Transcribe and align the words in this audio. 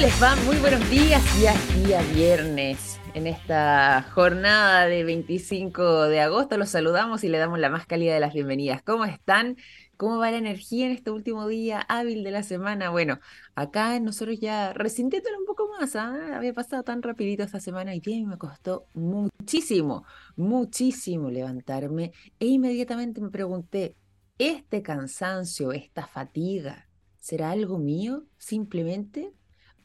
les 0.00 0.22
va? 0.22 0.34
Muy 0.46 0.56
buenos 0.56 0.88
días, 0.88 1.22
ya 1.42 1.54
día 1.74 2.00
viernes. 2.14 2.98
En 3.12 3.26
esta 3.26 4.02
jornada 4.14 4.86
de 4.86 5.04
25 5.04 6.04
de 6.04 6.20
agosto 6.20 6.56
los 6.56 6.70
saludamos 6.70 7.22
y 7.22 7.28
le 7.28 7.36
damos 7.36 7.58
la 7.58 7.68
más 7.68 7.84
cálida 7.84 8.14
de 8.14 8.20
las 8.20 8.32
bienvenidas. 8.32 8.82
¿Cómo 8.82 9.04
están? 9.04 9.58
¿Cómo 9.98 10.16
va 10.16 10.30
la 10.30 10.38
energía 10.38 10.86
en 10.86 10.92
este 10.92 11.10
último 11.10 11.46
día 11.48 11.80
hábil 11.82 12.24
de 12.24 12.30
la 12.30 12.42
semana? 12.42 12.88
Bueno, 12.88 13.20
acá 13.54 14.00
nosotros 14.00 14.40
ya 14.40 14.72
resintiéndolo 14.72 15.38
un 15.38 15.44
poco 15.44 15.68
más, 15.78 15.94
¿ah? 15.96 16.34
había 16.34 16.54
pasado 16.54 16.82
tan 16.82 17.02
rapidito 17.02 17.42
esta 17.42 17.60
semana 17.60 17.94
y 17.94 18.00
bien 18.00 18.26
me 18.26 18.38
costó 18.38 18.86
muchísimo, 18.94 20.04
muchísimo 20.34 21.30
levantarme 21.30 22.12
e 22.38 22.46
inmediatamente 22.46 23.20
me 23.20 23.28
pregunté, 23.28 23.96
¿este 24.38 24.80
cansancio, 24.80 25.72
esta 25.72 26.06
fatiga, 26.06 26.88
será 27.18 27.50
algo 27.50 27.78
mío 27.78 28.24
simplemente? 28.38 29.34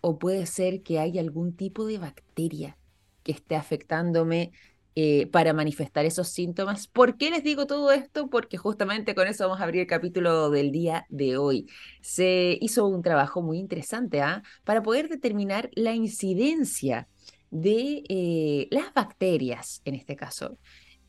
¿O 0.07 0.19
puede 0.19 0.45
ser 0.45 0.83
que 0.83 0.99
haya 0.99 1.19
algún 1.19 1.55
tipo 1.55 1.87
de 1.87 1.97
bacteria 1.97 2.77
que 3.23 3.31
esté 3.31 3.55
afectándome 3.55 4.51
eh, 4.93 5.25
para 5.31 5.51
manifestar 5.51 6.05
esos 6.05 6.29
síntomas. 6.29 6.87
¿Por 6.87 7.17
qué 7.17 7.31
les 7.31 7.43
digo 7.43 7.65
todo 7.65 7.91
esto? 7.91 8.29
Porque 8.29 8.55
justamente 8.55 9.15
con 9.15 9.27
eso 9.27 9.45
vamos 9.45 9.59
a 9.59 9.63
abrir 9.63 9.81
el 9.81 9.87
capítulo 9.87 10.51
del 10.51 10.71
día 10.71 11.07
de 11.09 11.37
hoy. 11.37 11.65
Se 12.01 12.59
hizo 12.61 12.85
un 12.85 13.01
trabajo 13.01 13.41
muy 13.41 13.57
interesante 13.57 14.21
¿ah? 14.21 14.43
para 14.63 14.83
poder 14.83 15.09
determinar 15.09 15.71
la 15.73 15.95
incidencia 15.95 17.07
de 17.49 18.03
eh, 18.07 18.67
las 18.69 18.93
bacterias, 18.93 19.81
en 19.85 19.95
este 19.95 20.15
caso, 20.15 20.59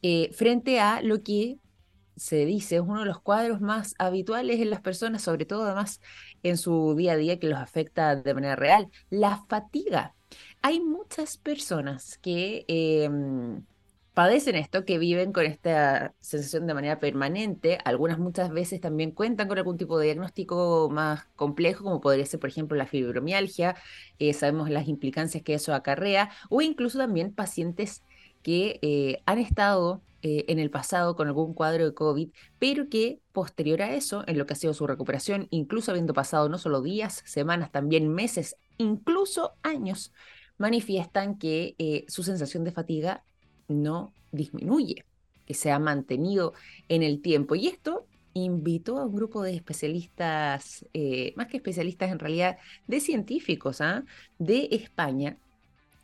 eh, 0.00 0.30
frente 0.32 0.80
a 0.80 1.02
lo 1.02 1.22
que 1.22 1.58
se 2.16 2.46
dice 2.46 2.76
es 2.76 2.82
uno 2.82 3.00
de 3.00 3.06
los 3.06 3.20
cuadros 3.20 3.60
más 3.60 3.94
habituales 3.98 4.60
en 4.60 4.70
las 4.70 4.80
personas, 4.80 5.22
sobre 5.22 5.44
todo 5.44 5.64
además 5.64 6.00
en 6.48 6.56
su 6.58 6.94
día 6.96 7.12
a 7.12 7.16
día 7.16 7.38
que 7.38 7.48
los 7.48 7.58
afecta 7.58 8.16
de 8.16 8.34
manera 8.34 8.56
real, 8.56 8.88
la 9.10 9.44
fatiga. 9.48 10.14
Hay 10.62 10.80
muchas 10.80 11.36
personas 11.38 12.18
que 12.18 12.64
em, 12.68 13.62
padecen 14.14 14.56
esto, 14.56 14.84
que 14.84 14.98
viven 14.98 15.32
con 15.32 15.44
esta 15.44 16.14
sensación 16.20 16.66
de 16.66 16.74
manera 16.74 16.98
permanente. 17.00 17.78
Algunas 17.84 18.18
muchas 18.18 18.50
veces 18.50 18.80
también 18.80 19.10
cuentan 19.12 19.48
con 19.48 19.58
algún 19.58 19.76
tipo 19.76 19.98
de 19.98 20.06
diagnóstico 20.06 20.88
más 20.90 21.26
complejo, 21.36 21.84
como 21.84 22.00
podría 22.00 22.26
ser, 22.26 22.40
por 22.40 22.48
ejemplo, 22.50 22.76
la 22.76 22.86
fibromialgia. 22.86 23.76
Eh, 24.18 24.32
sabemos 24.32 24.70
las 24.70 24.88
implicancias 24.88 25.42
que 25.42 25.54
eso 25.54 25.74
acarrea, 25.74 26.30
o 26.48 26.62
incluso 26.62 26.98
también 26.98 27.32
pacientes 27.32 28.02
que 28.42 28.78
eh, 28.82 29.22
han 29.26 29.38
estado 29.38 30.02
eh, 30.26 30.44
en 30.48 30.58
el 30.58 30.70
pasado 30.70 31.14
con 31.14 31.28
algún 31.28 31.54
cuadro 31.54 31.84
de 31.84 31.94
COVID, 31.94 32.30
pero 32.58 32.88
que 32.88 33.20
posterior 33.32 33.80
a 33.82 33.94
eso, 33.94 34.24
en 34.26 34.38
lo 34.38 34.46
que 34.46 34.54
ha 34.54 34.56
sido 34.56 34.74
su 34.74 34.86
recuperación, 34.86 35.46
incluso 35.50 35.92
habiendo 35.92 36.14
pasado 36.14 36.48
no 36.48 36.58
solo 36.58 36.82
días, 36.82 37.22
semanas, 37.26 37.70
también 37.70 38.08
meses, 38.08 38.56
incluso 38.76 39.54
años, 39.62 40.12
manifiestan 40.58 41.38
que 41.38 42.04
su 42.08 42.22
sensación 42.22 42.64
de 42.64 42.72
fatiga 42.72 43.22
no 43.68 44.12
disminuye, 44.32 45.04
que 45.46 45.54
se 45.54 45.70
ha 45.70 45.78
mantenido 45.78 46.54
en 46.88 47.02
el 47.02 47.20
tiempo. 47.22 47.54
Y 47.54 47.68
esto 47.68 48.06
invitó 48.44 48.98
a 48.98 49.06
un 49.06 49.14
grupo 49.14 49.42
de 49.42 49.54
especialistas, 49.54 50.86
eh, 50.92 51.32
más 51.36 51.46
que 51.46 51.56
especialistas 51.56 52.10
en 52.10 52.18
realidad, 52.18 52.58
de 52.86 53.00
científicos 53.00 53.80
¿ah? 53.80 54.04
de 54.38 54.68
España, 54.72 55.38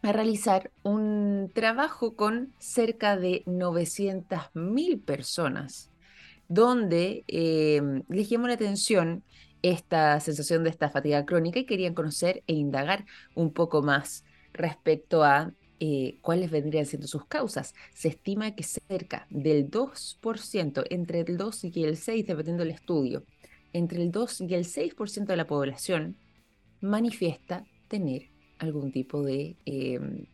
a 0.03 0.13
realizar 0.13 0.73
un 0.83 1.51
trabajo 1.55 2.17
con 2.17 2.53
cerca 2.59 3.17
de 3.17 3.45
900.000 3.47 5.05
personas, 5.05 5.91
donde 6.49 7.25
eh, 7.29 7.81
les 8.09 8.29
llamó 8.29 8.49
la 8.49 8.55
atención 8.55 9.23
esta 9.63 10.19
sensación 10.19 10.65
de 10.65 10.71
esta 10.71 10.91
fatiga 10.91 11.25
crónica 11.25 11.61
y 11.61 11.67
querían 11.67 11.95
conocer 11.95 12.43
e 12.49 12.55
indagar 12.55 13.07
un 13.35 13.53
poco 13.53 13.81
más 13.83 14.25
respecto 14.53 15.23
a 15.23 15.53
eh, 15.79 16.19
cuáles 16.21 16.51
vendrían 16.51 16.87
siendo 16.87 17.07
sus 17.07 17.27
causas. 17.27 17.75
Se 17.95 18.09
estima 18.09 18.55
que 18.57 18.65
cerca 18.65 19.27
del 19.31 19.71
2%, 19.71 20.85
entre 20.91 21.21
el 21.21 21.37
2 21.37 21.65
y 21.65 21.85
el 21.85 21.97
6, 21.97 22.27
dependiendo 22.27 22.65
del 22.65 22.75
estudio, 22.75 23.25
entre 23.73 24.03
el 24.03 24.11
2 24.11 24.43
y 24.43 24.55
el 24.55 24.65
6% 24.65 25.27
de 25.27 25.37
la 25.37 25.47
población 25.47 26.17
manifiesta 26.81 27.65
tener 27.87 28.32
algún 28.63 28.93
tipo 28.93 29.23
de 29.23 29.57
em, 29.65 30.27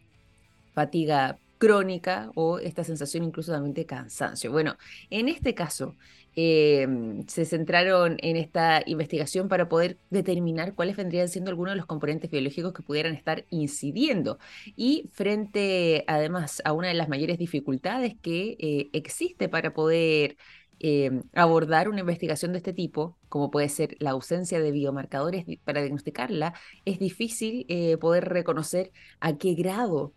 fatiga 0.75 1.39
crónica 1.59 2.31
o 2.34 2.59
esta 2.59 2.84
sensación 2.84 3.25
incluso 3.25 3.53
también 3.53 3.75
de 3.75 3.84
cansancio. 3.84 4.53
Bueno, 4.53 4.77
en 5.11 5.28
este 5.28 5.55
caso 5.55 5.97
em, 6.37 7.27
se 7.27 7.44
centraron 7.44 8.17
en 8.21 8.37
esta 8.37 8.83
investigación 8.87 9.49
para 9.49 9.69
poder 9.69 9.99
determinar 10.11 10.75
cuáles 10.75 10.97
vendrían 10.97 11.28
siendo 11.28 11.50
algunos 11.50 11.72
de 11.72 11.78
los 11.78 11.87
componentes 11.87 12.31
biológicos 12.31 12.72
que 12.72 12.83
pudieran 12.83 13.15
estar 13.15 13.44
incidiendo 13.50 14.38
y 14.77 15.11
frente 15.12 16.05
además 16.06 16.62
a 16.65 16.72
una 16.72 16.88
de 16.88 16.94
las 16.94 17.09
mayores 17.09 17.38
dificultades 17.38 18.15
que 18.22 18.56
eh, 18.61 18.88
existe 18.93 19.49
para 19.49 19.75
poder 19.75 20.37
em, 20.81 21.22
abordar 21.34 21.89
una 21.89 22.00
investigación 22.00 22.53
de 22.53 22.59
este 22.59 22.72
tipo, 22.72 23.16
como 23.28 23.50
puede 23.50 23.69
ser 23.69 23.97
la 24.00 24.11
ausencia 24.11 24.61
de 24.61 24.72
biomarcadores 24.72 25.44
para 25.65 25.81
diagnosticarla, 25.81 26.55
es 26.84 26.99
difícil 26.99 27.66
eh, 27.69 27.97
poder 27.97 28.28
reconocer 28.28 28.93
a 29.21 29.37
qué 29.38 29.55
grado 29.55 30.12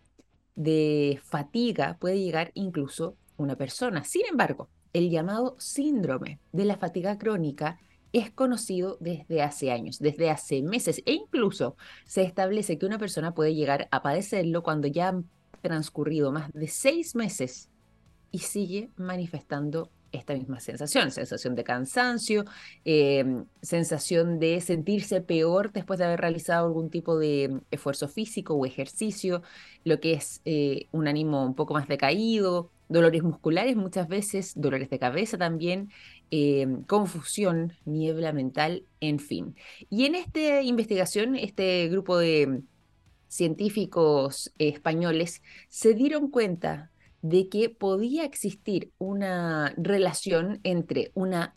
de 0.55 1.19
fatiga 1.23 1.97
puede 1.99 2.19
llegar 2.19 2.51
incluso 2.53 3.17
una 3.37 3.55
persona. 3.55 4.03
Sin 4.03 4.25
embargo, 4.25 4.69
el 4.93 5.09
llamado 5.09 5.55
síndrome 5.59 6.39
de 6.51 6.65
la 6.65 6.77
fatiga 6.77 7.17
crónica 7.17 7.79
es 8.13 8.29
conocido 8.29 8.97
desde 8.99 9.41
hace 9.41 9.71
años, 9.71 9.99
desde 9.99 10.29
hace 10.29 10.61
meses 10.61 11.01
e 11.05 11.13
incluso 11.13 11.77
se 12.05 12.23
establece 12.23 12.77
que 12.77 12.85
una 12.85 12.99
persona 12.99 13.33
puede 13.33 13.55
llegar 13.55 13.87
a 13.91 14.01
padecerlo 14.01 14.63
cuando 14.63 14.87
ya 14.87 15.09
han 15.09 15.29
transcurrido 15.61 16.31
más 16.31 16.51
de 16.53 16.67
seis 16.67 17.15
meses 17.15 17.69
y 18.31 18.39
sigue 18.39 18.89
manifestando 18.97 19.89
esta 20.11 20.33
misma 20.33 20.59
sensación, 20.59 21.11
sensación 21.11 21.55
de 21.55 21.63
cansancio, 21.63 22.45
em, 22.85 23.45
sensación 23.61 24.39
de 24.39 24.61
sentirse 24.61 25.21
peor 25.21 25.71
después 25.71 25.99
de 25.99 26.05
haber 26.05 26.21
realizado 26.21 26.67
algún 26.67 26.89
tipo 26.89 27.17
de 27.17 27.61
esfuerzo 27.71 28.07
físico 28.07 28.55
o 28.55 28.65
ejercicio, 28.65 29.41
lo 29.83 29.99
que 29.99 30.13
es 30.13 30.41
eh, 30.45 30.87
un 30.91 31.07
ánimo 31.07 31.45
un 31.45 31.55
poco 31.55 31.73
más 31.73 31.87
decaído, 31.87 32.71
dolores 32.89 33.23
musculares 33.23 33.75
muchas 33.75 34.07
veces, 34.07 34.53
dolores 34.55 34.89
de 34.89 34.99
cabeza 34.99 35.37
también, 35.37 35.89
em, 36.29 36.83
confusión, 36.83 37.73
niebla 37.85 38.33
mental, 38.33 38.85
en 38.99 39.19
fin. 39.19 39.55
Y 39.89 40.05
en 40.05 40.15
esta 40.15 40.61
investigación, 40.61 41.35
este 41.35 41.87
grupo 41.89 42.17
de 42.17 42.63
científicos 43.27 44.51
españoles 44.57 45.41
se 45.69 45.93
dieron 45.93 46.29
cuenta 46.29 46.90
de 47.21 47.49
que 47.49 47.69
podía 47.69 48.25
existir 48.25 48.91
una 48.97 49.73
relación 49.77 50.59
entre 50.63 51.11
una 51.13 51.55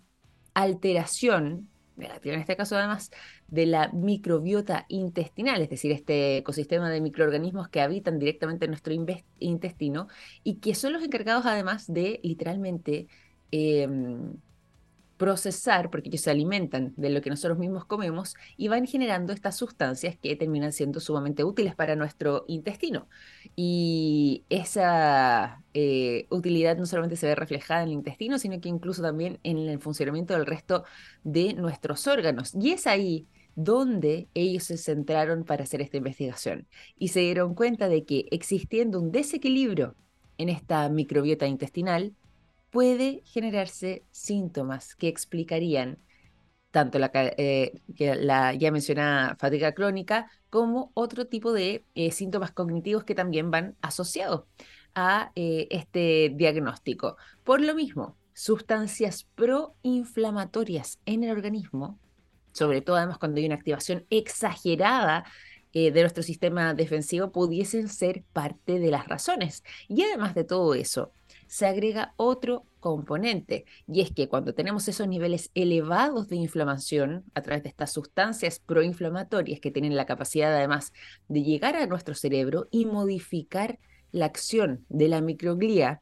alteración 0.55 1.69
en 1.97 2.41
este 2.41 2.57
caso 2.57 2.77
además, 2.77 3.11
de 3.49 3.67
la 3.67 3.89
microbiota 3.93 4.85
intestinal, 4.89 5.63
es 5.63 5.71
decir, 5.71 5.93
este 5.93 6.39
ecosistema 6.39 6.91
de 6.91 7.01
microorganismos 7.01 7.69
que 7.69 7.81
habitan 7.81 8.19
directamente 8.19 8.65
en 8.65 8.73
nuestro 8.73 8.93
intestino 9.39 10.09
y 10.43 10.57
que 10.57 10.75
son 10.75 10.93
los 10.93 11.05
encargados 11.05 11.47
además 11.47 11.93
de 11.93 12.21
literalmente 12.23 13.07
em, 13.51 14.35
procesar, 15.17 15.91
porque 15.91 16.09
ellos 16.09 16.23
se 16.23 16.31
alimentan 16.31 16.93
de 16.97 17.11
lo 17.11 17.21
que 17.21 17.31
nosotros 17.31 17.59
mismos 17.59 17.85
comemos 17.85 18.35
y 18.57 18.69
van 18.69 18.87
generando 18.87 19.33
estas 19.33 19.57
sustancias 19.57 20.17
que 20.21 20.37
terminan 20.37 20.73
siendo 20.73 21.01
sumamente 21.01 21.45
útiles 21.45 21.75
para 21.75 21.97
nuestro 21.97 22.45
intestino. 22.49 23.09
Y 23.57 24.45
esa 24.49 25.63
eh, 25.73 26.27
utilidad 26.31 26.77
no 26.77 26.87
solamente 26.87 27.17
se 27.17 27.27
ve 27.27 27.35
reflejada 27.35 27.83
en 27.83 27.89
el 27.89 27.95
intestino, 27.95 28.39
sino 28.39 28.61
que 28.61 28.69
incluso 28.69 29.03
también 29.03 29.39
en 29.43 29.59
el 29.59 29.79
funcionamiento 29.79 30.35
del 30.35 30.47
resto 30.47 30.85
de 31.23 31.55
nuestros 31.55 32.07
órganos. 32.07 32.55
Y 32.55 32.73
es 32.73 32.87
ahí 32.87 33.27
donde 33.55 34.29
ellos 34.35 34.65
se 34.65 34.77
centraron 34.77 35.45
para 35.45 35.65
hacer 35.65 35.81
esta 35.81 35.97
investigación 35.97 36.67
y 36.99 37.09
se 37.09 37.21
dieron 37.21 37.55
cuenta 37.55 37.89
de 37.89 38.05
que 38.05 38.27
existiendo 38.31 39.01
un 39.01 39.13
desequilibrio 39.13 39.95
en 40.39 40.49
esta 40.49 40.89
microbiota 40.89 41.47
intestinal, 41.47 42.15
puede 42.75 43.23
generarse 43.25 44.03
síntomas 44.11 44.97
que 44.97 45.07
explicarían 45.07 46.01
tanto 46.73 46.99
la, 46.99 47.09
eh, 47.15 47.81
la 47.97 48.53
ya 48.53 48.73
mencionada 48.73 49.37
fatiga 49.37 49.75
crónica 49.75 50.29
como 50.51 50.91
otro 50.95 51.29
tipo 51.29 51.53
de 51.53 51.85
eh, 51.95 52.11
síntomas 52.11 52.51
cognitivos 52.51 53.05
que 53.05 53.15
también 53.15 53.53
van 53.53 53.77
asociados 53.81 54.47
a 54.93 55.31
eh, 55.37 55.69
este 55.71 56.33
diagnóstico. 56.35 57.17
Por 57.45 57.61
lo 57.61 57.77
mismo, 57.77 58.17
sustancias 58.33 59.29
proinflamatorias 59.37 60.99
en 61.07 61.23
el 61.23 61.31
organismo, 61.31 62.01
sobre 62.51 62.81
todo 62.81 62.97
además 62.97 63.19
cuando 63.19 63.39
hay 63.39 63.47
una 63.47 63.55
activación 63.55 64.05
exagerada 64.11 65.25
de 65.73 65.91
nuestro 65.91 66.23
sistema 66.23 66.73
defensivo 66.73 67.33
pudiesen 67.33 67.89
ser 67.89 68.23
parte 68.33 68.79
de 68.79 68.93
las 68.93 69.09
razones. 69.09 69.65
Y 69.89 70.05
además 70.05 70.37
de 70.37 70.45
todo 70.45 70.73
eso, 70.75 71.13
se 71.49 71.67
agrega 71.67 72.15
otro 72.17 72.67
componente, 72.81 73.65
y 73.87 74.01
es 74.03 74.13
que 74.13 74.29
cuando 74.29 74.55
tenemos 74.55 74.89
esos 74.89 75.09
niveles 75.09 75.51
elevados 75.55 76.29
de 76.29 76.37
inflamación 76.37 77.25
a 77.35 77.43
través 77.43 77.63
de 77.63 77.71
estas 77.71 77.93
sustancias 77.93 78.59
proinflamatorias 78.59 79.61
que 79.61 79.71
tienen 79.71 79.97
la 79.97 80.07
capacidad 80.07 80.55
además 80.55 80.93
de 81.29 81.43
llegar 81.43 81.77
a 81.77 81.87
nuestro 81.87 82.15
cerebro 82.15 82.69
y 82.71 82.85
modificar 82.87 83.79
la 84.13 84.27
acción 84.27 84.85
de 84.89 85.09
la 85.09 85.21
microglía, 85.21 86.01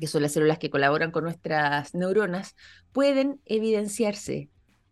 que 0.00 0.06
son 0.06 0.22
las 0.22 0.32
células 0.32 0.58
que 0.58 0.70
colaboran 0.70 1.10
con 1.10 1.24
nuestras 1.24 1.94
neuronas, 1.94 2.56
pueden 2.92 3.40
evidenciarse 3.44 4.48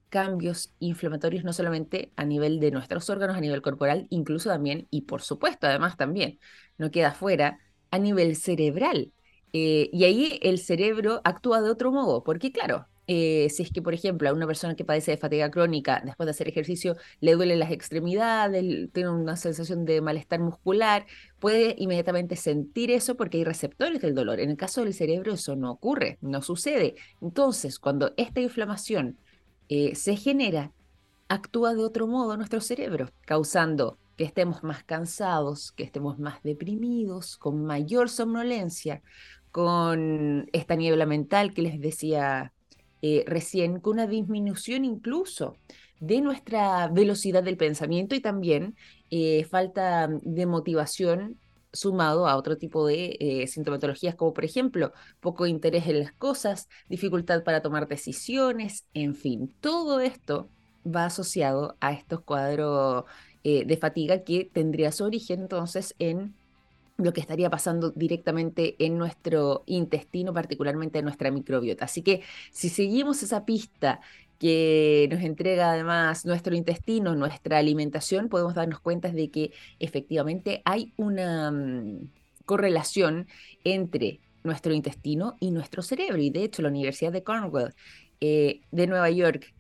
cambios 0.08 0.73
inflamatorios 0.78 1.44
no 1.44 1.52
solamente 1.52 2.12
a 2.17 2.25
nivel 2.25 2.61
de 2.61 2.70
nuestros 2.70 3.11
órganos, 3.11 3.37
a 3.37 3.40
nivel 3.40 3.62
corporal, 3.62 4.06
incluso 4.11 4.49
también, 4.49 4.87
y 4.90 5.02
por 5.02 5.23
supuesto, 5.23 5.67
además 5.67 5.96
también, 5.96 6.38
no 6.78 6.90
queda 6.90 7.12
fuera, 7.12 7.58
a 7.90 7.99
nivel 7.99 8.37
cerebral. 8.37 9.12
Eh, 9.58 9.88
y 9.91 10.05
ahí 10.05 10.38
el 10.43 10.58
cerebro 10.58 11.23
actúa 11.25 11.62
de 11.62 11.70
otro 11.70 11.91
modo, 11.91 12.23
porque 12.23 12.53
claro, 12.53 12.87
eh, 13.06 13.49
si 13.49 13.62
es 13.62 13.70
que, 13.70 13.81
por 13.81 13.94
ejemplo, 13.94 14.29
a 14.29 14.35
una 14.35 14.47
persona 14.47 14.76
que 14.76 14.85
padece 14.85 15.12
de 15.12 15.17
fatiga 15.17 15.50
crónica 15.50 16.03
después 16.05 16.26
de 16.26 16.32
hacer 16.32 16.47
ejercicio 16.49 16.97
le 17.20 17.32
duelen 17.37 17.58
las 17.58 17.70
extremidades, 17.70 18.93
tiene 18.93 19.08
una 19.08 19.37
sensación 19.37 19.87
de 19.87 20.03
malestar 20.03 20.41
muscular, 20.41 21.06
puede 21.38 21.75
inmediatamente 21.79 22.37
sentir 22.37 22.91
eso 22.91 23.17
porque 23.17 23.38
hay 23.38 23.44
receptores 23.44 24.03
del 24.03 24.14
dolor. 24.14 24.41
En 24.41 24.50
el 24.50 24.58
caso 24.58 24.85
del 24.85 24.93
cerebro 24.93 25.32
eso 25.32 25.56
no 25.56 25.70
ocurre, 25.70 26.19
no 26.20 26.43
sucede. 26.43 26.97
Entonces, 27.23 27.79
cuando 27.79 28.12
esta 28.19 28.41
inflamación 28.41 29.17
eh, 29.70 29.94
se 29.94 30.17
genera, 30.17 30.73
actúa 31.29 31.75
de 31.75 31.82
otro 31.82 32.06
modo 32.06 32.37
nuestro 32.37 32.61
cerebro, 32.61 33.09
causando 33.25 33.99
que 34.17 34.25
estemos 34.25 34.62
más 34.62 34.82
cansados, 34.85 35.73
que 35.73 35.85
estemos 35.85 36.19
más 36.19 36.43
deprimidos, 36.43 37.37
con 37.37 37.64
mayor 37.64 38.09
somnolencia, 38.09 39.02
con 39.56 40.50
esta 40.53 40.75
niebla 40.75 41.06
mental 41.06 41.55
que 41.55 41.62
les 41.62 41.81
decía 41.81 42.53
eh, 43.00 43.25
recién, 43.26 43.81
con 43.81 43.94
una 43.94 44.06
disminución 44.06 44.85
incluso 44.85 45.56
de 45.99 46.20
nuestra 46.20 46.88
velocidad 46.88 47.43
del 47.43 47.56
pensamiento 47.56 48.14
y 48.14 48.20
también 48.20 48.76
eh, 49.11 49.44
falta 49.44 50.08
de 50.11 50.44
motivación 50.44 51.38
sumado 51.73 52.26
a 52.26 52.37
otro 52.37 52.58
tipo 52.58 52.87
de 52.87 53.17
eh, 53.19 53.47
sintomatologías 53.47 54.14
como 54.14 54.35
por 54.35 54.44
ejemplo 54.44 54.93
poco 55.20 55.47
interés 55.47 55.87
en 55.87 56.00
las 56.00 56.12
cosas, 56.12 56.69
dificultad 56.91 57.43
para 57.43 57.62
tomar 57.62 57.88
decisiones, 57.88 58.85
en 58.93 59.14
fin, 59.14 59.50
todo 59.62 60.00
esto 60.00 60.50
va 60.87 61.06
asociado 61.06 61.79
a 61.81 61.93
estos 61.94 62.20
cuadros 62.20 63.05
de 63.43 63.79
fatiga 63.81 64.23
que 64.25 64.50
tendría 64.52 64.91
su 64.91 65.05
origen 65.05 65.41
entonces 65.41 65.94
en 66.00 66.35
lo 66.98 67.12
que 67.12 67.20
estaría 67.20 67.50
pasando 67.50 67.90
directamente 67.90 68.76
en 68.78 68.96
nuestro 68.98 69.64
intestino, 69.66 70.32
particularmente 70.32 70.98
en 70.98 71.04
nuestra 71.04 71.31
microbiota. 71.31 71.84
Así 71.84 72.02
que 72.02 72.22
si 72.50 72.69
seguimos 72.69 73.22
esa 73.22 73.44
pista 73.44 74.00
que 74.38 75.08
nos 75.10 75.22
entrega 75.22 75.72
además 75.72 76.26
nuestro 76.26 76.54
intestino, 76.54 77.14
nuestra 77.14 77.58
alimentación, 77.58 78.28
podemos 78.28 78.54
darnos 78.54 78.81
cuenta 78.81 79.10
de 79.10 79.31
que 79.31 79.52
efectivamente 79.78 80.62
hay 80.64 80.93
una 80.96 81.50
mm, 81.50 82.08
correlación 82.44 83.28
entre 83.64 84.20
nuestro 84.44 84.72
intestino 84.72 85.37
y 85.40 85.50
nuestro 85.50 85.82
cerebro. 85.82 86.19
Y 86.19 86.31
de 86.31 86.44
hecho 86.44 86.62
la 86.62 86.69
Universidad 86.69 87.12
de 87.12 87.22
Cornwall 87.22 87.75
eh, 88.20 88.60
de 88.70 88.87
Nueva 88.87 89.10
York 89.10 89.52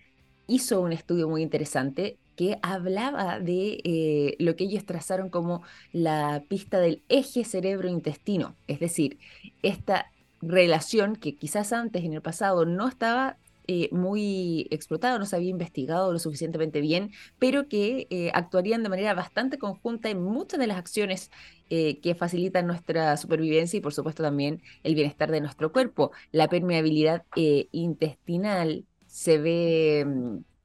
hizo 0.46 0.80
un 0.80 0.92
estudio 0.92 1.28
muy 1.28 1.42
interesante 1.42 2.18
que 2.36 2.58
hablaba 2.62 3.40
de 3.40 3.80
eh, 3.82 4.36
lo 4.38 4.54
que 4.54 4.64
ellos 4.64 4.84
trazaron 4.84 5.30
como 5.30 5.62
la 5.92 6.44
pista 6.48 6.78
del 6.78 7.02
eje 7.08 7.44
cerebro-intestino. 7.44 8.54
Es 8.68 8.78
decir, 8.78 9.18
esta 9.62 10.12
relación 10.42 11.16
que 11.16 11.34
quizás 11.34 11.72
antes 11.72 12.04
en 12.04 12.12
el 12.12 12.22
pasado 12.22 12.66
no 12.66 12.86
estaba 12.88 13.38
eh, 13.68 13.88
muy 13.90 14.68
explotado, 14.70 15.18
no 15.18 15.26
se 15.26 15.34
había 15.34 15.48
investigado 15.50 16.12
lo 16.12 16.18
suficientemente 16.20 16.80
bien, 16.80 17.10
pero 17.40 17.68
que 17.68 18.06
eh, 18.10 18.30
actuarían 18.34 18.82
de 18.84 18.90
manera 18.90 19.14
bastante 19.14 19.58
conjunta 19.58 20.08
en 20.10 20.22
muchas 20.22 20.60
de 20.60 20.68
las 20.68 20.78
acciones 20.78 21.30
que 21.68 22.14
facilitan 22.16 22.68
nuestra 22.68 23.16
supervivencia 23.16 23.78
y 23.78 23.80
por 23.80 23.92
supuesto 23.92 24.22
también 24.22 24.62
el 24.84 24.94
bienestar 24.94 25.32
de 25.32 25.40
nuestro 25.40 25.72
cuerpo. 25.72 26.12
La 26.30 26.48
permeabilidad 26.48 27.24
intestinal 27.72 28.84
se 29.08 29.38
ve... 29.38 30.06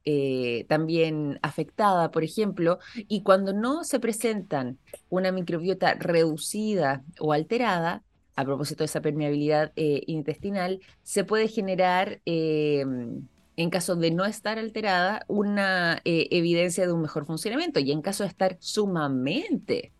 Mm, 0.04 0.66
también 0.68 1.38
afectada, 1.42 2.10
por 2.10 2.24
ejemplo, 2.24 2.78
y 2.96 3.22
cuando 3.22 3.52
no 3.52 3.84
se 3.84 4.00
presentan 4.00 4.78
una 5.08 5.32
microbiota 5.32 5.94
reducida 5.94 7.04
o 7.20 7.32
alterada, 7.32 8.02
a 8.34 8.44
propósito 8.44 8.82
de 8.82 8.86
esa 8.86 9.00
permeabilidad 9.00 9.72
eh, 9.76 10.02
intestinal, 10.06 10.80
se 11.02 11.24
puede 11.24 11.48
generar, 11.48 12.20
em, 12.24 13.28
en 13.56 13.70
caso 13.70 13.96
de 13.96 14.10
no 14.10 14.24
estar 14.24 14.58
alterada, 14.58 15.24
una 15.28 16.00
eh, 16.04 16.28
evidencia 16.30 16.86
de 16.86 16.92
un 16.92 17.02
mejor 17.02 17.26
funcionamiento. 17.26 17.80
Y 17.80 17.92
en 17.92 18.02
caso 18.02 18.24
de 18.24 18.30
estar 18.30 18.56
sumamente 18.60 19.92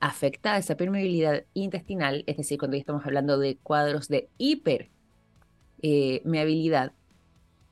afectada 0.00 0.58
esa 0.58 0.76
permeabilidad 0.76 1.44
intestinal, 1.54 2.24
es 2.26 2.36
decir, 2.36 2.58
cuando 2.58 2.76
ya 2.76 2.80
estamos 2.80 3.04
hablando 3.06 3.38
de 3.38 3.56
cuadros 3.58 4.08
de 4.08 4.28
hipermeabilidad, 4.38 6.92
eh, 6.92 6.99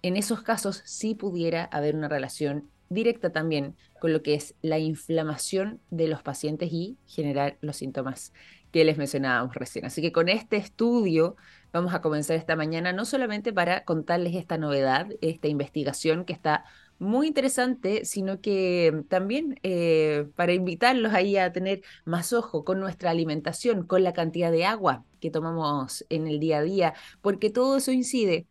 en 0.03 0.17
esos 0.17 0.43
casos 0.43 0.83
sí 0.85 1.15
pudiera 1.15 1.65
haber 1.65 1.95
una 1.97 2.09
relación 2.09 2.69
directa 2.89 3.31
también 3.31 3.77
con 4.01 4.13
lo 4.13 4.23
que 4.23 4.35
es 4.35 4.55
la 4.63 4.79
inflamación 4.79 5.81
de 5.91 6.09
los 6.09 6.23
pacientes 6.23 6.73
y 6.73 6.97
generar 7.07 7.59
los 7.61 7.77
síntomas 7.77 8.33
que 8.71 8.85
les 8.85 8.99
mencionábamos 8.99 9.55
recién. 9.55 9.85
Así 9.85 10.03
que 10.03 10.13
con 10.13 10.29
este 10.29 10.57
estudio 10.57 11.37
vamos 11.73 11.95
a 11.95 12.01
comenzar 12.01 12.37
esta 12.37 12.57
mañana, 12.57 12.93
no 12.93 13.05
solamente 13.05 13.53
para 13.53 13.85
contarles 13.85 14.35
esta 14.35 14.59
novedad, 14.59 15.09
esta 15.21 15.49
investigación 15.49 16.25
que 16.25 16.33
está 16.33 16.65
muy 16.99 17.29
interesante, 17.29 18.05
sino 18.05 18.41
que 18.41 19.05
también 19.09 19.59
eh, 19.63 20.29
para 20.35 20.53
invitarlos 20.53 21.15
ahí 21.15 21.37
a 21.37 21.53
tener 21.53 21.83
más 22.05 22.33
ojo 22.33 22.65
con 22.65 22.81
nuestra 22.81 23.11
alimentación, 23.11 23.87
con 23.87 24.03
la 24.03 24.13
cantidad 24.13 24.51
de 24.51 24.65
agua 24.65 25.05
que 25.21 25.31
tomamos 25.31 26.05
en 26.09 26.27
el 26.27 26.41
día 26.41 26.59
a 26.59 26.63
día, 26.63 26.95
porque 27.21 27.51
todo 27.51 27.77
eso 27.77 27.93
incide 27.93 28.47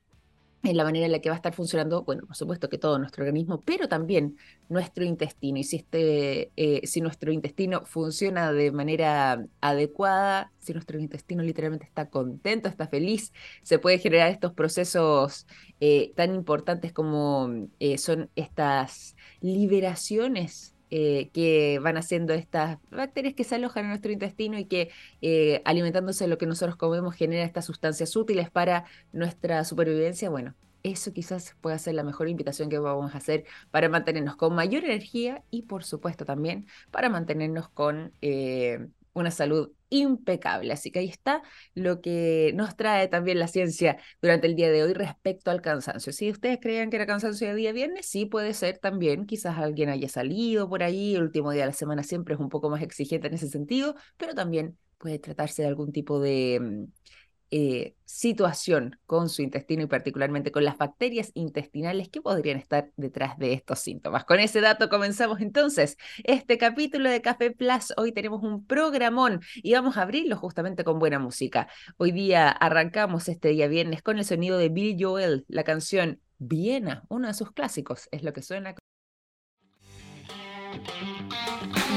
en 0.67 0.77
la 0.77 0.83
manera 0.83 1.05
en 1.05 1.11
la 1.11 1.19
que 1.19 1.29
va 1.29 1.35
a 1.35 1.37
estar 1.37 1.53
funcionando, 1.53 2.03
bueno, 2.03 2.25
por 2.25 2.35
supuesto 2.35 2.69
que 2.69 2.77
todo 2.77 2.99
nuestro 2.99 3.23
organismo, 3.23 3.61
pero 3.61 3.87
también 3.87 4.37
nuestro 4.69 5.03
intestino. 5.03 5.57
Y 5.59 5.63
si, 5.63 5.77
este, 5.77 6.51
eh, 6.55 6.81
nuestro 7.01 7.31
intestino 7.31 7.85
funciona 7.85 8.51
de 8.51 8.71
manera 8.71 9.45
adecuada, 9.61 10.51
si 10.59 10.73
nuestro 10.73 10.99
intestino 10.99 11.43
literalmente 11.43 11.85
está 11.85 12.09
contento, 12.09 12.69
está 12.69 12.87
feliz, 12.87 13.33
se 13.63 13.79
puede 13.79 13.99
generar 13.99 14.29
estos 14.29 14.53
procesos 14.53 15.47
eh, 15.79 16.13
tan 16.15 16.35
importantes 16.35 16.93
como 16.93 17.67
eh, 17.79 17.97
son 17.97 18.29
estas 18.35 19.15
liberaciones 19.41 20.76
eh, 20.89 21.30
que 21.34 21.80
van 21.81 21.98
haciendo 21.98 22.34
estas 22.34 22.79
bacterias 22.89 23.34
que 23.34 23.44
se 23.44 23.56
alojan 23.56 23.86
en 23.86 23.89
nuestro 23.89 24.12
intestino 24.12 24.58
y 24.58 24.65
que 24.65 24.89
eh, 25.22 25.62
alimentándose 25.65 26.24
de 26.25 26.29
lo 26.29 26.38
que 26.38 26.46
nosotros 26.46 26.75
comemos 26.77 27.15
genera 27.15 27.44
estas 27.44 27.65
sustancias 27.65 28.15
útiles 28.15 28.50
para 28.50 28.86
nuestra 29.12 29.63
supervivencia, 29.65 30.29
bueno, 30.29 30.56
eso 30.84 31.12
quizás 31.13 31.56
pueda 31.62 31.77
ser 31.77 31.96
la 31.96 32.03
mejor 32.03 32.29
invitación 32.29 32.70
que 32.70 32.79
vamos 32.79 33.13
a 33.13 33.17
hacer 33.17 33.46
para 33.72 33.89
mantenernos 33.89 34.36
con 34.36 34.56
mayor 34.56 34.86
energía 34.86 35.44
y 35.50 35.63
por 35.63 35.84
supuesto 35.84 36.25
también 36.25 36.67
para 36.91 37.10
mantenernos 37.10 37.70
con 37.70 38.13
eh, 38.22 38.88
una 39.19 39.31
salud 39.31 39.71
impecable. 39.89 40.74
Así 40.74 40.91
que 40.91 41.00
ahí 41.00 41.09
está 41.09 41.41
lo 41.74 42.01
que 42.01 42.51
nos 42.55 42.75
trae 42.75 43.07
también 43.07 43.39
la 43.39 43.47
ciencia 43.47 43.97
durante 44.21 44.47
el 44.47 44.55
día 44.55 44.69
de 44.69 44.83
hoy 44.83 44.93
respecto 44.93 45.51
al 45.51 45.62
cansancio. 45.62 46.12
Si 46.13 46.29
ustedes 46.29 46.59
creían 46.62 46.89
que 46.89 46.97
era 46.97 47.05
cansancio 47.05 47.47
de 47.47 47.55
día 47.55 47.71
viernes, 47.71 48.05
sí 48.07 48.25
puede 48.25 48.53
ser 48.53 48.77
también. 48.79 49.25
Quizás 49.25 49.57
alguien 49.57 49.89
haya 49.89 50.09
salido 50.09 50.69
por 50.69 50.83
ahí, 50.83 51.15
el 51.15 51.24
último 51.24 51.51
día 51.51 51.62
de 51.63 51.67
la 51.67 51.74
semana 51.74 52.03
siempre 52.03 52.36
es 52.36 52.39
un 52.39 52.50
poco 52.50 52.69
más 52.69 52.81
exigente 52.81 53.27
en 53.27 53.33
ese 53.33 53.50
sentido, 53.50 53.95
pero 54.17 54.33
también 54.33 54.77
puede 54.97 55.19
tratarse 55.19 55.62
de 55.62 55.67
algún 55.67 55.91
tipo 55.91 56.19
de 56.19 56.59
mm, 56.62 56.86
eh, 57.51 57.96
situación 58.06 59.00
con 59.06 59.30
su 59.30 59.42
intestino 59.42 59.84
y 59.84 59.88
particularmente 59.88 60.51
con 60.51 60.66
las 60.66 60.77
bacterias 60.77 61.32
intestinales 61.34 62.10
que 62.10 62.22
podrían 62.22 62.58
estar 62.58 62.92
detrás 62.98 63.38
de 63.38 63.54
estos 63.54 63.80
síntomas. 63.80 64.25
Con 64.25 64.39
ese 64.39 64.62
dato 64.62 64.89
comenzamos 64.89 65.39
entonces 65.42 65.98
este 66.24 66.58
capítulo 66.58 67.10
de 67.10 67.22
Café 67.22 67.51
Plus. 67.51 67.94
Hoy 67.98 68.12
tenemos 68.12 68.44
un 68.44 68.66
programón 68.66 69.42
y 69.56 69.74
vamos 69.74 69.98
a 69.98 70.01
abrirlo 70.04 70.36
justamente 70.38 70.84
con 70.84 71.00
buena 71.00 71.20
música. 71.20 71.68
Hoy 71.98 72.12
día 72.12 72.50
arrancamos 72.50 73.30
este 73.30 73.50
día 73.50 73.68
viernes 73.68 74.01
con 74.01 74.18
el 74.18 74.25
sonido 74.25 74.58
de 74.58 74.70
Bill 74.70 74.98
Joel, 75.00 75.46
la 75.48 75.63
canción 75.63 76.22
Viena, 76.39 77.04
uno 77.10 77.27
de 77.27 77.34
sus 77.34 77.51
clásicos, 77.51 78.08
es 78.12 78.24
lo 78.24 78.32
que 78.34 78.42
suena. 78.42 78.75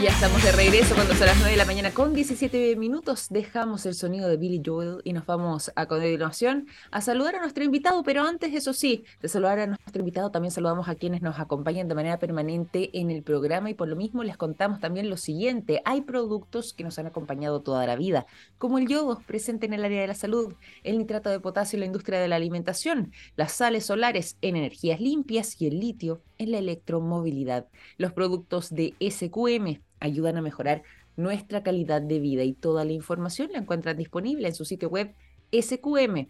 Ya 0.02 0.08
estamos 0.08 0.42
de 0.42 0.52
regreso 0.52 0.94
cuando 0.94 1.14
son 1.14 1.26
las 1.26 1.36
9 1.36 1.50
de 1.50 1.56
la 1.58 1.66
mañana 1.66 1.90
con 1.90 2.14
17 2.14 2.74
minutos. 2.76 3.26
Dejamos 3.28 3.84
el 3.84 3.94
sonido 3.94 4.30
de 4.30 4.38
Billy 4.38 4.62
Joel 4.64 5.02
y 5.04 5.12
nos 5.12 5.26
vamos 5.26 5.70
a 5.76 5.84
continuación 5.84 6.68
a 6.90 7.02
saludar 7.02 7.36
a 7.36 7.40
nuestro 7.40 7.64
invitado, 7.64 8.02
pero 8.02 8.22
antes, 8.22 8.54
eso 8.54 8.72
sí, 8.72 9.04
de 9.20 9.28
saludar 9.28 9.58
a 9.58 9.66
nuestro 9.66 10.00
invitado, 10.00 10.30
también 10.30 10.52
saludamos 10.52 10.88
a 10.88 10.94
quienes 10.94 11.20
nos 11.20 11.38
acompañan 11.38 11.86
de 11.86 11.94
manera 11.94 12.18
permanente 12.18 12.88
en 12.98 13.10
el 13.10 13.22
programa 13.22 13.68
y 13.68 13.74
por 13.74 13.88
lo 13.88 13.96
mismo 13.96 14.24
les 14.24 14.38
contamos 14.38 14.80
también 14.80 15.10
lo 15.10 15.18
siguiente. 15.18 15.82
Hay 15.84 16.00
productos 16.00 16.72
que 16.72 16.82
nos 16.82 16.98
han 16.98 17.06
acompañado 17.06 17.60
toda 17.60 17.86
la 17.86 17.96
vida, 17.96 18.24
como 18.56 18.78
el 18.78 18.88
yodo 18.88 19.20
presente 19.26 19.66
en 19.66 19.74
el 19.74 19.84
área 19.84 20.00
de 20.00 20.06
la 20.06 20.14
salud, 20.14 20.54
el 20.82 20.96
nitrato 20.96 21.28
de 21.28 21.40
potasio 21.40 21.76
en 21.76 21.80
la 21.80 21.86
industria 21.86 22.20
de 22.20 22.28
la 22.28 22.36
alimentación, 22.36 23.12
las 23.36 23.52
sales 23.52 23.84
solares 23.84 24.38
en 24.40 24.56
energías 24.56 24.98
limpias 24.98 25.60
y 25.60 25.66
el 25.66 25.78
litio 25.78 26.22
en 26.38 26.52
la 26.52 26.58
electromovilidad. 26.58 27.68
Los 27.98 28.14
productos 28.14 28.70
de 28.70 28.94
SQM 28.98 29.89
ayudan 30.00 30.36
a 30.36 30.42
mejorar 30.42 30.82
nuestra 31.16 31.62
calidad 31.62 32.02
de 32.02 32.18
vida 32.18 32.42
y 32.42 32.52
toda 32.52 32.84
la 32.84 32.92
información 32.92 33.50
la 33.52 33.58
encuentran 33.58 33.96
disponible 33.96 34.48
en 34.48 34.54
su 34.54 34.64
sitio 34.64 34.88
web 34.88 35.14
sqm.com. 35.52 36.28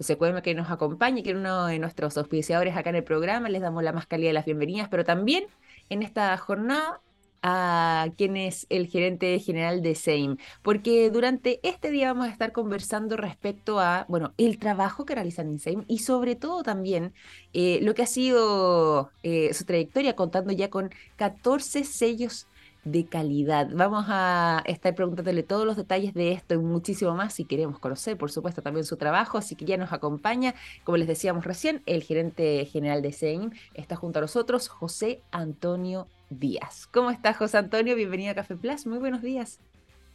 SQM 0.00 0.42
que 0.42 0.54
nos 0.54 0.70
acompaña, 0.70 1.22
que 1.22 1.30
es 1.30 1.36
uno 1.36 1.66
de 1.66 1.78
nuestros 1.78 2.16
auspiciadores 2.16 2.76
acá 2.76 2.90
en 2.90 2.96
el 2.96 3.04
programa, 3.04 3.48
les 3.48 3.62
damos 3.62 3.82
la 3.82 3.92
más 3.92 4.06
calidad 4.06 4.30
de 4.30 4.34
las 4.34 4.44
bienvenidas, 4.44 4.88
pero 4.88 5.04
también 5.04 5.46
en 5.88 6.02
esta 6.02 6.36
jornada 6.36 7.00
a 7.42 8.08
quien 8.16 8.36
es 8.36 8.66
el 8.70 8.86
gerente 8.88 9.38
general 9.38 9.82
de 9.82 9.94
SEIM, 9.94 10.36
porque 10.62 11.10
durante 11.10 11.60
este 11.62 11.90
día 11.90 12.12
vamos 12.12 12.28
a 12.28 12.32
estar 12.32 12.52
conversando 12.52 13.16
respecto 13.16 13.80
a, 13.80 14.06
bueno, 14.08 14.34
el 14.38 14.58
trabajo 14.58 15.04
que 15.04 15.14
realizan 15.14 15.48
en 15.48 15.58
SEIM 15.58 15.84
y 15.88 15.98
sobre 15.98 16.36
todo 16.36 16.62
también 16.62 17.14
eh, 17.52 17.78
lo 17.82 17.94
que 17.94 18.02
ha 18.02 18.06
sido 18.06 19.12
eh, 19.22 19.52
su 19.54 19.64
trayectoria 19.64 20.16
contando 20.16 20.52
ya 20.52 20.70
con 20.70 20.90
14 21.16 21.84
sellos 21.84 22.48
de 22.90 23.04
calidad. 23.06 23.68
Vamos 23.72 24.06
a 24.08 24.62
estar 24.66 24.94
preguntándole 24.94 25.42
todos 25.42 25.66
los 25.66 25.76
detalles 25.76 26.14
de 26.14 26.32
esto 26.32 26.54
y 26.54 26.58
muchísimo 26.58 27.14
más 27.14 27.34
si 27.34 27.44
queremos 27.44 27.78
conocer, 27.78 28.16
por 28.16 28.30
supuesto, 28.30 28.62
también 28.62 28.84
su 28.84 28.96
trabajo. 28.96 29.38
Así 29.38 29.54
que 29.54 29.64
ya 29.64 29.76
nos 29.76 29.92
acompaña, 29.92 30.54
como 30.84 30.96
les 30.96 31.08
decíamos 31.08 31.44
recién, 31.44 31.82
el 31.86 32.02
gerente 32.02 32.64
general 32.64 33.02
de 33.02 33.12
SEIM 33.12 33.50
está 33.74 33.96
junto 33.96 34.18
a 34.18 34.22
nosotros, 34.22 34.68
José 34.68 35.20
Antonio 35.30 36.08
Díaz. 36.30 36.86
¿Cómo 36.92 37.10
estás, 37.10 37.36
José 37.36 37.58
Antonio? 37.58 37.94
Bienvenido 37.96 38.32
a 38.32 38.34
Café 38.34 38.56
Plus. 38.56 38.86
Muy 38.86 38.98
buenos 38.98 39.22
días. 39.22 39.60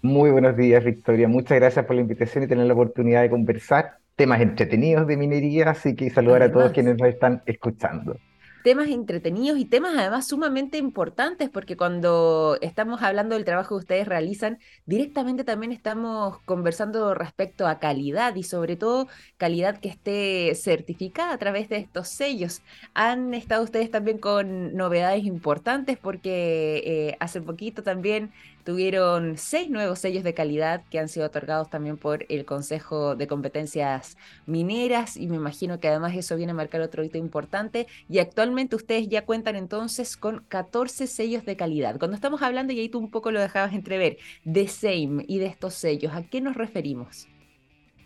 Muy 0.01 0.31
buenos 0.31 0.57
días, 0.57 0.83
Victoria. 0.83 1.27
Muchas 1.27 1.59
gracias 1.59 1.85
por 1.85 1.95
la 1.95 2.01
invitación 2.01 2.43
y 2.43 2.47
tener 2.47 2.65
la 2.65 2.73
oportunidad 2.73 3.21
de 3.21 3.29
conversar 3.29 3.99
temas 4.15 4.41
entretenidos 4.41 5.07
de 5.07 5.17
minería, 5.17 5.69
así 5.69 5.95
que 5.95 6.09
saludar 6.09 6.43
a 6.43 6.51
todos 6.51 6.71
quienes 6.71 6.97
nos 6.97 7.07
están 7.07 7.41
escuchando 7.45 8.17
temas 8.63 8.87
entretenidos 8.87 9.59
y 9.59 9.65
temas 9.65 9.93
además 9.97 10.27
sumamente 10.27 10.77
importantes, 10.77 11.49
porque 11.49 11.77
cuando 11.77 12.57
estamos 12.61 13.01
hablando 13.01 13.35
del 13.35 13.45
trabajo 13.45 13.75
que 13.75 13.81
ustedes 13.81 14.07
realizan, 14.07 14.59
directamente 14.85 15.43
también 15.43 15.71
estamos 15.71 16.39
conversando 16.45 17.13
respecto 17.13 17.67
a 17.67 17.79
calidad 17.79 18.35
y 18.35 18.43
sobre 18.43 18.77
todo 18.77 19.07
calidad 19.37 19.79
que 19.79 19.89
esté 19.89 20.55
certificada 20.55 21.33
a 21.33 21.37
través 21.37 21.69
de 21.69 21.77
estos 21.77 22.07
sellos. 22.09 22.61
Han 22.93 23.33
estado 23.33 23.63
ustedes 23.63 23.91
también 23.91 24.17
con 24.17 24.73
novedades 24.75 25.25
importantes 25.25 25.97
porque 25.97 26.81
eh, 26.85 27.17
hace 27.19 27.41
poquito 27.41 27.83
también 27.83 28.31
Tuvieron 28.63 29.37
seis 29.37 29.69
nuevos 29.69 29.99
sellos 29.99 30.23
de 30.23 30.33
calidad 30.33 30.83
que 30.89 30.97
han 30.97 31.09
sido 31.09 31.25
otorgados 31.25 31.69
también 31.69 31.97
por 31.97 32.25
el 32.29 32.45
Consejo 32.45 33.15
de 33.17 33.27
Competencias 33.27 34.17
Mineras 34.45 35.17
y 35.17 35.27
me 35.27 35.35
imagino 35.35 35.81
que 35.81 35.89
además 35.89 36.15
eso 36.15 36.37
viene 36.37 36.53
a 36.53 36.55
marcar 36.55 36.79
otro 36.79 37.03
hito 37.03 37.17
importante 37.17 37.87
y 38.09 38.19
actualmente 38.19 38.77
ustedes 38.77 39.09
ya 39.09 39.25
cuentan 39.25 39.57
entonces 39.57 40.15
con 40.15 40.45
14 40.47 41.07
sellos 41.07 41.43
de 41.45 41.57
calidad. 41.57 41.99
Cuando 41.99 42.15
estamos 42.15 42.41
hablando, 42.41 42.71
y 42.71 42.79
ahí 42.79 42.87
tú 42.87 42.99
un 42.99 43.11
poco 43.11 43.31
lo 43.31 43.41
dejabas 43.41 43.73
entrever, 43.73 44.17
de 44.45 44.67
SAME 44.67 45.25
y 45.27 45.39
de 45.39 45.47
estos 45.47 45.73
sellos, 45.73 46.13
¿a 46.13 46.23
qué 46.23 46.39
nos 46.39 46.55
referimos? 46.55 47.27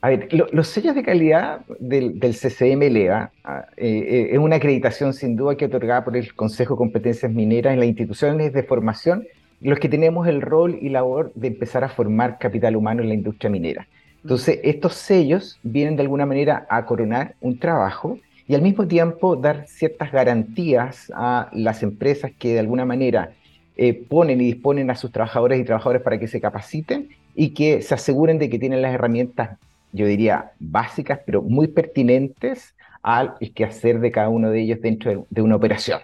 A 0.02 0.10
ver, 0.10 0.30
los 0.32 0.68
sellos 0.68 0.96
de 0.96 1.04
calidad 1.04 1.66
del, 1.80 2.20
CCM 2.20 2.80
LEA 2.80 3.32
ah, 3.44 3.66
eh, 3.78 3.88
eh, 3.88 4.28
es 4.32 4.40
una 4.40 4.56
acreditación 4.56 5.14
sin 5.14 5.36
duda 5.36 5.56
que 5.56 5.66
otorgada 5.66 6.04
por 6.04 6.16
el 6.16 6.34
Consejo 6.34 6.76
de 6.76 6.78
Competencias 6.78 7.32
Mineras 7.32 7.74
en 7.74 7.80
las 7.80 7.88
instituciones 7.88 8.54
de 8.54 8.64
formación 8.64 9.28
los 9.62 9.80
que 9.80 9.90
tenemos 9.90 10.28
el 10.28 10.42
rol 10.42 10.78
y 10.82 10.90
labor 10.90 11.32
de 11.36 11.48
empezar 11.48 11.84
a 11.84 11.90
formar 11.90 12.38
capital 12.38 12.76
humano 12.76 13.02
en 13.02 13.10
la 13.10 13.16
industria 13.16 13.50
minera. 13.50 13.88
Entonces, 14.22 14.60
estos 14.64 14.96
sellos 14.96 15.60
vienen 15.64 15.96
de 15.96 16.04
alguna 16.04 16.26
manera 16.26 16.66
a 16.70 16.86
coronar 16.86 17.36
un 17.42 17.58
trabajo 17.60 18.20
y 18.48 18.56
al 18.56 18.62
mismo 18.62 18.88
tiempo 18.88 19.36
dar 19.36 19.68
ciertas 19.68 20.12
garantías 20.12 21.12
a 21.16 21.50
las 21.54 21.84
empresas 21.84 22.32
que 22.38 22.54
de 22.54 22.60
alguna 22.60 22.86
manera 22.86 23.32
eh, 23.76 23.94
ponen 23.94 24.42
y 24.42 24.46
disponen 24.46 24.90
a 24.90 24.96
sus 24.96 25.12
trabajadores 25.12 25.60
y 25.60 25.64
trabajadores 25.64 26.02
para 26.02 26.20
que 26.20 26.28
se 26.28 26.42
capaciten 26.42 27.10
y 27.36 27.50
que 27.50 27.82
se 27.82 27.94
aseguren 27.94 28.40
de 28.40 28.50
que 28.50 28.60
tienen 28.60 28.82
las 28.82 28.94
herramientas, 28.94 29.58
yo 29.92 30.06
diría, 30.06 30.52
básicas, 30.60 31.20
pero 31.26 31.42
muy 31.42 31.68
pertinentes 31.68 32.74
al 33.04 33.36
quehacer 33.54 34.00
de 34.00 34.12
cada 34.12 34.30
uno 34.30 34.50
de 34.50 34.62
ellos 34.62 34.82
dentro 34.82 35.26
de 35.30 35.42
una 35.42 35.56
operación. 35.56 36.00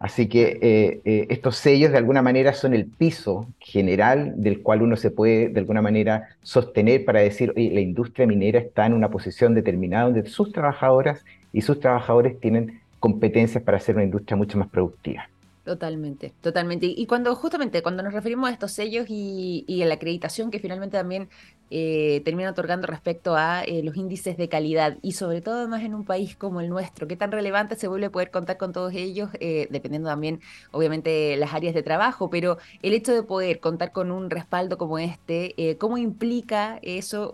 Así 0.00 0.28
que 0.28 0.58
eh, 0.62 1.00
eh, 1.04 1.26
estos 1.28 1.56
sellos 1.56 1.90
de 1.90 1.98
alguna 1.98 2.22
manera 2.22 2.52
son 2.52 2.72
el 2.72 2.86
piso 2.86 3.48
general 3.58 4.34
del 4.36 4.62
cual 4.62 4.82
uno 4.82 4.96
se 4.96 5.10
puede 5.10 5.48
de 5.48 5.58
alguna 5.58 5.82
manera 5.82 6.28
sostener 6.42 7.04
para 7.04 7.20
decir, 7.20 7.52
oye, 7.56 7.70
la 7.72 7.80
industria 7.80 8.26
minera 8.26 8.60
está 8.60 8.86
en 8.86 8.92
una 8.92 9.10
posición 9.10 9.54
determinada 9.54 10.04
donde 10.04 10.26
sus 10.28 10.52
trabajadoras 10.52 11.24
y 11.52 11.62
sus 11.62 11.80
trabajadores 11.80 12.38
tienen 12.38 12.80
competencias 13.00 13.62
para 13.62 13.78
hacer 13.78 13.96
una 13.96 14.04
industria 14.04 14.36
mucho 14.36 14.58
más 14.58 14.68
productiva. 14.68 15.28
Totalmente, 15.64 16.32
totalmente. 16.40 16.86
Y 16.86 17.06
cuando 17.06 17.34
justamente 17.34 17.82
cuando 17.82 18.02
nos 18.02 18.14
referimos 18.14 18.48
a 18.48 18.52
estos 18.52 18.72
sellos 18.72 19.06
y, 19.08 19.64
y 19.66 19.82
a 19.82 19.86
la 19.86 19.94
acreditación 19.94 20.50
que 20.50 20.60
finalmente 20.60 20.96
también 20.96 21.28
eh, 21.70 22.22
termina 22.24 22.50
otorgando 22.50 22.86
respecto 22.86 23.36
a 23.36 23.62
eh, 23.62 23.82
los 23.82 23.96
índices 23.96 24.36
de 24.36 24.48
calidad 24.48 24.96
y 25.02 25.12
sobre 25.12 25.40
todo 25.42 25.56
además 25.56 25.82
en 25.82 25.94
un 25.94 26.04
país 26.04 26.36
como 26.36 26.60
el 26.60 26.68
nuestro. 26.68 27.06
¿Qué 27.06 27.16
tan 27.16 27.30
relevante 27.32 27.76
se 27.76 27.88
vuelve 27.88 28.10
poder 28.10 28.30
contar 28.30 28.56
con 28.56 28.72
todos 28.72 28.94
ellos? 28.94 29.30
Eh, 29.40 29.68
dependiendo 29.70 30.08
también, 30.08 30.40
obviamente, 30.70 31.36
las 31.36 31.52
áreas 31.54 31.74
de 31.74 31.82
trabajo, 31.82 32.30
pero 32.30 32.58
el 32.82 32.94
hecho 32.94 33.12
de 33.12 33.22
poder 33.22 33.60
contar 33.60 33.92
con 33.92 34.10
un 34.10 34.30
respaldo 34.30 34.78
como 34.78 34.98
este, 34.98 35.76
¿cómo 35.78 35.98
implica 35.98 36.78
eso 36.82 37.32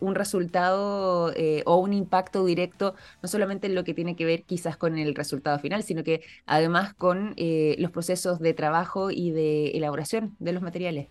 un 0.00 0.14
resultado 0.14 1.32
o 1.64 1.76
un 1.76 1.92
impacto 1.92 2.44
directo, 2.44 2.94
no 3.22 3.28
solamente 3.28 3.66
en 3.66 3.74
lo 3.74 3.84
que 3.84 3.94
tiene 3.94 4.16
que 4.16 4.24
ver 4.24 4.44
quizás 4.44 4.76
con 4.76 4.98
el 4.98 5.14
resultado 5.14 5.58
final, 5.58 5.82
sino 5.82 6.04
que 6.04 6.22
además 6.46 6.94
con 6.94 7.34
los 7.36 7.90
procesos 7.90 8.38
de 8.40 8.54
trabajo 8.54 9.10
y 9.10 9.30
de 9.30 9.70
elaboración 9.70 10.36
de 10.38 10.52
los 10.52 10.62
materiales? 10.62 11.08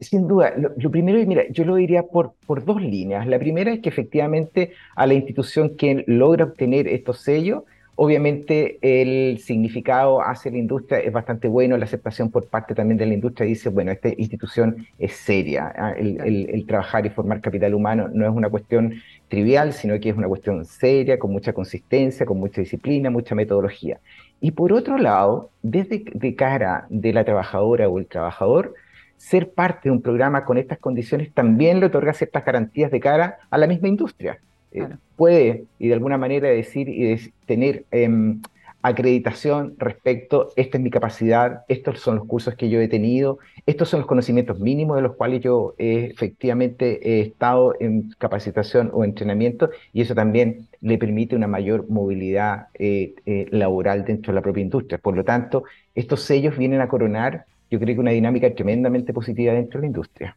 Sin 0.00 0.28
duda, 0.28 0.54
lo, 0.56 0.90
primero, 0.90 1.18
mira, 1.26 1.44
yo 1.50 1.64
lo 1.64 1.76
diría 1.76 2.02
por, 2.02 2.32
por 2.46 2.64
dos 2.64 2.80
líneas. 2.82 3.26
La 3.26 3.38
primera 3.38 3.72
es 3.72 3.80
que 3.80 3.88
efectivamente 3.88 4.72
a 4.94 5.06
la 5.06 5.14
institución 5.14 5.76
que 5.76 6.04
logra 6.06 6.44
obtener 6.44 6.88
estos 6.88 7.20
sellos, 7.20 7.64
obviamente 8.00 8.78
el 8.80 9.38
significado 9.40 10.22
hacia 10.22 10.52
la 10.52 10.58
industria 10.58 11.00
es 11.00 11.12
bastante 11.12 11.48
bueno, 11.48 11.76
la 11.76 11.84
aceptación 11.84 12.30
por 12.30 12.46
parte 12.46 12.72
también 12.72 12.96
de 12.96 13.06
la 13.06 13.14
industria 13.14 13.44
dice, 13.44 13.70
bueno, 13.70 13.90
esta 13.90 14.08
institución 14.16 14.86
es 15.00 15.14
seria, 15.14 15.72
¿ah? 15.76 15.94
el, 15.98 16.64
trabajar 16.68 17.06
y 17.06 17.10
formar 17.10 17.40
capital 17.40 17.74
humano 17.74 18.08
no 18.12 18.24
es 18.24 18.30
una 18.30 18.48
cuestión 18.50 18.94
trivial, 19.26 19.72
sino 19.72 19.98
que 19.98 20.10
es 20.10 20.16
una 20.16 20.28
cuestión 20.28 20.64
seria, 20.64 21.18
con 21.18 21.32
mucha 21.32 21.52
consistencia, 21.52 22.24
con 22.24 22.38
mucha 22.38 22.60
disciplina, 22.60 23.10
mucha 23.10 23.34
metodología. 23.34 23.98
Y 24.40 24.52
por 24.52 24.72
otro 24.72 24.96
lado, 24.96 25.50
desde 25.62 26.04
de 26.12 26.36
cara 26.36 26.86
de 26.90 27.12
la 27.12 27.24
trabajadora 27.24 27.88
o 27.88 27.98
el 27.98 28.06
trabajador, 28.06 28.74
ser 29.18 29.50
parte 29.50 29.88
de 29.88 29.90
un 29.90 30.00
programa 30.00 30.44
con 30.44 30.56
estas 30.56 30.78
condiciones 30.78 31.32
también 31.34 31.80
le 31.80 31.86
otorga 31.86 32.14
ciertas 32.14 32.44
garantías 32.44 32.90
de 32.90 33.00
cara 33.00 33.38
a 33.50 33.58
la 33.58 33.66
misma 33.66 33.88
industria. 33.88 34.38
Eh, 34.72 34.88
puede, 35.16 35.64
y 35.78 35.88
de 35.88 35.94
alguna 35.94 36.16
manera, 36.16 36.48
decir 36.48 36.88
y 36.88 37.32
tener 37.44 37.84
em, 37.90 38.40
acreditación 38.80 39.74
respecto, 39.76 40.50
esta 40.54 40.78
es 40.78 40.84
mi 40.84 40.90
capacidad, 40.90 41.64
estos 41.68 41.98
son 41.98 42.16
los 42.16 42.26
cursos 42.26 42.54
que 42.54 42.68
yo 42.68 42.80
he 42.80 42.86
tenido, 42.86 43.38
estos 43.66 43.88
son 43.88 44.00
los 44.00 44.06
conocimientos 44.06 44.60
mínimos 44.60 44.96
de 44.96 45.02
los 45.02 45.16
cuales 45.16 45.40
yo 45.40 45.74
efectivamente 45.78 47.00
he 47.02 47.20
estado 47.22 47.74
en 47.80 48.10
capacitación 48.18 48.90
o 48.92 49.04
entrenamiento, 49.04 49.70
y 49.92 50.02
eso 50.02 50.14
también 50.14 50.68
le 50.80 50.96
permite 50.96 51.34
una 51.34 51.48
mayor 51.48 51.88
movilidad 51.88 52.68
eh, 52.74 53.14
eh, 53.26 53.46
laboral 53.50 54.04
dentro 54.04 54.32
de 54.32 54.36
la 54.36 54.42
propia 54.42 54.62
industria. 54.62 54.98
Por 54.98 55.16
lo 55.16 55.24
tanto, 55.24 55.64
estos 55.94 56.22
sellos 56.22 56.56
vienen 56.56 56.80
a 56.80 56.88
coronar 56.88 57.46
yo 57.70 57.78
creo 57.78 57.94
que 57.94 58.00
una 58.00 58.10
dinámica 58.12 58.54
tremendamente 58.54 59.12
positiva 59.12 59.52
dentro 59.54 59.80
de 59.80 59.82
la 59.82 59.86
industria. 59.88 60.36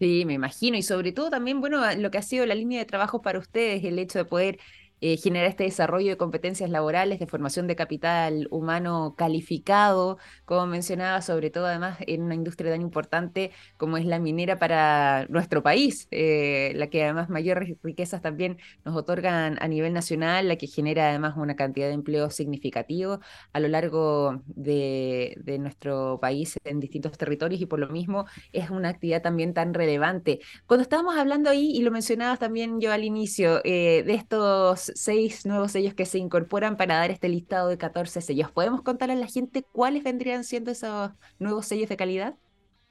Sí, 0.00 0.24
me 0.26 0.34
imagino. 0.34 0.76
Y 0.76 0.82
sobre 0.82 1.12
todo 1.12 1.30
también, 1.30 1.60
bueno, 1.60 1.80
lo 1.96 2.10
que 2.10 2.18
ha 2.18 2.22
sido 2.22 2.44
la 2.46 2.54
línea 2.54 2.80
de 2.80 2.84
trabajo 2.84 3.22
para 3.22 3.38
ustedes, 3.38 3.84
el 3.84 3.98
hecho 3.98 4.18
de 4.18 4.24
poder 4.24 4.58
eh, 5.06 5.18
generar 5.18 5.50
este 5.50 5.64
desarrollo 5.64 6.08
de 6.08 6.16
competencias 6.16 6.70
laborales, 6.70 7.18
de 7.18 7.26
formación 7.26 7.66
de 7.66 7.76
capital 7.76 8.48
humano 8.50 9.14
calificado, 9.18 10.16
como 10.46 10.66
mencionaba, 10.66 11.20
sobre 11.20 11.50
todo 11.50 11.66
además 11.66 11.98
en 12.06 12.22
una 12.22 12.34
industria 12.34 12.72
tan 12.72 12.80
importante 12.80 13.50
como 13.76 13.98
es 13.98 14.06
la 14.06 14.18
minera 14.18 14.58
para 14.58 15.26
nuestro 15.28 15.62
país, 15.62 16.08
eh, 16.10 16.72
la 16.76 16.86
que 16.88 17.04
además 17.04 17.28
mayores 17.28 17.76
riquezas 17.82 18.22
también 18.22 18.56
nos 18.86 18.96
otorgan 18.96 19.58
a 19.60 19.68
nivel 19.68 19.92
nacional, 19.92 20.48
la 20.48 20.56
que 20.56 20.68
genera 20.68 21.10
además 21.10 21.34
una 21.36 21.54
cantidad 21.54 21.88
de 21.88 21.92
empleo 21.92 22.30
significativo 22.30 23.20
a 23.52 23.60
lo 23.60 23.68
largo 23.68 24.42
de, 24.46 25.36
nuestro 25.60 26.18
país 26.18 26.58
en 26.64 26.80
distintos 26.80 27.18
territorios 27.18 27.60
y 27.60 27.66
por 27.66 27.78
lo 27.78 27.88
mismo 27.90 28.24
es 28.52 28.70
una 28.70 28.88
actividad 28.88 29.20
también 29.20 29.52
tan 29.52 29.74
relevante. 29.74 30.40
Cuando 30.66 30.82
estábamos 30.82 31.14
hablando 31.16 31.50
ahí, 31.50 31.72
y 31.76 31.82
lo 31.82 31.90
mencionabas 31.90 32.38
también 32.38 32.80
yo 32.80 32.90
al 32.90 33.04
inicio, 33.04 33.60
eh, 33.64 34.02
de 34.06 34.14
estos 34.14 34.93
seis 34.94 35.44
nuevos 35.44 35.72
sellos 35.72 35.94
que 35.94 36.06
se 36.06 36.18
incorporan 36.18 36.76
para 36.76 36.96
dar 36.96 37.10
este 37.10 37.28
listado 37.28 37.68
de 37.68 37.78
14 37.78 38.20
sellos, 38.20 38.50
¿podemos 38.50 38.82
contarle 38.82 39.14
a 39.14 39.18
la 39.18 39.26
gente 39.26 39.64
cuáles 39.72 40.04
vendrían 40.04 40.44
siendo 40.44 40.70
esos 40.70 41.10
nuevos 41.38 41.66
sellos 41.66 41.88
de 41.88 41.96
calidad? 41.96 42.34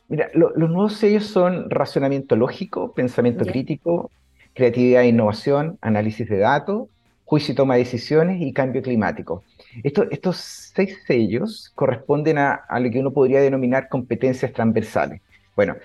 Mira, 0.09 0.29
los 0.33 0.55
nuevos 0.55 0.97
sellos 0.97 1.25
son 1.25 1.69
racionamiento 1.69 2.35
lógico, 2.35 2.93
pensamiento 2.93 3.45
crítico, 3.45 4.11
creatividad 4.53 5.03
e 5.03 5.07
innovación, 5.07 5.77
análisis 5.81 6.29
de 6.29 6.37
datos, 6.37 6.87
juicio 7.25 7.53
y 7.53 7.55
toma 7.55 7.75
de 7.75 7.79
decisiones 7.79 8.41
y 8.41 8.53
cambio 8.53 8.81
climático. 8.81 9.43
estos 9.83 10.37
seis 10.37 10.99
sellos 11.07 11.71
corresponden 11.73 12.37
a, 12.37 12.65
lo 12.79 12.91
que 12.91 12.99
uno 12.99 13.11
podría 13.11 13.41
denominar 13.41 13.89
competencias 13.89 14.53
transversales. 14.53 15.21
Bueno, 15.55 15.75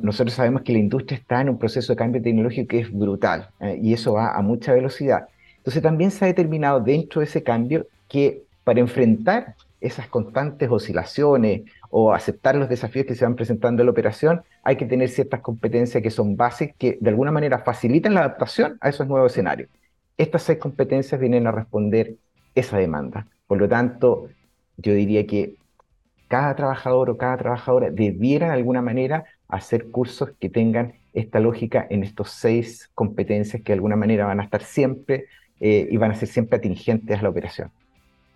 nosotros 0.00 0.34
sabemos 0.34 0.62
que 0.62 0.72
la 0.72 0.78
industria 0.78 1.18
está 1.18 1.40
en 1.40 1.48
un 1.48 1.58
proceso 1.58 1.92
de 1.92 1.96
cambio 1.96 2.20
tecnológico 2.20 2.68
que 2.68 2.80
es 2.80 2.92
brutal 2.92 3.48
eh, 3.60 3.78
y 3.82 3.94
eso 3.94 4.14
va 4.14 4.36
a 4.36 4.42
mucha 4.42 4.72
velocidad. 4.72 5.28
Entonces 5.58 5.82
también 5.82 6.10
se 6.10 6.24
ha 6.24 6.28
determinado 6.28 6.80
dentro 6.80 7.20
de 7.20 7.26
ese 7.26 7.42
cambio 7.42 7.86
que 8.08 8.42
para 8.64 8.80
enfrentar 8.80 9.54
esas 9.80 10.08
constantes 10.08 10.70
oscilaciones 10.70 11.62
o 11.90 12.12
aceptar 12.12 12.56
los 12.56 12.68
desafíos 12.68 13.06
que 13.06 13.14
se 13.14 13.24
van 13.24 13.36
presentando 13.36 13.82
en 13.82 13.86
la 13.86 13.92
operación, 13.92 14.42
hay 14.62 14.76
que 14.76 14.86
tener 14.86 15.08
ciertas 15.08 15.40
competencias 15.40 16.02
que 16.02 16.10
son 16.10 16.36
bases 16.36 16.74
que 16.76 16.98
de 17.00 17.10
alguna 17.10 17.30
manera 17.30 17.60
facilitan 17.60 18.14
la 18.14 18.20
adaptación 18.20 18.78
a 18.80 18.88
esos 18.88 19.06
nuevos 19.06 19.32
escenarios. 19.32 19.68
Estas 20.16 20.42
seis 20.42 20.58
competencias 20.58 21.20
vienen 21.20 21.46
a 21.46 21.52
responder 21.52 22.16
esa 22.54 22.78
demanda. 22.78 23.26
Por 23.46 23.58
lo 23.58 23.68
tanto, 23.68 24.28
yo 24.76 24.92
diría 24.92 25.26
que 25.26 25.54
cada 26.28 26.54
trabajador 26.56 27.10
o 27.10 27.16
cada 27.16 27.36
trabajadora 27.36 27.90
debiera 27.90 28.48
de 28.48 28.54
alguna 28.54 28.82
manera 28.82 29.24
hacer 29.48 29.90
cursos 29.90 30.30
que 30.38 30.48
tengan 30.48 30.94
esta 31.14 31.40
lógica 31.40 31.86
en 31.88 32.02
estos 32.02 32.30
seis 32.30 32.90
competencias 32.94 33.62
que 33.62 33.72
de 33.72 33.74
alguna 33.74 33.96
manera 33.96 34.26
van 34.26 34.40
a 34.40 34.44
estar 34.44 34.62
siempre 34.62 35.26
eh, 35.60 35.88
y 35.90 35.96
van 35.96 36.10
a 36.10 36.14
ser 36.14 36.28
siempre 36.28 36.58
atingentes 36.58 37.18
a 37.18 37.22
la 37.22 37.30
operación. 37.30 37.70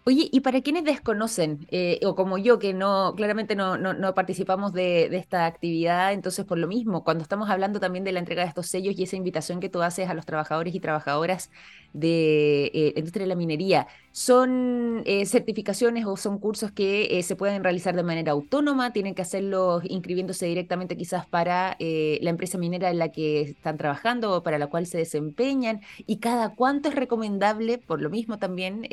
Oye, 0.04 0.30
y 0.32 0.40
para 0.40 0.62
quienes 0.62 0.84
desconocen, 0.84 1.66
eh, 1.70 2.00
o 2.04 2.14
como 2.14 2.38
yo, 2.38 2.58
que 2.58 2.72
no, 2.72 3.12
claramente 3.16 3.54
no, 3.54 3.76
no, 3.76 4.14
participamos 4.14 4.72
de, 4.72 5.14
esta 5.14 5.44
actividad, 5.44 6.14
entonces 6.14 6.46
por 6.46 6.56
lo 6.56 6.66
mismo, 6.66 7.04
cuando 7.04 7.22
estamos 7.22 7.50
hablando 7.50 7.80
también 7.80 8.02
de 8.02 8.12
la 8.12 8.18
entrega 8.18 8.42
de 8.42 8.48
estos 8.48 8.66
sellos 8.66 8.98
y 8.98 9.02
esa 9.02 9.16
invitación 9.16 9.60
que 9.60 9.68
tú 9.68 9.82
haces 9.82 10.08
a 10.08 10.14
los 10.14 10.24
trabajadores 10.24 10.74
y 10.74 10.80
trabajadoras 10.80 11.50
de 11.92 12.70
eh, 12.74 12.92
industria 12.96 13.24
de 13.24 13.28
la 13.28 13.34
minería, 13.34 13.86
¿son 14.12 15.02
eh, 15.06 15.26
certificaciones 15.26 16.06
o 16.06 16.16
son 16.16 16.38
cursos 16.38 16.72
que 16.72 17.22
se 17.22 17.36
pueden 17.36 17.62
realizar 17.64 17.96
de 17.96 18.02
manera 18.02 18.32
autónoma? 18.32 18.92
¿Tienen 18.92 19.14
que 19.14 19.22
hacerlos 19.22 19.82
inscribiéndose 19.88 20.46
directamente 20.46 20.96
quizás 20.96 21.26
para 21.26 21.76
la 21.78 22.30
empresa 22.30 22.58
minera 22.58 22.90
en 22.90 22.98
la 22.98 23.10
que 23.12 23.42
están 23.42 23.76
trabajando 23.76 24.32
o 24.36 24.42
para 24.42 24.58
la 24.58 24.66
cual 24.68 24.86
se 24.86 24.98
desempeñan? 24.98 25.80
¿Y 26.06 26.18
cada 26.18 26.54
cuánto 26.54 26.88
es 26.88 26.94
recomendable, 26.94 27.78
por 27.78 28.00
lo 28.00 28.10
mismo 28.10 28.38
también, 28.38 28.86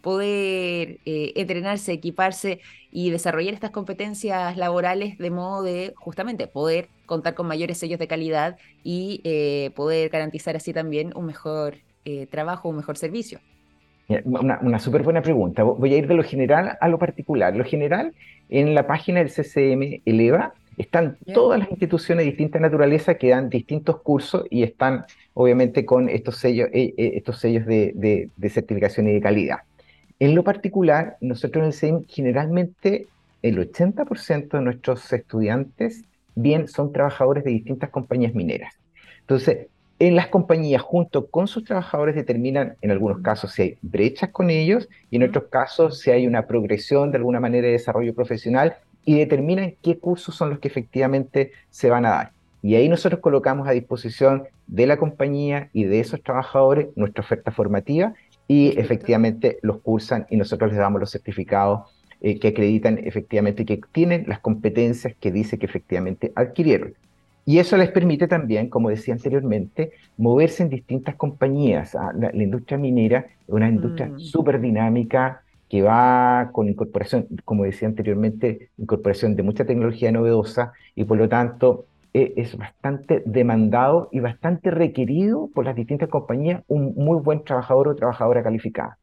poder 0.00 1.00
eh, 1.04 1.32
entrenarse, 1.36 1.92
equiparse 1.92 2.60
y 2.90 3.10
desarrollar 3.10 3.54
estas 3.54 3.70
competencias 3.70 4.56
laborales 4.56 5.18
de 5.18 5.30
modo 5.30 5.62
de 5.62 5.92
justamente 5.96 6.46
poder 6.46 6.88
contar 7.06 7.34
con 7.34 7.46
mayores 7.46 7.78
sellos 7.78 7.98
de 7.98 8.08
calidad 8.08 8.58
y 8.82 9.20
eh, 9.24 9.70
poder 9.74 10.08
garantizar 10.10 10.56
así 10.56 10.72
también 10.72 11.12
un 11.16 11.26
mejor 11.26 11.78
eh, 12.08 12.26
trabajo, 12.26 12.70
un 12.70 12.76
mejor 12.76 12.96
servicio. 12.96 13.38
Una, 14.24 14.58
una 14.62 14.78
súper 14.78 15.02
buena 15.02 15.20
pregunta. 15.20 15.62
Voy 15.62 15.92
a 15.92 15.98
ir 15.98 16.06
de 16.06 16.14
lo 16.14 16.22
general 16.22 16.78
a 16.80 16.88
lo 16.88 16.98
particular. 16.98 17.54
Lo 17.54 17.64
general, 17.64 18.14
en 18.48 18.74
la 18.74 18.86
página 18.86 19.18
del 19.18 19.28
CCM 19.28 20.00
Eleva, 20.06 20.54
están 20.78 21.18
todas 21.34 21.58
las 21.58 21.70
instituciones 21.70 22.24
de 22.24 22.30
distinta 22.30 22.58
naturaleza 22.58 23.16
que 23.16 23.28
dan 23.28 23.50
distintos 23.50 24.00
cursos 24.00 24.44
y 24.48 24.62
están 24.62 25.04
obviamente 25.34 25.84
con 25.84 26.08
estos 26.08 26.38
sellos, 26.38 26.70
estos 26.72 27.38
sellos 27.38 27.66
de, 27.66 28.30
de 28.34 28.48
certificación 28.48 29.08
y 29.08 29.12
de 29.12 29.20
calidad. 29.20 29.58
En 30.18 30.34
lo 30.34 30.42
particular, 30.42 31.18
nosotros 31.20 31.62
en 31.62 31.66
el 31.66 31.72
CEIM 31.74 32.04
generalmente 32.08 33.06
el 33.42 33.58
80% 33.58 34.48
de 34.48 34.60
nuestros 34.62 35.12
estudiantes 35.12 36.04
bien 36.34 36.68
son 36.68 36.92
trabajadores 36.92 37.44
de 37.44 37.50
distintas 37.50 37.90
compañías 37.90 38.34
mineras. 38.34 38.72
Entonces, 39.20 39.66
en 39.98 40.14
las 40.14 40.28
compañías, 40.28 40.80
junto 40.82 41.26
con 41.26 41.48
sus 41.48 41.64
trabajadores, 41.64 42.14
determinan 42.14 42.76
en 42.82 42.92
algunos 42.92 43.20
casos 43.20 43.52
si 43.52 43.62
hay 43.62 43.78
brechas 43.82 44.30
con 44.30 44.48
ellos 44.48 44.88
y 45.10 45.16
en 45.16 45.24
otros 45.24 45.44
casos 45.50 45.98
si 45.98 46.10
hay 46.10 46.26
una 46.26 46.46
progresión 46.46 47.10
de 47.10 47.18
alguna 47.18 47.40
manera 47.40 47.66
de 47.66 47.72
desarrollo 47.72 48.14
profesional 48.14 48.76
y 49.04 49.18
determinan 49.18 49.74
qué 49.82 49.98
cursos 49.98 50.36
son 50.36 50.50
los 50.50 50.60
que 50.60 50.68
efectivamente 50.68 51.52
se 51.70 51.90
van 51.90 52.06
a 52.06 52.10
dar. 52.10 52.32
Y 52.62 52.76
ahí 52.76 52.88
nosotros 52.88 53.20
colocamos 53.20 53.66
a 53.66 53.72
disposición 53.72 54.44
de 54.66 54.86
la 54.86 54.98
compañía 54.98 55.70
y 55.72 55.84
de 55.84 56.00
esos 56.00 56.22
trabajadores 56.22 56.88
nuestra 56.94 57.22
oferta 57.22 57.50
formativa 57.50 58.14
y 58.46 58.78
efectivamente 58.78 59.58
los 59.62 59.80
cursan 59.80 60.26
y 60.30 60.36
nosotros 60.36 60.70
les 60.70 60.78
damos 60.78 61.00
los 61.00 61.10
certificados 61.10 61.90
eh, 62.20 62.38
que 62.38 62.48
acreditan 62.48 62.98
efectivamente 62.98 63.64
que 63.64 63.80
tienen 63.92 64.24
las 64.26 64.40
competencias 64.40 65.14
que 65.18 65.32
dice 65.32 65.58
que 65.58 65.66
efectivamente 65.66 66.32
adquirieron. 66.34 66.94
Y 67.48 67.60
eso 67.60 67.78
les 67.78 67.90
permite 67.90 68.28
también, 68.28 68.68
como 68.68 68.90
decía 68.90 69.14
anteriormente, 69.14 69.92
moverse 70.18 70.64
en 70.64 70.68
distintas 70.68 71.14
compañías. 71.14 71.94
Ah, 71.94 72.12
la, 72.14 72.30
industria 72.34 72.76
minera 72.76 73.20
es 73.20 73.48
una 73.48 73.70
industria 73.70 74.08
mm. 74.08 74.18
súper 74.18 74.60
dinámica 74.60 75.40
que 75.70 75.80
va 75.80 76.50
con 76.52 76.68
incorporación, 76.68 77.26
como 77.46 77.64
decía 77.64 77.88
anteriormente, 77.88 78.68
incorporación 78.76 79.34
de 79.34 79.44
mucha 79.44 79.64
tecnología 79.64 80.12
novedosa 80.12 80.74
y 80.94 81.04
por 81.04 81.16
lo 81.16 81.26
tanto 81.26 81.86
e, 82.12 82.34
es 82.36 82.54
bastante 82.54 83.22
demandado 83.24 84.10
y 84.12 84.20
bastante 84.20 84.70
requerido 84.70 85.48
por 85.54 85.64
las 85.64 85.74
distintas 85.74 86.10
compañías 86.10 86.62
un 86.68 86.92
muy 86.96 87.18
buen 87.18 87.44
trabajador 87.44 87.88
o 87.88 87.96
trabajadora 87.96 88.42
calificada. 88.42 88.98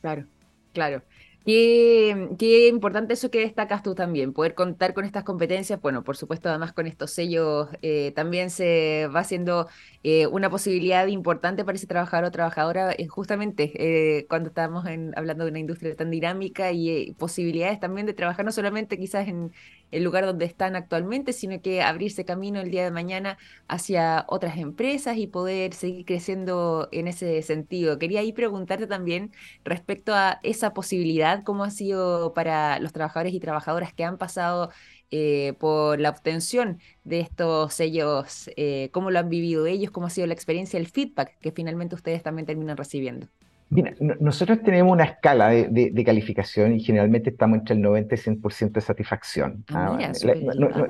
Claro, 0.00 0.24
claro. 0.72 1.02
Qué, 1.46 2.66
importante 2.68 3.14
eso 3.14 3.30
que 3.30 3.38
destacas 3.38 3.84
tú 3.84 3.94
también, 3.94 4.32
poder 4.32 4.56
contar 4.56 4.94
con 4.94 5.04
estas 5.04 5.22
competencias. 5.22 5.80
Bueno, 5.80 6.02
por 6.02 6.16
supuesto, 6.16 6.48
además 6.48 6.72
con 6.72 6.88
estos 6.88 7.12
sellos 7.12 7.68
eh, 7.82 8.10
también 8.16 8.50
se 8.50 9.06
va 9.14 9.20
haciendo 9.20 9.68
eh, 10.02 10.26
una 10.26 10.50
posibilidad 10.50 11.06
importante 11.06 11.64
para 11.64 11.76
ese 11.76 11.86
trabajador 11.86 12.24
o 12.24 12.30
trabajadora, 12.32 12.92
eh, 12.98 13.06
justamente 13.06 14.26
cuando 14.28 14.48
estamos 14.48 14.86
hablando 15.14 15.44
de 15.44 15.50
una 15.50 15.60
industria 15.60 15.94
tan 15.94 16.10
dinámica 16.10 16.72
y 16.72 17.12
posibilidades 17.12 17.78
también 17.78 18.06
de 18.06 18.14
trabajar 18.14 18.44
no 18.44 18.50
solamente 18.50 18.98
quizás 18.98 19.28
en, 19.28 19.52
el 19.90 20.02
lugar 20.04 20.26
donde 20.26 20.44
están 20.44 20.76
actualmente, 20.76 21.32
sino 21.32 21.60
que 21.60 21.82
abrirse 21.82 22.24
camino 22.24 22.60
el 22.60 22.70
día 22.70 22.84
de 22.84 22.90
mañana 22.90 23.38
hacia 23.68 24.24
otras 24.28 24.58
empresas 24.58 25.16
y 25.16 25.26
poder 25.26 25.74
seguir 25.74 26.04
creciendo 26.04 26.88
en 26.92 27.08
ese 27.08 27.42
sentido. 27.42 27.98
Quería 27.98 28.20
ahí 28.20 28.32
preguntarte 28.32 28.86
también 28.86 29.32
respecto 29.64 30.14
a 30.14 30.40
esa 30.42 30.72
posibilidad, 30.74 31.44
cómo 31.44 31.64
ha 31.64 31.70
sido 31.70 32.34
para 32.34 32.78
los 32.80 32.92
trabajadores 32.92 33.34
y 33.34 33.40
trabajadoras 33.40 33.92
que 33.92 34.04
han 34.04 34.18
pasado 34.18 34.70
eh, 35.10 35.54
por 35.60 36.00
la 36.00 36.10
obtención 36.10 36.80
de 37.04 37.20
estos 37.20 37.74
sellos, 37.74 38.50
eh, 38.56 38.90
cómo 38.92 39.10
lo 39.10 39.20
han 39.20 39.28
vivido 39.28 39.66
ellos, 39.66 39.90
cómo 39.92 40.06
ha 40.08 40.10
sido 40.10 40.26
la 40.26 40.34
experiencia, 40.34 40.78
el 40.78 40.88
feedback 40.88 41.38
que 41.40 41.52
finalmente 41.52 41.94
ustedes 41.94 42.22
también 42.22 42.46
terminan 42.46 42.76
recibiendo. 42.76 43.28
Mira, 43.68 43.94
nosotros 44.20 44.62
tenemos 44.62 44.92
una 44.92 45.04
escala 45.04 45.48
de, 45.48 46.04
calificación 46.04 46.76
y 46.76 46.80
generalmente 46.80 47.30
estamos 47.30 47.58
entre 47.58 47.74
el 47.74 47.82
90 47.82 48.14
y 48.14 48.18
100% 48.18 48.72
de 48.72 48.80
satisfacción. 48.80 49.64
Ah, 49.72 49.98
ah, 50.00 50.12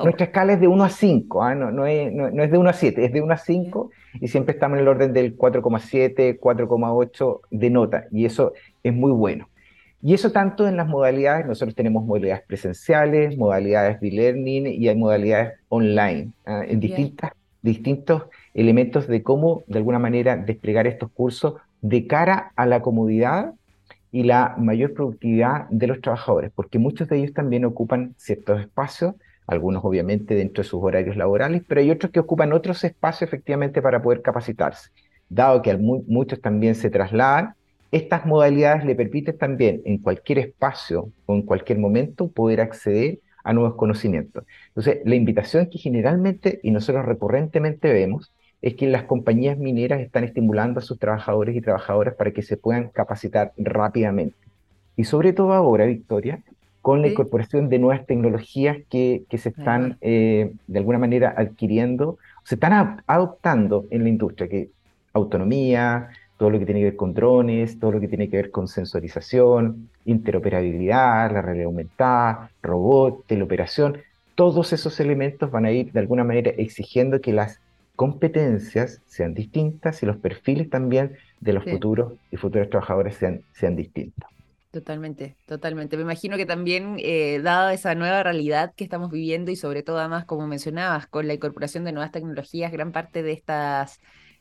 nuestra 0.03 0.27
escala 0.27 0.53
es 0.53 0.61
de 0.61 0.69
1 0.69 0.85
a 0.85 0.91
5, 0.91 1.43
¿ah? 1.43 1.55
no, 1.55 1.87
es, 1.87 2.13
de 2.51 2.59
1 2.59 2.69
a 2.69 2.73
7, 2.75 3.05
es 3.05 3.13
de 3.13 3.23
1 3.23 3.33
a 3.33 3.37
5 3.39 3.91
y 4.21 4.29
siempre 4.29 4.53
estamos 4.53 4.77
en 4.77 4.83
el 4.83 4.89
orden 4.89 5.15
del 5.15 5.39
4,7, 5.39 6.39
4,8 6.39 7.41
de 7.51 7.71
nota 7.71 8.05
y 8.13 8.27
eso 8.27 8.53
es 8.83 8.93
muy 8.93 9.13
bueno. 9.13 9.49
Y 10.03 10.13
eso 10.13 10.31
tanto 10.31 10.69
en 10.69 10.77
las 10.77 10.87
modalidades, 10.87 11.47
nosotros 11.47 11.75
tenemos 11.75 12.05
modalidades 12.05 12.45
presenciales, 12.47 13.39
modalidades 13.39 14.01
de 14.01 14.11
learning 14.11 14.67
y 14.67 14.89
hay 14.89 14.97
modalidades 14.97 15.55
online, 15.71 16.33
en 16.45 16.79
distintas, 16.79 17.33
distintos 17.63 18.25
elementos 18.53 19.09
de 19.09 19.23
cómo 19.23 19.65
de 19.67 19.79
alguna 19.79 19.99
manera 19.99 20.37
desplegar 20.37 20.87
estos 20.87 21.11
cursos 21.11 21.55
de 21.89 22.07
cara 22.07 22.53
a 22.57 22.67
la 22.67 22.83
comodidad 22.83 23.55
y 24.11 24.25
la 24.25 24.57
mayor 24.59 24.93
productividad 24.93 25.69
de 25.71 25.87
los 25.87 26.01
trabajadores, 26.01 26.51
porque 26.55 26.79
muchos 26.79 27.09
de 27.09 27.19
ellos 27.19 27.33
también 27.33 27.65
ocupan 27.65 28.15
ciertos 28.17 28.61
espacios, 28.61 29.15
algunos 29.47 29.85
obviamente 29.85 30.35
dentro 30.35 30.65
de 30.65 30.69
sus 30.69 30.83
horarios 30.83 31.17
laborales, 31.17 31.63
pero 31.67 31.81
hay 31.81 31.91
otros 31.93 32.11
que 32.11 32.19
ocupan 32.19 32.53
otros 32.53 32.83
espacios 32.83 33.29
efectivamente 33.29 33.81
para 33.81 34.03
poder 34.03 34.21
capacitarse. 34.21 34.91
dado 35.29 35.63
que 35.63 35.77
muchos 35.77 36.41
también 36.41 36.75
se 36.75 36.91
trasladan, 36.91 37.55
estas 37.93 38.27
modalidades 38.27 38.85
le 38.85 38.97
permiten 38.97 39.39
también 39.39 39.83
en 39.85 39.99
cualquier 39.99 40.39
espacio 40.39 41.11
o 41.27 41.35
en 41.35 41.43
cualquier 41.43 41.79
momento 41.79 42.29
poder 42.29 42.61
acceder 42.61 43.21
a 43.45 43.53
nuevos 43.53 43.77
conocimientos. 43.77 44.45
Entonces, 44.69 44.99
la 45.05 45.15
invitación 45.15 45.69
que 45.71 45.79
generalmente 45.79 46.59
y 46.65 46.73
nosotros 46.73 47.07
recurrentemente 47.07 47.93
vemos 47.93 48.33
es 48.63 48.75
que 48.75 48.87
las 48.87 49.05
compañías 49.05 49.59
mineras 49.59 50.01
están 50.01 50.25
estimulando 50.25 50.81
a 50.81 50.83
sus 50.83 50.99
trabajadores 50.99 51.55
y 51.55 51.61
trabajadoras 51.61 52.15
para 52.15 52.33
que 52.33 52.43
se 52.43 52.57
puedan 52.57 52.89
capacitar 52.89 53.53
rápidamente. 53.57 54.37
Y 54.97 55.05
sobre 55.05 55.33
todo 55.33 55.53
ahora, 55.53 55.85
Victoria, 55.85 56.43
con 56.81 57.03
la 57.03 57.09
incorporación 57.09 57.69
de 57.69 57.79
nuevas 57.79 58.07
tecnologías 58.07 58.79
que, 58.89 59.25
que 59.29 59.39
se 59.39 59.51
están 59.51 59.99
eh, 60.01 60.53
de 60.67 60.79
alguna 60.79 60.99
manera 60.99 61.35
adquiriendo, 61.37 62.19
se 62.45 62.55
están 62.55 63.03
adoptando 63.07 63.87
en 63.91 64.05
la 64.05 64.09
industria, 64.09 64.49
que 64.49 64.71
autonomía, 65.13 66.11
todo 66.37 66.51
lo 66.51 66.59
que 66.59 66.65
tiene 66.67 66.81
que 66.81 66.87
ver 66.87 66.97
con 66.97 67.15
drones, 67.15 67.79
todo 67.81 67.93
lo 67.93 68.01
que 68.01 68.09
tiene 68.09 68.29
que 68.29 68.37
ver 68.37 68.51
con 68.51 68.69
sensorización, 68.69 69.89
interoperabilidad, 70.05 71.33
la 71.33 71.43
realidad 71.43 71.67
aumentada, 71.67 72.51
robot, 72.63 73.27
teleoperación, 73.27 73.99
todos 74.35 74.73
esos 74.73 75.01
elementos 75.01 75.51
van 75.51 75.65
a 75.65 75.73
ir 75.73 75.93
de 75.93 76.01
alguna 76.01 76.25
manera 76.25 76.51
exigiendo 76.51 77.21
que 77.21 77.33
las 77.33 77.59
competencias 77.97 79.03
sean 79.07 79.35
distintas 79.35 80.03
y 80.03 80.07
los 80.07 80.19
perfiles 80.19 80.71
también 80.71 81.17
de 81.41 81.53
los 81.55 81.65
futuros 81.65 82.13
y 82.31 82.37
futuros 82.37 82.71
trabajadores 82.71 83.17
sean, 83.17 83.43
sean 83.53 83.75
distintos. 83.75 84.29
Totalmente, 84.71 85.37
totalmente. 85.47 85.97
Me 85.97 86.03
imagino 86.03 86.37
que 86.37 86.45
también, 86.45 86.97
eh, 86.99 87.41
dada 87.43 87.73
esa 87.73 87.95
nueva 87.95 88.23
realidad 88.23 88.75
que 88.77 88.85
estamos 88.85 89.11
viviendo 89.11 89.51
y 89.51 89.57
sobre 89.57 89.83
todo 89.83 89.99
además, 89.99 90.27
como 90.27 90.47
mencionabas, 90.47 91.07
con 91.07 91.27
la 91.27 91.35
incorporación 91.35 91.85
de 91.85 91.93
nuevas 91.93 92.13
tecnologías, 92.13 92.71
gran 92.71 92.93
parte 92.93 93.23
de 93.23 93.33
estas 93.33 94.01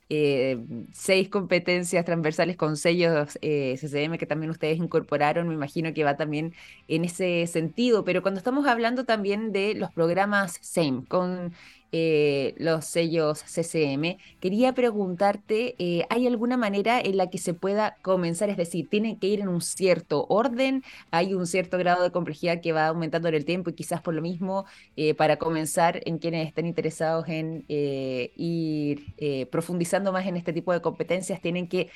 eh, 0.10 0.60
seis 0.92 1.30
competencias 1.30 2.06
transversales 2.06 2.58
con 2.58 2.78
sellos 2.78 3.40
eh, 3.42 3.76
CCM 3.80 4.18
que 4.20 4.28
también 4.28 4.52
ustedes 4.52 4.78
incorporaron, 4.78 5.48
me 5.48 5.56
imagino 5.56 5.94
que 5.94 6.04
va 6.04 6.16
también 6.16 6.54
en 6.88 7.06
ese 7.06 7.48
sentido, 7.48 8.04
pero 8.04 8.22
cuando 8.22 8.38
estamos 8.38 8.68
hablando 8.68 9.06
también 9.06 9.52
de 9.52 9.74
los 9.74 9.92
programas 9.94 10.60
SAME, 10.62 11.06
con 11.08 11.54
eh, 11.92 12.54
los 12.58 12.86
sellos 12.86 13.44
CCM. 13.44 14.18
Quería 14.40 14.74
preguntarte, 14.74 15.76
eh, 15.80 16.06
¿hay 16.10 16.28
alguna 16.28 16.58
manera 16.58 17.00
en 17.00 17.18
la 17.18 17.30
que 17.30 17.38
se 17.38 17.54
pueda 17.54 17.96
comenzar? 18.02 18.50
Es 18.50 18.58
decir, 18.58 18.90
¿tienen 18.90 19.18
que 19.18 19.28
ir 19.28 19.42
en 19.42 19.48
un 19.48 19.62
cierto 19.62 20.26
orden? 20.30 20.84
¿Hay 21.12 21.34
un 21.34 21.48
cierto 21.48 21.78
grado 21.78 22.04
de 22.04 22.12
complejidad 22.12 22.62
que 22.62 22.74
va 22.74 22.88
aumentando 22.88 23.28
en 23.30 23.36
el 23.36 23.46
tiempo 23.46 23.70
y 23.70 23.74
quizás 23.74 24.02
por 24.02 24.14
lo 24.14 24.22
mismo, 24.22 24.66
eh, 24.96 25.14
para 25.14 25.38
comenzar, 25.38 26.02
en 26.06 26.18
quienes 26.18 26.48
estén 26.48 26.66
interesados 26.66 27.28
en 27.28 27.66
ir 27.68 29.06
profundizando 29.50 30.12
más 30.12 30.26
en 30.28 30.38
este 30.38 30.54
tipo 30.54 30.74
de 30.74 30.82
competencias, 30.82 31.42
tienen 31.42 31.68
que 31.68 31.90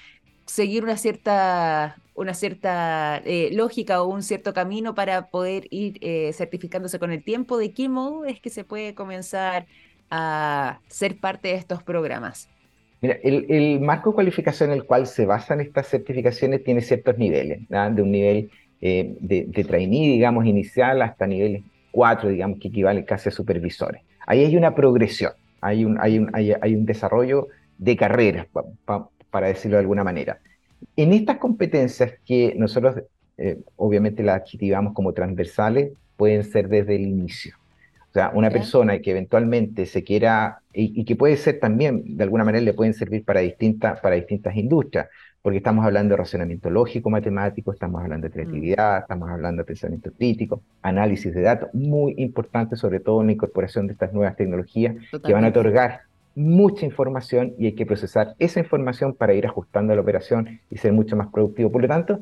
seguir 0.50 0.84
una 0.84 0.98
cierta, 0.98 1.98
una 2.16 2.34
cierta 2.34 3.22
lógica 3.52 4.02
o 4.02 4.08
un 4.08 4.24
cierto 4.24 4.54
camino 4.54 4.96
para 4.96 5.30
poder 5.30 5.68
ir 5.70 6.00
certificándose 6.34 7.00
con 7.00 7.12
el 7.12 7.24
tiempo. 7.24 7.58
¿De 7.58 7.72
qué 7.74 7.88
modo 7.90 8.26
es 8.26 8.40
que 8.42 8.50
se 8.50 8.64
puede 8.64 8.94
comenzar 8.96 9.68
a 10.10 10.80
ser 10.88 11.20
parte 11.20 11.50
de 11.50 11.56
estos 11.56 11.84
programas? 11.84 12.50
Mira, 13.02 13.18
el, 13.24 13.80
marco 13.80 14.10
de 14.10 14.16
cualificación 14.16 14.72
en 14.72 14.78
el 14.78 14.84
cual 14.84 15.08
se 15.08 15.26
basan 15.26 15.62
estas 15.62 15.88
certificaciones 15.88 16.64
tiene 16.64 16.82
ciertos 16.82 17.18
niveles, 17.18 17.62
de 17.70 18.02
un 18.02 18.12
nivel 18.12 18.50
eh, 18.82 19.16
de, 19.22 19.64
trainee, 19.64 20.10
digamos, 20.10 20.46
inicial 20.46 21.02
hasta 21.02 21.26
nivel 21.26 21.64
4, 21.92 22.30
digamos, 22.30 22.60
que 22.60 22.68
equivale 22.68 23.06
casi 23.06 23.30
a 23.30 23.32
supervisores. 23.32 24.02
Ahí 24.28 24.44
hay 24.44 24.58
una 24.58 24.76
progresión, 24.76 25.32
hay 25.62 25.86
un, 25.86 25.98
hay 26.00 26.20
un, 26.20 26.30
hay, 26.34 26.76
un 26.76 26.86
desarrollo 26.86 27.48
de 27.78 27.96
carreras, 27.96 28.48
para 29.30 29.48
decirlo 29.48 29.78
de 29.78 29.82
alguna 29.82 30.04
manera. 30.04 30.40
En 30.96 31.14
estas 31.14 31.38
competencias 31.38 32.14
que 32.26 32.54
nosotros 32.58 32.96
eh, 33.42 33.58
obviamente 33.78 34.22
las 34.22 34.42
adjetivamos 34.42 34.94
como 34.94 35.14
transversales, 35.14 35.94
pueden 36.18 36.44
ser 36.44 36.68
desde 36.68 36.98
el 36.98 37.04
inicio. 37.04 37.56
O 38.10 38.12
sea, 38.12 38.32
una 38.34 38.50
persona 38.50 39.00
que 39.00 39.12
eventualmente 39.12 39.86
se 39.86 40.04
quiera, 40.04 40.60
y, 40.74 41.06
que 41.06 41.16
puede 41.16 41.38
ser 41.38 41.60
también, 41.60 42.18
de 42.18 42.24
alguna 42.24 42.44
manera 42.44 42.66
le 42.66 42.74
pueden 42.74 42.94
servir 42.94 43.24
para, 43.24 43.40
distintas 43.40 44.02
para 44.02 44.16
distintas 44.16 44.58
industrias, 44.58 45.08
porque 45.42 45.60
estamos 45.60 45.86
hablando 45.86 46.14
de 46.14 46.18
razonamiento 46.18 46.70
lógico, 46.70 47.10
matemático, 47.10 47.72
estamos 47.72 48.02
hablando 48.02 48.28
de 48.28 48.30
mm. 48.30 48.34
creatividad, 48.34 49.00
estamos 49.00 49.30
hablando 49.30 49.62
de 49.62 49.68
pensamiento 49.68 50.12
crítico, 50.12 50.62
análisis 50.82 51.34
de 51.34 51.42
datos, 51.42 51.70
muy 51.74 52.16
importante 52.18 52.76
sobre 52.76 53.00
todo 53.00 53.22
en 53.22 53.28
la 53.28 53.34
incorporación 53.34 53.88
de 53.88 53.94
estas 53.94 54.12
nuevas 54.12 54.36
tecnologías 54.36 54.98
que 55.24 55.32
van 55.32 55.46
a 55.46 55.50
otorgar 55.50 56.02
mucha 56.40 56.86
información 56.86 57.54
y 57.58 57.66
hay 57.66 57.74
que 57.74 57.86
procesar 57.86 58.34
esa 58.40 58.62
información 58.62 59.14
para 59.14 59.34
ir 59.34 59.46
ajustando 59.46 59.94
la 59.94 60.02
operación 60.02 60.62
y 60.72 60.78
ser 60.78 60.94
mucho 60.94 61.18
más 61.18 61.28
productivo. 61.28 61.70
Por 61.70 61.82
lo 61.82 61.90
tanto, 61.90 62.20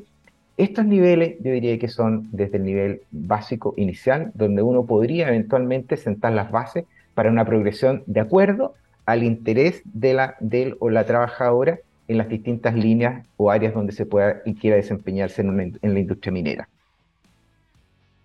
estos 0.56 0.84
niveles 0.84 1.36
yo 1.40 1.52
diría 1.52 1.78
que 1.78 1.86
son 1.86 2.28
desde 2.32 2.56
el 2.56 2.64
nivel 2.64 3.02
básico 3.12 3.74
inicial, 3.76 4.32
donde 4.34 4.62
uno 4.62 4.84
podría 4.86 5.28
eventualmente 5.28 5.96
sentar 5.96 6.32
las 6.32 6.50
bases 6.50 6.84
para 7.14 7.30
una 7.30 7.44
progresión 7.44 8.02
de 8.06 8.18
acuerdo 8.18 8.74
al 9.06 9.22
interés 9.22 9.82
de 9.84 10.14
la, 10.14 10.34
del 10.40 10.76
o 10.80 10.90
la 10.90 11.06
trabajadora 11.06 11.78
en 12.08 12.18
las 12.18 12.28
distintas 12.28 12.74
líneas 12.74 13.24
o 13.36 13.52
áreas 13.52 13.72
donde 13.72 13.92
se 13.92 14.04
pueda 14.04 14.42
y 14.44 14.54
quiera 14.54 14.76
desempeñarse 14.76 15.42
en, 15.42 15.78
en 15.80 15.94
la 15.94 16.00
industria 16.00 16.32
minera. 16.32 16.68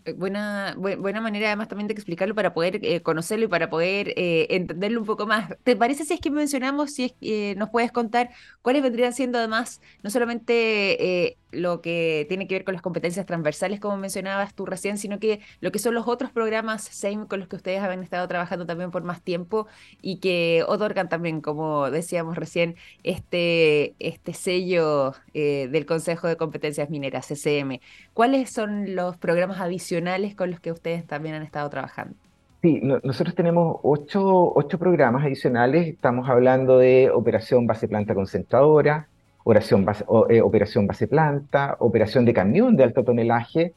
Eh, 0.05 0.13
buena, 0.13 0.75
buena 0.77 1.21
manera 1.21 1.47
además 1.47 1.67
también 1.67 1.87
de 1.87 1.93
explicarlo 1.93 2.35
para 2.35 2.53
poder 2.53 2.79
eh, 2.83 3.01
conocerlo 3.01 3.45
y 3.45 3.47
para 3.47 3.69
poder 3.69 4.09
eh, 4.17 4.47
entenderlo 4.49 4.99
un 4.99 5.05
poco 5.05 5.25
más. 5.25 5.55
¿Te 5.63 5.75
parece 5.75 6.05
si 6.05 6.13
es 6.13 6.19
que 6.19 6.29
mencionamos, 6.31 6.91
si 6.93 7.15
es, 7.21 7.57
nos 7.57 7.69
puedes 7.69 7.91
contar 7.91 8.29
cuáles 8.61 8.83
vendrían 8.83 9.13
siendo 9.13 9.37
además 9.37 9.81
no 10.01 10.09
solamente 10.09 11.37
lo 11.53 11.81
que 11.81 12.25
tiene 12.27 12.47
que 12.47 12.55
ver 12.55 12.63
con 12.63 12.73
las 12.73 12.81
competencias 12.81 13.25
transversales, 13.25 13.79
como 13.79 13.97
mencionabas 13.97 14.53
tú 14.53 14.65
recién, 14.65 14.97
sino 14.97 15.19
que 15.19 15.39
lo 15.61 15.71
que 15.71 15.79
son 15.79 15.93
los 15.93 16.07
otros 16.07 16.31
programas 16.31 16.83
SAME 16.83 17.27
con 17.27 17.39
los 17.39 17.47
que 17.47 17.55
ustedes 17.55 17.81
han 17.81 18.03
estado 18.03 18.27
trabajando 18.27 18.65
también 18.65 18.91
por 18.91 19.03
más 19.03 19.21
tiempo 19.21 19.67
y 20.01 20.17
que 20.17 20.63
otorgan 20.67 21.09
también, 21.09 21.41
como 21.41 21.89
decíamos 21.89 22.35
recién, 22.37 22.75
este, 23.03 23.95
este 23.99 24.33
sello 24.33 25.13
del 25.33 25.85
Consejo 25.85 26.27
de 26.27 26.37
Competencias 26.37 26.89
Mineras, 26.89 27.27
CCM. 27.27 27.79
¿Cuáles 28.13 28.49
son 28.49 28.95
los 28.95 29.17
programas 29.17 29.59
adicionales? 29.59 30.33
con 30.35 30.51
los 30.51 30.59
que 30.59 30.71
ustedes 30.71 31.05
también 31.05 31.35
han 31.35 31.43
estado 31.43 31.69
trabajando. 31.69 32.15
Sí, 32.61 32.79
nosotros 32.81 33.35
tenemos 33.35 33.77
ocho, 33.83 34.53
ocho, 34.55 34.79
programas 34.79 35.25
adicionales. 35.25 35.87
Estamos 35.87 36.29
hablando 36.29 36.77
de 36.77 37.11
operación 37.11 37.67
base 37.67 37.89
planta 37.89 38.15
concentradora, 38.15 39.09
operación 39.43 39.85
base, 39.85 40.05
eh, 40.29 40.41
operación 40.41 40.87
base 40.87 41.07
planta, 41.07 41.75
operación 41.79 42.25
de 42.25 42.33
camión 42.33 42.75
de 42.75 42.83
alto 42.83 43.03
tonelaje, 43.03 43.73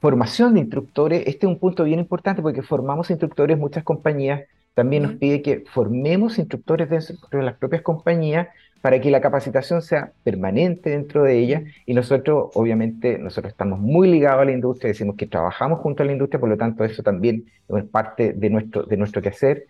formación 0.00 0.54
de 0.54 0.60
instructores. 0.60 1.20
Este 1.26 1.46
es 1.46 1.52
un 1.52 1.58
punto 1.58 1.84
bien 1.84 2.00
importante 2.00 2.42
porque 2.42 2.62
formamos 2.62 3.10
instructores, 3.10 3.58
muchas 3.58 3.84
compañías 3.84 4.42
también 4.74 5.02
nos 5.02 5.14
pide 5.14 5.42
que 5.42 5.64
formemos 5.72 6.38
instructores 6.38 6.88
dentro 6.88 7.38
de 7.38 7.44
las 7.44 7.56
propias 7.56 7.82
compañías 7.82 8.48
para 8.80 9.00
que 9.00 9.10
la 9.10 9.20
capacitación 9.20 9.82
sea 9.82 10.12
permanente 10.24 10.90
dentro 10.90 11.22
de 11.22 11.38
ella 11.38 11.64
y 11.84 11.92
nosotros, 11.92 12.50
obviamente, 12.54 13.18
nosotros 13.18 13.52
estamos 13.52 13.78
muy 13.78 14.10
ligados 14.10 14.40
a 14.42 14.44
la 14.46 14.52
industria, 14.52 14.88
decimos 14.88 15.16
que 15.16 15.26
trabajamos 15.26 15.80
junto 15.80 16.02
a 16.02 16.06
la 16.06 16.12
industria, 16.12 16.40
por 16.40 16.48
lo 16.48 16.56
tanto 16.56 16.84
eso 16.84 17.02
también 17.02 17.44
es 17.68 17.84
parte 17.84 18.32
de 18.32 18.48
nuestro, 18.48 18.84
de 18.84 18.96
nuestro 18.96 19.20
quehacer. 19.20 19.66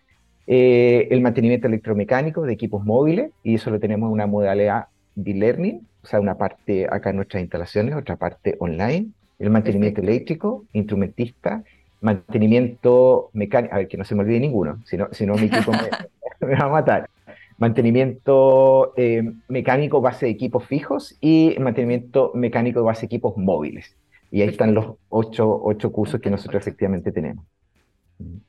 Eh, 0.47 1.09
el 1.11 1.21
mantenimiento 1.21 1.67
electromecánico 1.67 2.43
de 2.43 2.53
equipos 2.53 2.85
móviles, 2.85 3.33
y 3.43 3.57
eso 3.57 3.71
lo 3.71 3.81
tenemos 3.81 4.09
en 4.09 4.13
una 4.13 4.27
modalidad 4.27 4.87
de 5.15 5.35
learning, 5.35 5.87
o 6.03 6.07
sea, 6.07 6.21
una 6.21 6.37
parte 6.37 6.87
acá 6.91 7.11
en 7.11 7.17
nuestras 7.17 7.43
instalaciones, 7.43 7.95
otra 7.95 8.17
parte 8.17 8.57
online. 8.59 9.09
El 9.39 9.51
mantenimiento 9.51 10.01
eléctrico, 10.01 10.65
instrumentista, 10.73 11.63
mantenimiento 12.01 13.31
mecánico, 13.33 13.75
a 13.75 13.79
ver, 13.79 13.89
que 13.89 13.97
no 13.97 14.05
se 14.05 14.15
me 14.15 14.23
olvide 14.23 14.41
ninguno, 14.41 14.83
si 14.85 14.97
no, 14.97 15.09
si 15.13 15.27
no 15.27 15.35
mi 15.35 15.47
equipo 15.47 15.73
me, 15.73 15.89
me 16.47 16.55
va 16.57 16.67
a 16.67 16.69
matar 16.69 17.11
mantenimiento 17.61 18.95
eh, 18.97 19.23
mecánico 19.49 20.01
base 20.01 20.27
de 20.27 20.33
equipos 20.33 20.65
fijos 20.65 21.17
y 21.21 21.55
mantenimiento 21.61 22.33
mecánico 22.35 22.83
base 22.83 23.03
de 23.03 23.07
equipos 23.07 23.37
móviles. 23.37 23.95
Y 24.31 24.41
ahí 24.41 24.49
están 24.49 24.75
los 24.75 24.97
ocho, 25.11 25.61
ocho 25.63 25.93
cursos 25.93 26.21
que 26.21 26.31
nosotros 26.31 26.63
efectivamente 26.63 27.13
tenemos. 27.13 27.45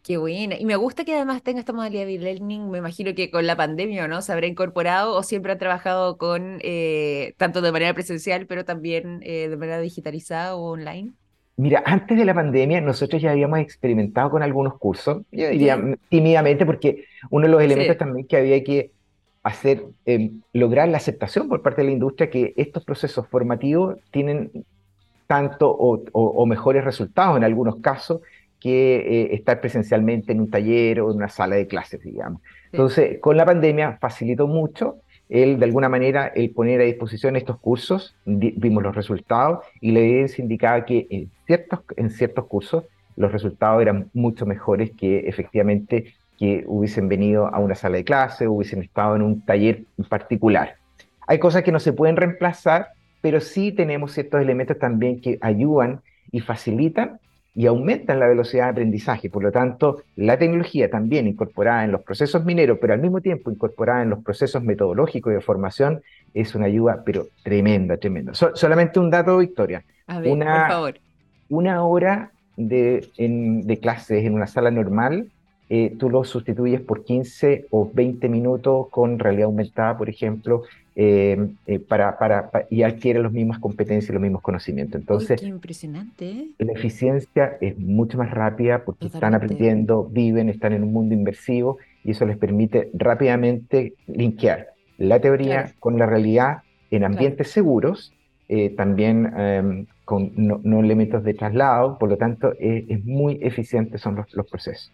Qué 0.04 0.18
buena. 0.18 0.58
Y 0.58 0.66
me 0.66 0.76
gusta 0.76 1.06
que 1.06 1.16
además 1.16 1.44
tenga 1.44 1.60
esta 1.60 1.74
modalidad 1.74 2.06
de 2.06 2.18
learning. 2.18 2.70
Me 2.70 2.80
imagino 2.80 3.14
que 3.14 3.30
con 3.30 3.46
la 3.46 3.56
pandemia, 3.56 4.08
¿no? 4.08 4.22
Se 4.22 4.32
habrá 4.34 4.48
incorporado 4.48 5.16
o 5.16 5.24
siempre 5.24 5.52
han 5.52 5.58
trabajado 5.58 6.18
con, 6.18 6.60
eh, 6.62 7.34
tanto 7.38 7.62
de 7.62 7.72
manera 7.72 7.94
presencial, 7.94 8.48
pero 8.48 8.66
también 8.66 9.22
eh, 9.24 9.48
de 9.50 9.58
manera 9.58 9.80
digitalizada 9.80 10.56
o 10.56 10.72
online. 10.72 11.12
Mira, 11.58 11.84
antes 11.86 12.18
de 12.18 12.26
la 12.26 12.34
pandemia 12.34 12.82
nosotros 12.82 13.22
ya 13.22 13.32
habíamos 13.32 13.60
experimentado 13.60 14.32
con 14.32 14.42
algunos 14.42 14.78
cursos, 14.80 15.24
yo 15.32 15.50
diría 15.50 15.80
tímidamente, 16.10 16.66
porque 16.66 17.06
uno 17.30 17.46
de 17.46 17.52
los 17.52 17.62
elementos 17.62 17.98
también 17.98 18.26
que 18.26 18.38
había 18.38 18.64
que 18.64 18.92
hacer, 19.44 19.84
eh, 20.06 20.32
lograr 20.54 20.88
la 20.88 20.98
aceptación 20.98 21.48
por 21.50 21.62
parte 21.62 21.82
de 21.82 21.88
la 21.88 21.94
industria 21.94 22.30
que 22.30 22.54
estos 22.58 22.84
procesos 22.84 23.28
formativos 23.28 23.98
tienen 24.12 24.52
tanto 25.28 25.70
o, 25.70 26.46
mejores 26.46 26.84
resultados 26.84 27.38
en 27.38 27.44
algunos 27.44 27.78
casos 27.78 28.20
que 28.62 28.96
eh, 28.96 29.36
estar 29.36 29.60
presencialmente 29.60 30.32
en 30.32 30.40
un 30.40 30.50
taller 30.50 31.02
o 31.02 31.12
en 31.12 31.18
una 31.18 31.28
sala 31.28 31.58
de 31.58 31.68
clases, 31.68 32.02
digamos. 32.02 32.42
Entonces, 32.72 33.20
con 33.20 33.36
la 33.36 33.46
pandemia 33.46 33.98
facilitó 34.00 34.48
mucho 34.48 35.00
el, 35.28 35.60
de 35.60 35.66
alguna 35.66 35.90
manera, 35.90 36.28
el 36.28 36.52
poner 36.52 36.82
a 36.82 36.84
disposición 36.84 37.36
estos 37.36 37.58
cursos, 37.60 38.16
vimos 38.26 38.84
los 38.84 38.96
resultados 38.96 39.66
y 39.80 39.92
la 39.92 40.00
evidencia 40.00 40.42
indicaba 40.42 40.86
que 40.86 41.08
en 41.10 41.32
ciertos, 41.48 41.80
en 41.96 42.10
ciertos 42.10 42.46
cursos 42.48 42.84
los 43.16 43.32
resultados 43.32 43.82
eran 43.82 44.10
mucho 44.14 44.46
mejores 44.46 44.92
que 44.92 45.20
efectivamente 45.30 46.14
que 46.38 46.64
hubiesen 46.68 47.08
venido 47.08 47.48
a 47.48 47.60
una 47.60 47.76
sala 47.76 47.98
de 47.98 48.04
clase, 48.04 48.48
hubiesen 48.48 48.82
estado 48.82 49.16
en 49.16 49.22
un 49.22 49.46
taller 49.46 49.84
en 49.98 50.06
particular. 50.06 50.76
Hay 51.28 51.40
cosas 51.40 51.64
que 51.64 51.72
no 51.72 51.80
se 51.80 51.94
pueden 51.94 52.18
reemplazar, 52.18 52.90
pero 53.22 53.40
sí 53.40 53.72
tenemos 53.72 54.12
ciertos 54.12 54.42
elementos 54.42 54.80
también 54.80 55.22
que 55.22 55.38
ayudan 55.42 56.02
y 56.32 56.42
facilitan 56.42 57.20
y 57.54 57.66
aumentan 57.66 58.20
la 58.20 58.28
velocidad 58.28 58.66
de 58.66 58.70
aprendizaje. 58.72 59.30
Por 59.30 59.44
lo 59.44 59.52
tanto, 59.52 60.04
la 60.16 60.38
tecnología 60.38 60.90
también 60.90 61.28
incorporada 61.28 61.84
en 61.84 61.92
los 61.92 62.02
procesos 62.02 62.46
mineros, 62.46 62.78
pero 62.80 62.94
al 62.94 63.02
mismo 63.02 63.20
tiempo 63.22 63.52
incorporada 63.52 64.04
en 64.04 64.10
los 64.10 64.24
procesos 64.24 64.64
metodológicos 64.64 65.34
de 65.34 65.42
formación, 65.42 66.02
es 66.34 66.56
una 66.56 66.68
ayuda, 66.68 67.04
pero 67.06 67.28
tremenda, 67.44 67.98
tremenda. 67.98 68.34
solamente 68.34 69.00
un 69.00 69.10
dato, 69.10 69.38
Victoria. 69.38 69.84
A 70.08 70.20
ver, 70.20 70.32
una, 70.32 70.62
por 70.62 70.70
favor. 70.70 71.00
Una 71.50 71.84
hora 71.84 72.32
de, 72.56 73.10
de 73.18 73.80
clases 73.80 74.24
en 74.24 74.34
una 74.34 74.48
sala 74.48 74.72
normal 74.72 75.30
eh, 75.74 75.96
tú 75.98 76.10
lo 76.10 76.26
sustituyes 76.26 76.82
por 76.82 77.06
15 77.06 77.68
o 77.70 77.90
20 77.94 78.28
minutos 78.28 78.88
con 78.90 79.18
realidad 79.18 79.46
aumentada, 79.46 79.98
por 79.98 80.10
ejemplo, 80.10 80.64
eh, 80.98 81.48
eh, 81.66 81.80
para, 81.80 82.18
para, 82.18 82.52
y 82.70 82.84
adquiere 82.84 83.24
las 83.24 83.32
mismas 83.32 83.58
competencias 83.58 84.10
y 84.10 84.12
los 84.12 84.22
mismos 84.22 84.42
conocimientos. 84.42 85.00
Entonces, 85.00 85.40
qué 85.40 85.48
impresionante. 85.48 86.50
La 86.58 86.74
eficiencia 86.74 87.58
es 87.62 87.80
mucho 87.80 88.18
más 88.18 88.32
rápida 88.32 88.84
porque 88.84 89.06
están 89.08 89.34
aprendiendo, 89.34 90.04
viven, 90.04 90.50
están 90.50 90.74
en 90.74 90.84
un 90.84 90.92
mundo 90.92 91.16
inmersivo 91.16 91.78
y 92.04 92.12
eso 92.12 92.26
les 92.26 92.38
permite 92.38 92.90
rápidamente 92.94 93.94
linkear 94.08 94.72
la 94.98 95.22
teoría 95.22 95.72
con 95.80 95.98
la 95.98 96.06
realidad 96.06 96.64
en 96.90 97.06
ambientes 97.06 97.50
seguros, 97.50 98.14
también 98.76 99.32
em, 99.38 99.86
con 100.04 100.34
no, 100.36 100.82
elementos 100.82 101.24
de 101.24 101.34
traslado, 101.34 101.98
por 101.98 102.10
lo 102.10 102.18
tanto 102.18 102.52
es 102.60 103.06
muy 103.06 103.40
eficiente 103.42 103.98
son 103.98 104.18
los, 104.18 104.34
los 104.34 104.50
procesos. 104.50 104.92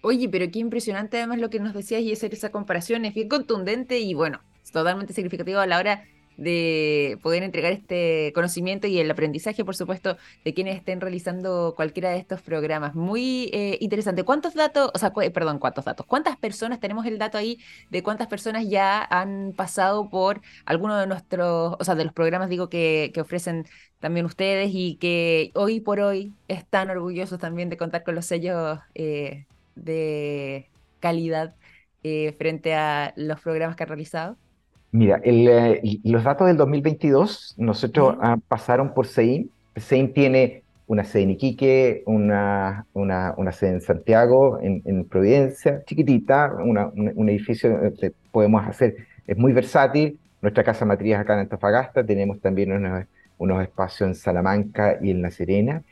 Oye, 0.00 0.28
pero 0.28 0.50
qué 0.50 0.60
impresionante 0.60 1.18
además 1.18 1.38
lo 1.38 1.50
que 1.50 1.60
nos 1.60 1.74
decías 1.74 2.02
y 2.02 2.12
hacer 2.12 2.32
esa 2.32 2.50
comparación 2.50 3.04
es 3.04 3.14
bien 3.14 3.28
contundente 3.28 3.98
y 3.98 4.14
bueno, 4.14 4.40
totalmente 4.72 5.12
significativo 5.12 5.58
a 5.58 5.66
la 5.66 5.78
hora 5.78 6.04
de 6.38 7.18
poder 7.20 7.42
entregar 7.42 7.72
este 7.72 8.32
conocimiento 8.32 8.86
y 8.86 9.00
el 9.00 9.10
aprendizaje, 9.10 9.64
por 9.64 9.74
supuesto, 9.74 10.16
de 10.44 10.54
quienes 10.54 10.76
estén 10.76 11.00
realizando 11.00 11.74
cualquiera 11.74 12.10
de 12.10 12.18
estos 12.18 12.40
programas. 12.42 12.94
Muy 12.94 13.50
eh, 13.52 13.76
interesante. 13.80 14.22
¿Cuántos 14.22 14.54
datos, 14.54 14.92
o 14.94 14.98
sea, 14.98 15.12
perdón, 15.12 15.58
cuántos 15.58 15.84
datos? 15.84 16.06
¿Cuántas 16.06 16.36
personas, 16.36 16.78
tenemos 16.78 17.06
el 17.06 17.18
dato 17.18 17.38
ahí 17.38 17.58
de 17.90 18.04
cuántas 18.04 18.28
personas 18.28 18.68
ya 18.68 19.04
han 19.10 19.52
pasado 19.56 20.08
por 20.08 20.40
alguno 20.64 20.96
de 20.96 21.08
nuestros, 21.08 21.74
o 21.78 21.84
sea, 21.84 21.96
de 21.96 22.04
los 22.04 22.12
programas, 22.12 22.48
digo, 22.48 22.68
que, 22.68 23.10
que 23.12 23.20
ofrecen 23.20 23.66
también 23.98 24.24
ustedes 24.24 24.70
y 24.72 24.94
que 24.94 25.50
hoy 25.54 25.80
por 25.80 25.98
hoy 25.98 26.34
están 26.46 26.88
orgullosos 26.88 27.40
también 27.40 27.68
de 27.68 27.76
contar 27.76 28.04
con 28.04 28.14
los 28.14 28.26
sellos 28.26 28.78
eh, 28.94 29.46
de 29.84 30.68
calidad 31.00 31.54
eh, 32.02 32.34
frente 32.38 32.74
a 32.74 33.12
los 33.16 33.40
programas 33.40 33.76
que 33.76 33.82
ha 33.82 33.86
realizado? 33.86 34.36
Mira, 34.90 35.20
eh, 35.22 36.00
los 36.04 36.24
datos 36.24 36.46
del 36.46 36.56
2022, 36.56 37.54
nosotros 37.58 38.16
ah, 38.20 38.38
pasaron 38.48 38.94
por 38.94 39.06
CEIN. 39.06 39.50
CEIN 39.76 40.14
tiene 40.14 40.62
una 40.86 41.04
sede 41.04 41.24
en 41.24 41.30
Iquique, 41.32 42.02
una, 42.06 42.86
una, 42.94 43.34
una 43.36 43.52
sede 43.52 43.72
en 43.72 43.80
Santiago, 43.82 44.58
en, 44.62 45.04
Providencia, 45.04 45.82
chiquitita, 45.84 46.54
un, 46.54 47.28
edificio 47.28 47.92
que 48.00 48.12
podemos 48.32 48.66
hacer, 48.66 48.96
es 49.26 49.36
muy 49.36 49.52
versátil. 49.52 50.18
Nuestra 50.40 50.64
casa 50.64 50.86
matriz 50.86 51.16
acá 51.16 51.34
en 51.34 51.40
Antofagasta, 51.40 52.06
tenemos 52.06 52.40
también 52.40 52.72
unos, 52.72 53.04
unos 53.36 53.62
espacios 53.62 54.08
en 54.08 54.14
Salamanca 54.14 54.98
y 55.02 55.10
en 55.10 55.20
La 55.20 55.30
Serena 55.30 55.82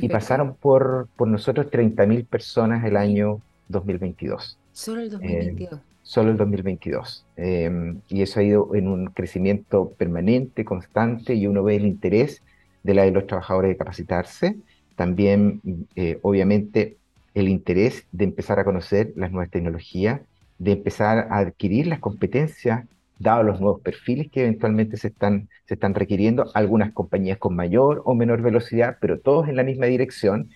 y 0.00 0.08
pasaron 0.08 0.54
por, 0.54 1.08
por 1.16 1.28
nosotros 1.28 1.66
30.000 1.66 2.26
personas 2.26 2.84
el 2.84 2.96
año 2.96 3.40
2022. 3.68 4.58
Solo 4.72 5.02
el 5.02 5.10
2022. 5.10 5.72
Eh, 5.72 5.82
solo 6.02 6.30
el 6.30 6.36
2022. 6.36 7.24
Em, 7.36 8.00
y 8.08 8.22
eso 8.22 8.40
ha 8.40 8.42
ido 8.42 8.74
en 8.74 8.88
un 8.88 9.06
crecimiento 9.06 9.90
permanente, 9.90 10.64
constante, 10.64 11.34
y 11.34 11.46
uno 11.46 11.62
ve 11.62 11.76
el 11.76 11.86
interés 11.86 12.42
de 12.82 12.94
la 12.94 13.04
de 13.04 13.10
los 13.10 13.26
trabajadores 13.26 13.70
de 13.70 13.76
capacitarse. 13.76 14.56
También, 14.96 15.60
eh, 15.96 16.18
obviamente, 16.22 16.96
el 17.34 17.48
interés 17.48 18.06
de 18.12 18.24
empezar 18.24 18.58
a 18.60 18.64
conocer 18.64 19.12
las 19.16 19.32
nuevas 19.32 19.50
tecnologías, 19.50 20.20
de 20.58 20.72
empezar 20.72 21.26
a 21.30 21.38
adquirir 21.38 21.86
las 21.86 21.98
competencias 21.98 22.84
dados 23.24 23.44
los 23.44 23.60
nuevos 23.60 23.80
perfiles 23.80 24.30
que 24.30 24.42
eventualmente 24.42 24.96
se 24.96 25.08
están, 25.08 25.48
se 25.66 25.74
están 25.74 25.94
requiriendo, 25.94 26.50
algunas 26.54 26.92
compañías 26.92 27.38
con 27.38 27.56
mayor 27.56 28.02
o 28.04 28.14
menor 28.14 28.42
velocidad, 28.42 28.98
pero 29.00 29.18
todos 29.18 29.48
en 29.48 29.56
la 29.56 29.64
misma 29.64 29.86
dirección, 29.86 30.50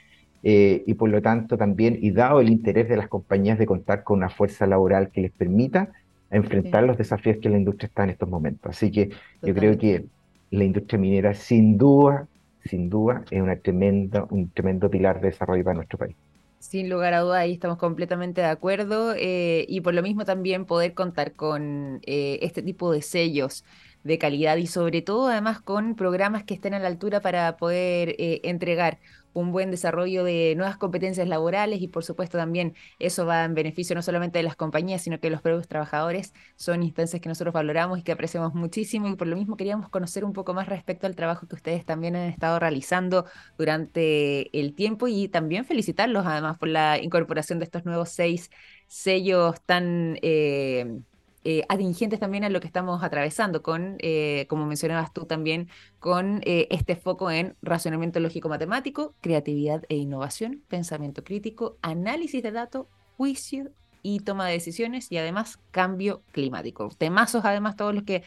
eh, 0.45 0.85
y 0.87 0.95
por 0.95 1.11
lo 1.11 1.21
tanto 1.21 1.59
también, 1.59 1.99
y 2.01 2.13
dado 2.13 2.41
el 2.41 2.51
interés 2.51 2.89
de 2.89 2.97
las 2.97 3.09
compañías 3.09 3.59
de 3.59 3.67
contar 3.67 4.05
con 4.05 4.19
una 4.19 4.31
fuerza 4.31 4.67
laboral 4.67 5.11
que 5.11 5.23
les 5.23 5.33
permita 5.33 5.91
enfrentar 6.31 6.85
los 6.85 6.99
desafíos 6.99 7.39
que 7.43 7.49
la 7.49 7.59
industria 7.59 7.89
está 7.89 8.05
en 8.05 8.11
estos 8.11 8.29
momentos. 8.29 8.71
Así 8.71 8.93
que 8.93 9.11
yo 9.43 9.55
creo 9.55 9.77
que 9.79 10.07
la 10.51 10.65
industria 10.65 10.99
minera 10.99 11.35
sin 11.35 11.79
duda, 11.79 12.29
sin 12.65 12.89
duda, 12.91 13.25
es 13.31 13.41
una 13.43 13.57
tremenda, 13.57 14.27
un 14.31 14.51
tremendo 14.51 14.91
pilar 14.91 15.21
de 15.21 15.29
desarrollo 15.31 15.65
para 15.65 15.77
nuestro 15.77 15.99
país. 15.99 16.17
Sin 16.61 16.91
lugar 16.91 17.15
a 17.15 17.21
duda, 17.21 17.39
ahí 17.39 17.53
estamos 17.53 17.79
completamente 17.79 18.41
de 18.41 18.49
acuerdo 18.49 19.15
eh, 19.17 19.65
y 19.69 19.81
por 19.81 19.95
lo 19.95 20.03
mismo 20.03 20.25
también 20.25 20.67
poder 20.67 20.93
contar 20.93 21.35
con 21.35 22.01
eh, 22.05 22.41
este 22.43 22.63
tipo 22.63 22.91
de 22.91 23.01
sellos 23.01 23.65
de 24.03 24.19
calidad 24.19 24.57
y 24.57 24.67
sobre 24.67 25.01
todo 25.03 25.29
además 25.29 25.61
con 25.61 25.95
programas 25.95 26.43
que 26.45 26.55
estén 26.55 26.75
a 26.75 26.81
la 26.81 26.89
altura 26.89 27.21
para 27.21 27.57
poder 27.57 28.17
eh, 28.19 28.41
entregar 28.45 28.99
un 29.39 29.53
buen 29.53 29.71
desarrollo 29.71 30.25
de 30.25 30.55
nuevas 30.57 30.77
competencias 30.77 31.29
laborales 31.29 31.81
y 31.81 31.89
por 31.89 32.05
supuesto 32.05 32.39
también 32.39 32.75
eso 32.99 33.27
va 33.27 33.45
en 33.45 33.55
beneficio 33.55 33.95
no 33.95 34.03
solamente 34.03 34.39
de 34.39 34.43
las 34.43 34.57
compañías, 34.57 35.03
sino 35.03 35.21
que 35.21 35.31
los 35.31 35.43
propios 35.43 35.69
trabajadores. 35.69 36.35
Son 36.57 36.83
instancias 36.83 37.21
que 37.23 37.29
nosotros 37.29 37.53
valoramos 37.55 37.99
y 37.99 38.03
que 38.03 38.13
apreciamos 38.13 38.55
muchísimo 38.55 39.09
y 39.09 39.17
por 39.17 39.27
lo 39.27 39.37
mismo 39.37 39.57
queríamos 39.57 39.89
conocer 39.89 40.25
un 40.25 40.33
poco 40.33 40.55
más 40.55 40.69
respecto 40.69 41.07
al 41.07 41.17
trabajo 41.17 41.47
que 41.47 41.55
ustedes 41.55 41.85
también 41.85 42.17
han 42.17 42.29
estado 42.29 42.59
realizando 42.59 43.27
durante 43.57 44.59
el 44.59 44.75
tiempo 44.75 45.09
y 45.09 45.29
también 45.29 45.65
felicitarlos 45.65 46.27
además 46.27 46.59
por 46.59 46.69
la 46.69 46.99
incorporación 47.03 47.59
de 47.59 47.65
estos 47.67 47.85
nuevos 47.85 48.11
seis 48.11 48.51
sellos 48.87 49.61
tan... 49.63 50.19
Eh, 50.23 51.01
eh, 51.51 51.65
atingentes 51.71 52.21
también 52.21 52.45
a 52.45 52.51
lo 52.51 52.61
que 52.61 52.67
estamos 52.67 53.03
atravesando 53.03 53.63
con, 53.63 53.97
eh, 54.01 54.45
como 54.51 54.67
mencionabas 54.67 55.15
tú 55.15 55.25
también, 55.25 55.71
con 55.99 56.43
eh, 56.45 56.69
este 56.71 56.95
foco 56.95 57.31
en 57.31 57.57
razonamiento 57.63 58.21
lógico-matemático, 58.21 59.15
creatividad 59.23 59.83
e 59.89 59.97
innovación, 59.97 60.63
pensamiento 60.69 61.25
crítico, 61.25 61.79
análisis 61.81 62.43
de 62.43 62.53
datos, 62.53 62.89
juicio 63.17 63.71
y 64.03 64.21
toma 64.21 64.47
de 64.47 64.53
decisiones 64.53 65.11
y 65.11 65.19
además 65.19 65.59
cambio 65.71 66.23
climático. 66.33 66.89
Temazos 66.97 67.45
además 67.45 67.77
todos 67.77 67.95
los 67.95 68.05
que 68.05 68.25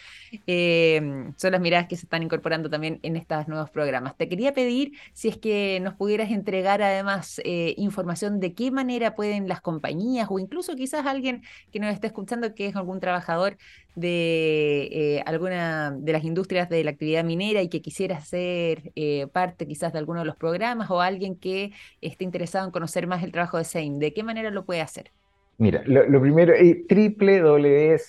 em, 0.48 1.34
son 1.38 1.52
las 1.52 1.62
miradas 1.62 1.88
que 1.88 1.96
se 1.96 2.06
están 2.06 2.24
incorporando 2.24 2.70
también 2.70 3.00
en 3.04 3.16
estos 3.16 3.48
nuevos 3.48 3.70
programas. 3.70 4.16
Te 4.18 4.30
quería 4.30 4.54
pedir 4.54 4.94
si 5.14 5.30
es 5.30 5.38
que 5.38 5.80
nos 5.82 5.94
pudieras 5.96 6.32
entregar 6.32 6.82
además 6.82 7.42
eh, 7.44 7.74
información 7.78 8.40
de 8.40 8.54
qué 8.54 8.72
manera 8.72 9.16
pueden 9.16 9.48
las 9.48 9.62
compañías 9.62 10.28
o 10.30 10.40
incluso 10.40 10.76
quizás 10.76 11.06
alguien 11.06 11.44
que 11.72 11.80
nos 11.80 11.94
esté 11.94 12.08
escuchando 12.08 12.54
que 12.56 12.68
es 12.68 12.76
algún 12.76 13.00
trabajador 13.00 13.58
de 13.96 14.90
eh, 14.92 15.24
alguna 15.26 15.92
de 15.92 16.14
las 16.14 16.24
industrias 16.24 16.70
de 16.70 16.84
la 16.84 16.92
actividad 16.92 17.24
minera 17.24 17.62
y 17.62 17.70
que 17.70 17.82
quisiera 17.82 18.22
ser 18.22 18.92
eh, 18.96 19.28
parte 19.28 19.68
quizás 19.68 19.94
de 19.94 20.00
alguno 20.00 20.22
de 20.22 20.26
los 20.26 20.36
programas 20.38 20.90
o 20.92 21.02
alguien 21.02 21.36
que 21.36 21.74
esté 22.02 22.24
interesado 22.24 22.66
en 22.66 22.72
conocer 22.72 23.08
más 23.08 23.24
el 23.24 23.32
trabajo 23.32 23.58
de 23.58 23.66
SEIM, 23.66 24.00
¿de 24.00 24.14
qué 24.14 24.24
manera 24.24 24.52
lo 24.52 24.66
puede 24.66 24.82
hacer? 24.82 25.12
Mira, 25.62 25.84
lo, 25.86 26.20
primero 26.20 26.54
es 26.56 26.88
www.sein.cl. 26.90 28.00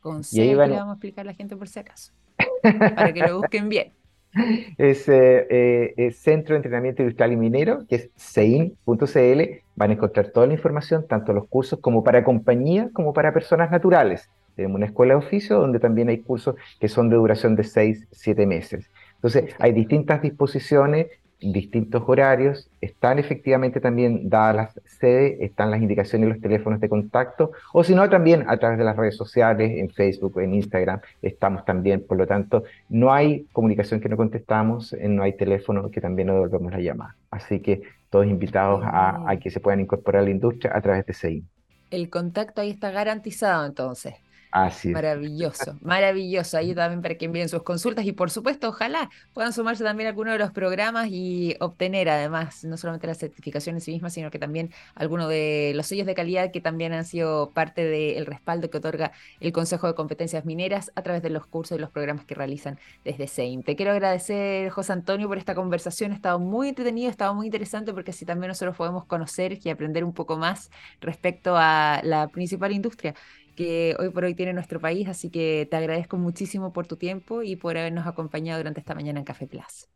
Con 0.00 0.24
C 0.24 0.42
y 0.42 0.54
vamos 0.54 0.78
a 0.78 0.92
explicar 0.92 1.26
a 1.26 1.26
la 1.26 1.34
gente 1.34 1.54
por 1.54 1.68
si 1.68 1.80
acaso, 1.80 2.14
para 2.62 3.12
que 3.12 3.20
lo 3.20 3.40
busquen 3.40 3.68
bien. 3.68 3.92
Es, 4.78 5.06
eh, 5.08 5.94
eh, 5.96 6.12
Centro 6.12 6.54
de 6.54 6.56
Entrenamiento 6.58 7.02
Industrial 7.02 7.32
y 7.32 7.36
Minero, 7.36 7.86
que 7.88 7.96
es 7.96 8.10
sein.cl. 8.16 9.42
Van 9.76 9.90
a 9.90 9.92
encontrar 9.92 10.28
toda 10.28 10.46
la 10.46 10.54
información, 10.54 11.06
tanto 11.06 11.34
los 11.34 11.46
cursos 11.46 11.78
como 11.80 12.02
para 12.02 12.24
compañías 12.24 12.90
como 12.92 13.12
para 13.12 13.34
personas 13.34 13.70
naturales. 13.70 14.30
Tenemos 14.54 14.76
una 14.76 14.86
escuela 14.86 15.12
de 15.12 15.18
oficio 15.18 15.58
donde 15.58 15.78
también 15.78 16.08
hay 16.08 16.20
cursos 16.20 16.56
que 16.80 16.88
son 16.88 17.10
de 17.10 17.16
duración 17.16 17.54
de 17.54 17.64
6, 17.64 18.08
7 18.12 18.46
meses. 18.46 18.90
Entonces, 19.16 19.54
hay 19.58 19.72
distintas 19.72 20.22
disposiciones 20.22 21.08
distintos 21.40 22.02
horarios, 22.06 22.68
están 22.80 23.18
efectivamente 23.18 23.80
también 23.80 24.28
dadas 24.28 24.56
las 24.56 24.80
sedes, 24.98 25.38
están 25.40 25.70
las 25.70 25.82
indicaciones 25.82 26.26
y 26.26 26.32
los 26.32 26.40
teléfonos 26.40 26.80
de 26.80 26.88
contacto, 26.88 27.52
o 27.72 27.84
si 27.84 27.94
no, 27.94 28.08
también 28.08 28.44
a 28.48 28.56
través 28.56 28.78
de 28.78 28.84
las 28.84 28.96
redes 28.96 29.16
sociales, 29.16 29.72
en 29.76 29.90
Facebook, 29.90 30.40
en 30.40 30.54
Instagram, 30.54 31.00
estamos 31.20 31.64
también, 31.64 32.04
por 32.06 32.16
lo 32.16 32.26
tanto, 32.26 32.64
no 32.88 33.12
hay 33.12 33.46
comunicación 33.52 34.00
que 34.00 34.08
no 34.08 34.16
contestamos, 34.16 34.92
eh, 34.94 35.08
no 35.08 35.22
hay 35.22 35.34
teléfono 35.34 35.90
que 35.90 36.00
también 36.00 36.28
no 36.28 36.34
devolvemos 36.34 36.72
la 36.72 36.80
llamada. 36.80 37.16
Así 37.30 37.60
que 37.60 37.82
todos 38.08 38.26
invitados 38.26 38.82
a, 38.84 39.30
a 39.30 39.36
que 39.36 39.50
se 39.50 39.60
puedan 39.60 39.80
incorporar 39.80 40.22
a 40.22 40.24
la 40.24 40.30
industria 40.30 40.72
a 40.74 40.80
través 40.80 41.04
de 41.06 41.12
CEI. 41.12 41.42
El 41.90 42.08
contacto 42.10 42.60
ahí 42.62 42.70
está 42.70 42.90
garantizado 42.90 43.66
entonces. 43.66 44.14
Así. 44.58 44.88
Maravilloso, 44.88 45.76
maravilloso. 45.82 46.56
Ahí 46.56 46.74
también 46.74 47.02
para 47.02 47.16
que 47.16 47.26
envíen 47.26 47.50
sus 47.50 47.62
consultas 47.62 48.06
y 48.06 48.12
por 48.12 48.30
supuesto, 48.30 48.70
ojalá 48.70 49.10
puedan 49.34 49.52
sumarse 49.52 49.84
también 49.84 50.06
a 50.06 50.10
alguno 50.10 50.32
de 50.32 50.38
los 50.38 50.50
programas 50.50 51.08
y 51.10 51.54
obtener 51.60 52.08
además 52.08 52.64
no 52.64 52.78
solamente 52.78 53.06
las 53.06 53.18
certificaciones 53.18 53.82
en 53.82 53.84
sí 53.84 53.92
mismas, 53.92 54.14
sino 54.14 54.30
que 54.30 54.38
también 54.38 54.72
alguno 54.94 55.28
de 55.28 55.72
los 55.74 55.86
sellos 55.86 56.06
de 56.06 56.14
calidad 56.14 56.52
que 56.52 56.62
también 56.62 56.94
han 56.94 57.04
sido 57.04 57.50
parte 57.50 57.84
del 57.84 58.24
respaldo 58.24 58.70
que 58.70 58.78
otorga 58.78 59.12
el 59.40 59.52
Consejo 59.52 59.88
de 59.88 59.94
Competencias 59.94 60.46
Mineras 60.46 60.90
a 60.94 61.02
través 61.02 61.22
de 61.22 61.28
los 61.28 61.46
cursos 61.46 61.76
y 61.76 61.80
los 61.82 61.90
programas 61.90 62.24
que 62.24 62.34
realizan 62.34 62.78
desde 63.04 63.26
SEIM. 63.28 63.62
Te 63.62 63.76
quiero 63.76 63.92
agradecer, 63.92 64.70
José 64.70 64.94
Antonio, 64.94 65.28
por 65.28 65.36
esta 65.36 65.54
conversación. 65.54 66.12
Ha 66.12 66.14
estado 66.14 66.38
muy 66.38 66.70
entretenido, 66.70 67.08
ha 67.08 67.10
estado 67.10 67.34
muy 67.34 67.44
interesante 67.44 67.92
porque 67.92 68.12
así 68.12 68.24
también 68.24 68.48
nosotros 68.48 68.74
podemos 68.74 69.04
conocer 69.04 69.58
y 69.62 69.68
aprender 69.68 70.02
un 70.02 70.14
poco 70.14 70.38
más 70.38 70.70
respecto 71.02 71.56
a 71.58 72.00
la 72.02 72.28
principal 72.28 72.72
industria 72.72 73.14
que 73.56 73.96
hoy 73.98 74.10
por 74.10 74.24
hoy 74.24 74.36
tiene 74.36 74.52
nuestro 74.52 74.80
país, 74.80 75.08
así 75.08 75.30
que 75.30 75.66
te 75.70 75.76
agradezco 75.76 76.18
muchísimo 76.18 76.72
por 76.72 76.86
tu 76.86 76.96
tiempo 76.98 77.42
y 77.42 77.56
por 77.56 77.76
habernos 77.78 78.06
acompañado 78.06 78.60
durante 78.60 78.80
esta 78.80 78.94
mañana 78.94 79.18
en 79.20 79.24
Café 79.24 79.48
Plus. 79.48 79.88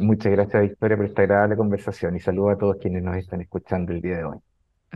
Muchas 0.00 0.32
gracias, 0.32 0.62
Victoria, 0.62 0.96
por 0.96 1.06
esta 1.06 1.22
agradable 1.22 1.56
conversación 1.56 2.16
y 2.16 2.20
saludo 2.20 2.50
a 2.50 2.58
todos 2.58 2.76
quienes 2.80 3.02
nos 3.02 3.16
están 3.16 3.40
escuchando 3.40 3.92
el 3.92 4.00
día 4.02 4.18
de 4.18 4.24
hoy. 4.24 4.38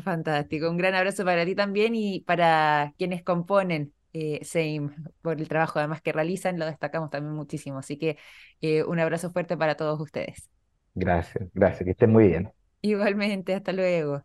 Fantástico, 0.03 0.71
un 0.71 0.79
gran 0.79 0.95
abrazo 0.95 1.25
para 1.25 1.45
ti 1.45 1.55
también 1.55 1.95
y 1.95 2.21
para 2.21 2.95
quienes 2.99 3.23
componen 3.23 3.93
eh, 4.15 4.41
SAME 4.43 4.91
por 5.21 5.39
el 5.39 5.49
trabajo 5.49 5.79
además 5.79 6.01
que 6.03 6.13
realizan, 6.13 6.59
lo 6.59 6.67
destacamos 6.67 7.11
también 7.11 7.35
muchísimo, 7.35 7.79
así 7.79 7.99
que 7.99 8.17
eh, 8.61 8.83
un 8.85 8.99
abrazo 9.01 9.31
fuerte 9.31 9.57
para 9.57 9.77
todos 9.77 10.01
ustedes. 10.01 10.49
Gracias, 10.95 11.49
gracias, 11.55 11.85
que 11.85 11.91
estén 11.91 12.11
muy 12.13 12.29
bien. 12.29 12.51
Igualmente, 12.83 13.55
hasta 13.55 13.73
luego. 13.73 14.25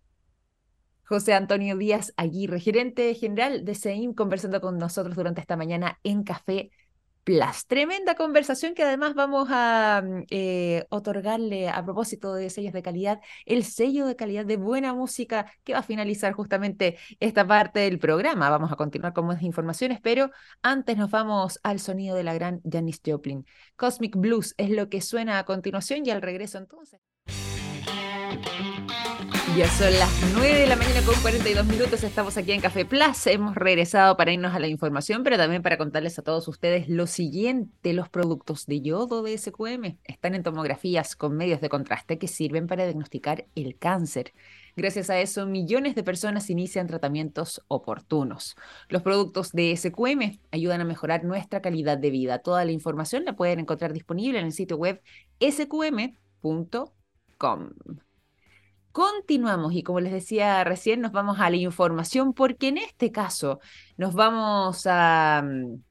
José 1.07 1.33
Antonio 1.33 1.77
Díaz 1.77 2.13
Aguirre, 2.17 2.59
gerente 2.59 3.13
general 3.15 3.63
de 3.63 3.75
CEIM, 3.75 4.13
conversando 4.13 4.59
con 4.59 4.77
nosotros 4.77 5.15
durante 5.15 5.41
esta 5.41 5.55
mañana 5.55 5.99
en 6.03 6.23
Café 6.23 6.69
Plus. 7.23 7.65
Tremenda 7.67 8.15
conversación 8.15 8.73
que 8.73 8.83
además 8.83 9.13
vamos 9.13 9.47
a 9.51 10.01
mm, 10.01 10.23
eh, 10.29 10.85
otorgarle 10.89 11.69
a 11.69 11.83
propósito 11.83 12.33
de 12.33 12.49
sellos 12.49 12.73
de 12.73 12.81
calidad, 12.81 13.19
el 13.45 13.63
sello 13.63 14.05
de 14.05 14.15
calidad 14.15 14.45
de 14.45 14.57
buena 14.57 14.93
música 14.93 15.51
que 15.63 15.73
va 15.73 15.79
a 15.79 15.83
finalizar 15.83 16.33
justamente 16.33 16.97
esta 17.19 17.47
parte 17.47 17.81
del 17.81 17.99
programa. 17.99 18.49
Vamos 18.49 18.71
a 18.71 18.75
continuar 18.75 19.13
con 19.13 19.27
más 19.27 19.41
informaciones, 19.43 19.99
pero 20.01 20.31
antes 20.61 20.97
nos 20.97 21.09
vamos 21.09 21.59
al 21.63 21.79
sonido 21.79 22.15
de 22.15 22.23
la 22.23 22.33
gran 22.33 22.61
Janis 22.69 23.01
Joplin. 23.05 23.45
Cosmic 23.75 24.15
Blues 24.15 24.55
es 24.57 24.69
lo 24.69 24.89
que 24.89 25.01
suena 25.01 25.39
a 25.39 25.45
continuación 25.45 26.05
y 26.05 26.11
al 26.11 26.21
regreso 26.21 26.57
entonces. 26.57 26.99
Ya 29.57 29.67
son 29.69 29.91
las 29.97 30.11
9 30.35 30.53
de 30.53 30.67
la 30.67 30.75
mañana 30.75 31.01
con 31.03 31.15
42 31.15 31.65
minutos, 31.65 32.03
estamos 32.03 32.37
aquí 32.37 32.51
en 32.51 32.61
Café 32.61 32.85
Plus, 32.85 33.25
hemos 33.25 33.55
regresado 33.55 34.15
para 34.15 34.31
irnos 34.31 34.53
a 34.53 34.59
la 34.59 34.67
información, 34.67 35.23
pero 35.23 35.35
también 35.35 35.63
para 35.63 35.79
contarles 35.79 36.19
a 36.19 36.21
todos 36.21 36.47
ustedes 36.47 36.87
lo 36.89 37.07
siguiente, 37.07 37.93
los 37.93 38.07
productos 38.07 38.67
de 38.67 38.81
yodo 38.81 39.23
de 39.23 39.35
SQM 39.35 39.97
están 40.03 40.35
en 40.35 40.43
tomografías 40.43 41.15
con 41.15 41.35
medios 41.35 41.59
de 41.59 41.69
contraste 41.69 42.19
que 42.19 42.27
sirven 42.27 42.67
para 42.67 42.83
diagnosticar 42.83 43.47
el 43.55 43.79
cáncer. 43.79 44.31
Gracias 44.75 45.09
a 45.09 45.19
eso, 45.19 45.47
millones 45.47 45.95
de 45.95 46.03
personas 46.03 46.51
inician 46.51 46.85
tratamientos 46.85 47.63
oportunos. 47.67 48.55
Los 48.89 49.01
productos 49.01 49.53
de 49.53 49.75
SQM 49.75 50.37
ayudan 50.51 50.81
a 50.81 50.85
mejorar 50.85 51.23
nuestra 51.23 51.63
calidad 51.63 51.97
de 51.97 52.11
vida. 52.11 52.37
Toda 52.43 52.63
la 52.63 52.73
información 52.73 53.25
la 53.25 53.35
pueden 53.35 53.57
encontrar 53.57 53.91
disponible 53.91 54.37
en 54.37 54.45
el 54.45 54.53
sitio 54.53 54.77
web 54.77 55.01
sqm.com. 55.41 56.91
Continuamos 58.97 59.73
y 59.73 59.83
como 59.83 59.99
les 59.99 60.12
decía 60.12 60.63
recién, 60.63 61.01
nos 61.01 61.12
vamos 61.12 61.39
a 61.39 61.51
la 61.51 61.55
información 61.57 62.33
porque 62.33 62.69
en 62.69 62.79
este 62.79 63.12
caso 63.12 63.60
nos 63.95 64.15
vamos 64.15 64.88
a 64.88 65.43
mm, 65.45 65.83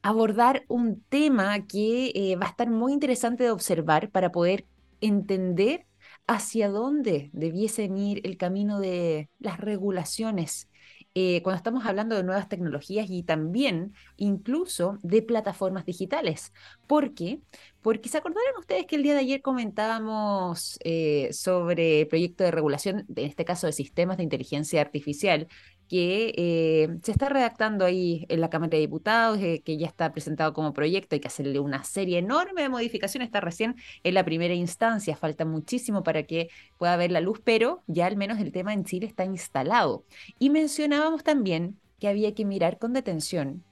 abordar 0.00 0.64
un 0.68 1.02
tema 1.10 1.66
que 1.66 2.10
eh, 2.14 2.36
va 2.36 2.46
a 2.46 2.48
estar 2.48 2.70
muy 2.70 2.94
interesante 2.94 3.44
de 3.44 3.50
observar 3.50 4.08
para 4.10 4.32
poder 4.32 4.64
entender 5.02 5.84
hacia 6.26 6.70
dónde 6.70 7.28
debiesen 7.34 7.98
ir 7.98 8.26
el 8.26 8.38
camino 8.38 8.80
de 8.80 9.28
las 9.40 9.60
regulaciones 9.60 10.70
eh, 11.14 11.42
cuando 11.42 11.56
estamos 11.58 11.86
hablando 11.86 12.16
de 12.16 12.24
nuevas 12.24 12.48
tecnologías 12.48 13.08
y 13.08 13.22
también 13.22 13.94
incluso 14.16 14.98
de 15.02 15.22
plataformas 15.22 15.86
digitales. 15.86 16.52
¿Por 16.86 17.14
qué? 17.14 17.40
Porque 17.82 18.08
se 18.08 18.18
acordarán 18.18 18.54
ustedes 18.58 18.86
que 18.86 18.96
el 18.96 19.02
día 19.04 19.14
de 19.14 19.20
ayer 19.20 19.42
comentábamos 19.42 20.78
eh, 20.84 21.28
sobre 21.32 22.00
el 22.02 22.08
proyecto 22.08 22.42
de 22.44 22.50
regulación, 22.50 23.06
en 23.14 23.24
este 23.26 23.44
caso 23.44 23.66
de 23.66 23.72
sistemas 23.72 24.16
de 24.16 24.24
inteligencia 24.24 24.80
artificial, 24.80 25.48
que 25.94 26.34
eh, 26.36 26.98
se 27.04 27.12
está 27.12 27.28
redactando 27.28 27.84
ahí 27.84 28.26
en 28.28 28.40
la 28.40 28.50
Cámara 28.50 28.70
de 28.70 28.78
Diputados, 28.78 29.38
eh, 29.38 29.62
que 29.64 29.76
ya 29.76 29.86
está 29.86 30.10
presentado 30.10 30.52
como 30.52 30.72
proyecto, 30.72 31.14
hay 31.14 31.20
que 31.20 31.28
hacerle 31.28 31.60
una 31.60 31.84
serie 31.84 32.18
enorme 32.18 32.62
de 32.62 32.68
modificaciones, 32.68 33.28
está 33.28 33.40
recién 33.40 33.76
en 34.02 34.14
la 34.14 34.24
primera 34.24 34.54
instancia, 34.54 35.14
falta 35.14 35.44
muchísimo 35.44 36.02
para 36.02 36.24
que 36.24 36.48
pueda 36.78 36.96
ver 36.96 37.12
la 37.12 37.20
luz, 37.20 37.40
pero 37.44 37.84
ya 37.86 38.06
al 38.06 38.16
menos 38.16 38.40
el 38.40 38.50
tema 38.50 38.72
en 38.72 38.82
Chile 38.82 39.06
está 39.06 39.24
instalado. 39.24 40.04
Y 40.36 40.50
mencionábamos 40.50 41.22
también 41.22 41.78
que 42.00 42.08
había 42.08 42.34
que 42.34 42.44
mirar 42.44 42.80
con 42.80 42.92
detención 42.92 43.62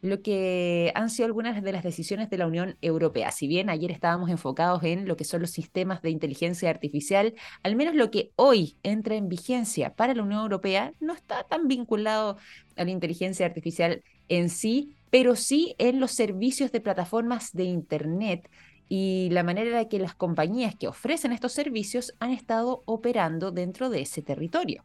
lo 0.00 0.22
que 0.22 0.92
han 0.94 1.10
sido 1.10 1.26
algunas 1.26 1.62
de 1.62 1.72
las 1.72 1.82
decisiones 1.82 2.30
de 2.30 2.38
la 2.38 2.46
Unión 2.46 2.76
Europea. 2.82 3.32
Si 3.32 3.48
bien 3.48 3.68
ayer 3.68 3.90
estábamos 3.90 4.30
enfocados 4.30 4.84
en 4.84 5.08
lo 5.08 5.16
que 5.16 5.24
son 5.24 5.40
los 5.40 5.50
sistemas 5.50 6.02
de 6.02 6.10
inteligencia 6.10 6.70
artificial, 6.70 7.34
al 7.62 7.74
menos 7.74 7.94
lo 7.94 8.10
que 8.10 8.30
hoy 8.36 8.76
entra 8.82 9.16
en 9.16 9.28
vigencia 9.28 9.94
para 9.94 10.14
la 10.14 10.22
Unión 10.22 10.42
Europea 10.42 10.92
no 11.00 11.14
está 11.14 11.44
tan 11.44 11.66
vinculado 11.66 12.36
a 12.76 12.84
la 12.84 12.90
inteligencia 12.90 13.46
artificial 13.46 14.02
en 14.28 14.50
sí, 14.50 14.94
pero 15.10 15.34
sí 15.34 15.74
en 15.78 16.00
los 16.00 16.12
servicios 16.12 16.70
de 16.70 16.80
plataformas 16.80 17.52
de 17.52 17.64
Internet 17.64 18.48
y 18.88 19.28
la 19.32 19.42
manera 19.42 19.68
en 19.68 19.76
la 19.76 19.88
que 19.88 19.98
las 19.98 20.14
compañías 20.14 20.74
que 20.76 20.88
ofrecen 20.88 21.32
estos 21.32 21.52
servicios 21.52 22.14
han 22.20 22.30
estado 22.30 22.82
operando 22.86 23.50
dentro 23.50 23.90
de 23.90 24.02
ese 24.02 24.22
territorio. 24.22 24.84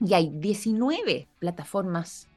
Y 0.00 0.14
hay 0.14 0.30
19 0.32 1.26
plataformas 1.40 2.28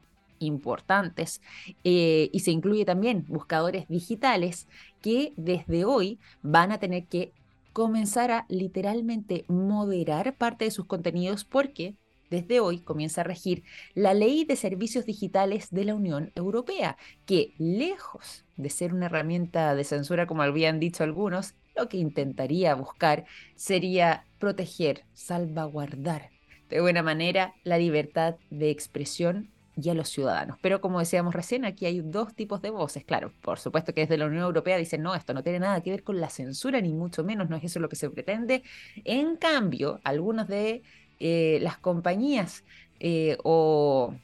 importantes 0.45 1.41
eh, 1.83 2.29
y 2.31 2.39
se 2.39 2.51
incluye 2.51 2.85
también 2.85 3.25
buscadores 3.27 3.87
digitales 3.87 4.67
que 5.01 5.33
desde 5.37 5.85
hoy 5.85 6.19
van 6.41 6.71
a 6.71 6.79
tener 6.79 7.05
que 7.05 7.31
comenzar 7.73 8.31
a 8.31 8.45
literalmente 8.49 9.45
moderar 9.47 10.35
parte 10.35 10.65
de 10.65 10.71
sus 10.71 10.85
contenidos 10.85 11.45
porque 11.45 11.95
desde 12.29 12.59
hoy 12.59 12.79
comienza 12.79 13.21
a 13.21 13.25
regir 13.25 13.63
la 13.93 14.13
ley 14.13 14.45
de 14.45 14.55
servicios 14.55 15.05
digitales 15.05 15.69
de 15.69 15.83
la 15.83 15.95
Unión 15.95 16.31
Europea, 16.35 16.97
que 17.25 17.53
lejos 17.57 18.45
de 18.55 18.69
ser 18.69 18.93
una 18.93 19.07
herramienta 19.07 19.75
de 19.75 19.83
censura, 19.83 20.27
como 20.27 20.41
habían 20.41 20.79
dicho 20.79 21.03
algunos, 21.03 21.55
lo 21.75 21.89
que 21.89 21.97
intentaría 21.97 22.73
buscar 22.73 23.25
sería 23.55 24.25
proteger, 24.39 25.03
salvaguardar 25.13 26.29
de 26.71 26.79
buena 26.79 27.03
manera 27.03 27.53
la 27.63 27.77
libertad 27.77 28.35
de 28.49 28.71
expresión 28.71 29.51
y 29.81 29.89
a 29.89 29.93
los 29.93 30.09
ciudadanos. 30.09 30.57
Pero 30.61 30.81
como 30.81 30.99
decíamos 30.99 31.33
recién, 31.33 31.65
aquí 31.65 31.85
hay 31.85 32.01
dos 32.01 32.33
tipos 32.35 32.61
de 32.61 32.69
voces. 32.69 33.03
Claro, 33.03 33.33
por 33.41 33.59
supuesto 33.59 33.93
que 33.93 34.01
desde 34.01 34.17
la 34.17 34.25
Unión 34.27 34.43
Europea 34.43 34.77
dicen, 34.77 35.01
no, 35.01 35.15
esto 35.15 35.33
no 35.33 35.43
tiene 35.43 35.59
nada 35.59 35.81
que 35.81 35.91
ver 35.91 36.03
con 36.03 36.19
la 36.19 36.29
censura, 36.29 36.79
ni 36.81 36.93
mucho 36.93 37.23
menos, 37.23 37.49
no 37.49 37.55
es 37.55 37.63
eso 37.63 37.79
lo 37.79 37.89
que 37.89 37.95
se 37.95 38.09
pretende. 38.09 38.63
En 39.03 39.37
cambio, 39.37 39.99
algunas 40.03 40.47
de 40.47 40.83
eh, 41.19 41.59
las 41.61 41.77
compañías 41.77 42.63
eh, 42.99 43.37
o... 43.43 44.15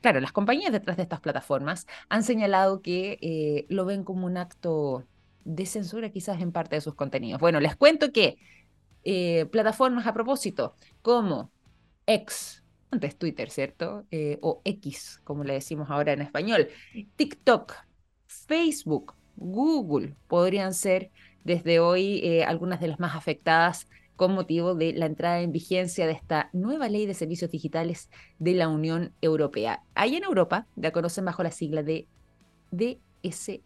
Claro, 0.00 0.20
las 0.20 0.30
compañías 0.30 0.70
detrás 0.70 0.96
de 0.96 1.02
estas 1.02 1.20
plataformas 1.20 1.88
han 2.08 2.22
señalado 2.22 2.82
que 2.82 3.18
eh, 3.20 3.66
lo 3.68 3.84
ven 3.84 4.04
como 4.04 4.26
un 4.26 4.36
acto 4.36 5.04
de 5.44 5.66
censura 5.66 6.10
quizás 6.10 6.40
en 6.40 6.52
parte 6.52 6.76
de 6.76 6.80
sus 6.80 6.94
contenidos. 6.94 7.40
Bueno, 7.40 7.58
les 7.58 7.74
cuento 7.74 8.12
que 8.12 8.36
plataformas 9.50 10.06
a 10.06 10.12
propósito 10.12 10.74
como 11.00 11.50
X, 12.06 12.62
antes 12.90 13.16
Twitter, 13.16 13.50
¿cierto? 13.50 14.04
Eh, 14.10 14.38
o 14.40 14.62
X, 14.64 15.20
como 15.24 15.44
le 15.44 15.54
decimos 15.54 15.90
ahora 15.90 16.12
en 16.12 16.22
español. 16.22 16.68
TikTok, 17.16 17.74
Facebook, 18.26 19.14
Google 19.36 20.14
podrían 20.26 20.74
ser 20.74 21.10
desde 21.44 21.80
hoy 21.80 22.20
eh, 22.24 22.44
algunas 22.44 22.80
de 22.80 22.88
las 22.88 23.00
más 23.00 23.14
afectadas 23.14 23.88
con 24.16 24.34
motivo 24.34 24.74
de 24.74 24.92
la 24.94 25.06
entrada 25.06 25.40
en 25.40 25.52
vigencia 25.52 26.06
de 26.06 26.12
esta 26.12 26.50
nueva 26.52 26.88
ley 26.88 27.06
de 27.06 27.14
servicios 27.14 27.50
digitales 27.50 28.10
de 28.38 28.54
la 28.54 28.68
Unión 28.68 29.12
Europea. 29.20 29.84
Ahí 29.94 30.16
en 30.16 30.24
Europa 30.24 30.66
la 30.74 30.90
conocen 30.90 31.24
bajo 31.24 31.44
la 31.44 31.52
sigla 31.52 31.84
de 31.84 32.08
DSA 32.72 33.60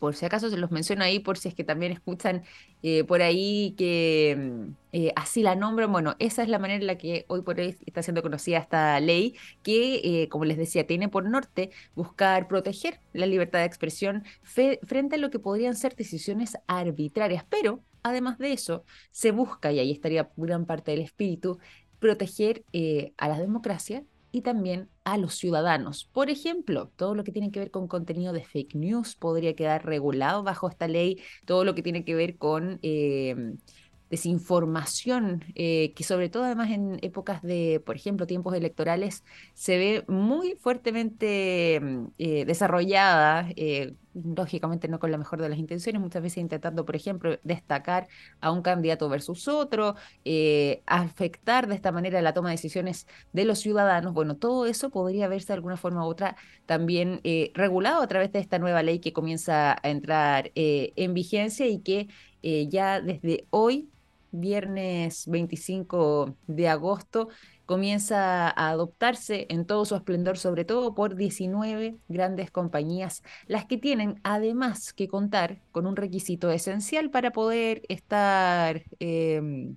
por 0.00 0.16
si 0.16 0.26
acaso 0.26 0.50
se 0.50 0.56
los 0.56 0.70
menciono 0.72 1.04
ahí, 1.04 1.20
por 1.20 1.38
si 1.38 1.48
es 1.48 1.54
que 1.54 1.62
también 1.62 1.92
escuchan 1.92 2.42
eh, 2.82 3.04
por 3.04 3.22
ahí 3.22 3.74
que 3.76 4.36
mm, 4.36 4.72
eh, 4.92 5.12
así 5.14 5.42
la 5.42 5.54
nombran. 5.54 5.92
Bueno, 5.92 6.16
esa 6.18 6.42
es 6.42 6.48
la 6.48 6.58
manera 6.58 6.80
en 6.80 6.86
la 6.86 6.96
que 6.98 7.26
hoy 7.28 7.42
por 7.42 7.60
hoy 7.60 7.76
está 7.86 8.02
siendo 8.02 8.22
conocida 8.22 8.58
esta 8.58 8.98
ley, 8.98 9.36
que, 9.62 10.22
eh, 10.22 10.28
como 10.30 10.46
les 10.46 10.56
decía, 10.56 10.86
tiene 10.86 11.08
por 11.08 11.28
norte 11.28 11.70
buscar 11.94 12.48
proteger 12.48 13.00
la 13.12 13.26
libertad 13.26 13.60
de 13.60 13.66
expresión 13.66 14.24
frente 14.42 15.16
a 15.16 15.18
lo 15.18 15.30
que 15.30 15.38
podrían 15.38 15.76
ser 15.76 15.94
decisiones 15.94 16.56
arbitrarias. 16.66 17.44
Pero, 17.48 17.84
además 18.02 18.38
de 18.38 18.52
eso, 18.54 18.84
se 19.12 19.30
busca, 19.32 19.70
y 19.70 19.78
ahí 19.80 19.92
estaría 19.92 20.30
gran 20.36 20.64
parte 20.66 20.92
del 20.92 21.00
espíritu, 21.02 21.58
proteger 21.98 22.64
a 23.18 23.28
la 23.28 23.38
democracia 23.38 24.04
y 24.32 24.40
también 24.40 24.88
a 25.12 25.18
los 25.18 25.34
ciudadanos. 25.34 26.08
Por 26.12 26.30
ejemplo, 26.30 26.90
todo 26.96 27.14
lo 27.14 27.24
que 27.24 27.32
tiene 27.32 27.50
que 27.50 27.60
ver 27.60 27.70
con 27.70 27.88
contenido 27.88 28.32
de 28.32 28.44
fake 28.44 28.74
news 28.74 29.16
podría 29.16 29.54
quedar 29.54 29.84
regulado 29.84 30.42
bajo 30.42 30.68
esta 30.68 30.88
ley, 30.88 31.20
todo 31.46 31.64
lo 31.64 31.74
que 31.74 31.82
tiene 31.82 32.04
que 32.04 32.14
ver 32.14 32.36
con... 32.36 32.78
Eh, 32.82 33.54
desinformación, 34.10 35.44
eh, 35.54 35.92
que 35.94 36.04
sobre 36.04 36.28
todo 36.28 36.44
además 36.44 36.70
en 36.70 36.98
épocas 37.02 37.42
de, 37.42 37.80
por 37.86 37.96
ejemplo, 37.96 38.26
tiempos 38.26 38.54
electorales, 38.54 39.24
se 39.54 39.78
ve 39.78 40.04
muy 40.08 40.56
fuertemente 40.56 41.80
mm, 41.80 42.06
eh, 42.18 42.44
desarrollada, 42.44 43.48
eh, 43.56 43.94
lógicamente 44.14 44.88
no 44.88 44.98
con 44.98 45.10
la 45.10 45.18
mejor 45.18 45.40
de 45.40 45.48
las 45.48 45.58
intenciones, 45.58 46.00
muchas 46.00 46.22
veces 46.22 46.38
intentando, 46.38 46.84
por 46.84 46.96
ejemplo, 46.96 47.38
destacar 47.42 48.08
a 48.40 48.50
un 48.50 48.62
candidato 48.62 49.08
versus 49.08 49.48
otro, 49.48 49.94
afectar 50.86 51.68
de 51.68 51.74
esta 51.74 51.92
manera 51.92 52.20
la 52.22 52.34
toma 52.34 52.50
de 52.50 52.54
decisiones 52.54 53.06
de 53.32 53.44
los 53.44 53.60
ciudadanos. 53.60 54.12
Bueno, 54.12 54.36
todo 54.36 54.66
eso 54.66 54.90
podría 54.90 55.28
verse 55.28 55.48
de 55.48 55.54
alguna 55.54 55.76
forma 55.76 56.04
u 56.04 56.08
otra 56.08 56.36
también 56.66 57.20
regulado 57.54 58.02
a 58.02 58.06
través 58.08 58.32
de 58.32 58.40
esta 58.40 58.58
nueva 58.58 58.82
ley 58.82 58.98
que 58.98 59.12
comienza 59.12 59.72
a 59.72 59.90
entrar 59.90 60.50
en 60.54 61.14
vigencia 61.14 61.66
y 61.68 61.78
que 61.78 62.08
ya 62.68 63.00
desde 63.00 63.46
hoy 63.50 63.88
viernes 64.32 65.26
25 65.26 66.36
de 66.46 66.68
agosto, 66.68 67.28
comienza 67.70 68.48
a 68.48 68.70
adoptarse 68.70 69.46
en 69.48 69.64
todo 69.64 69.84
su 69.84 69.94
esplendor, 69.94 70.38
sobre 70.38 70.64
todo 70.64 70.92
por 70.92 71.14
19 71.14 71.98
grandes 72.08 72.50
compañías, 72.50 73.22
las 73.46 73.64
que 73.66 73.78
tienen 73.78 74.18
además 74.24 74.92
que 74.92 75.06
contar 75.06 75.62
con 75.70 75.86
un 75.86 75.94
requisito 75.94 76.50
esencial 76.50 77.10
para 77.10 77.30
poder 77.30 77.82
estar 77.88 78.82
em, 78.98 79.76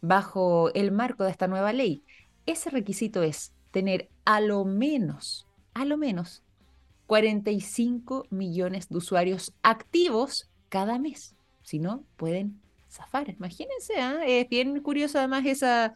bajo 0.00 0.72
el 0.74 0.92
marco 0.92 1.24
de 1.24 1.32
esta 1.32 1.48
nueva 1.48 1.72
ley. 1.72 2.04
Ese 2.46 2.70
requisito 2.70 3.24
es 3.24 3.52
tener 3.72 4.08
a 4.24 4.40
lo 4.40 4.64
menos, 4.64 5.48
a 5.74 5.84
lo 5.84 5.96
menos, 5.96 6.44
45 7.08 8.24
millones 8.30 8.88
de 8.88 8.98
usuarios 8.98 9.52
activos 9.64 10.48
cada 10.68 11.00
mes. 11.00 11.34
Si 11.64 11.80
no, 11.80 12.04
pueden 12.14 12.60
zafar. 12.88 13.30
Imagínense, 13.30 14.00
¿ah? 14.00 14.20
es 14.24 14.48
bien 14.48 14.80
curioso 14.80 15.18
además 15.18 15.44
esa, 15.44 15.94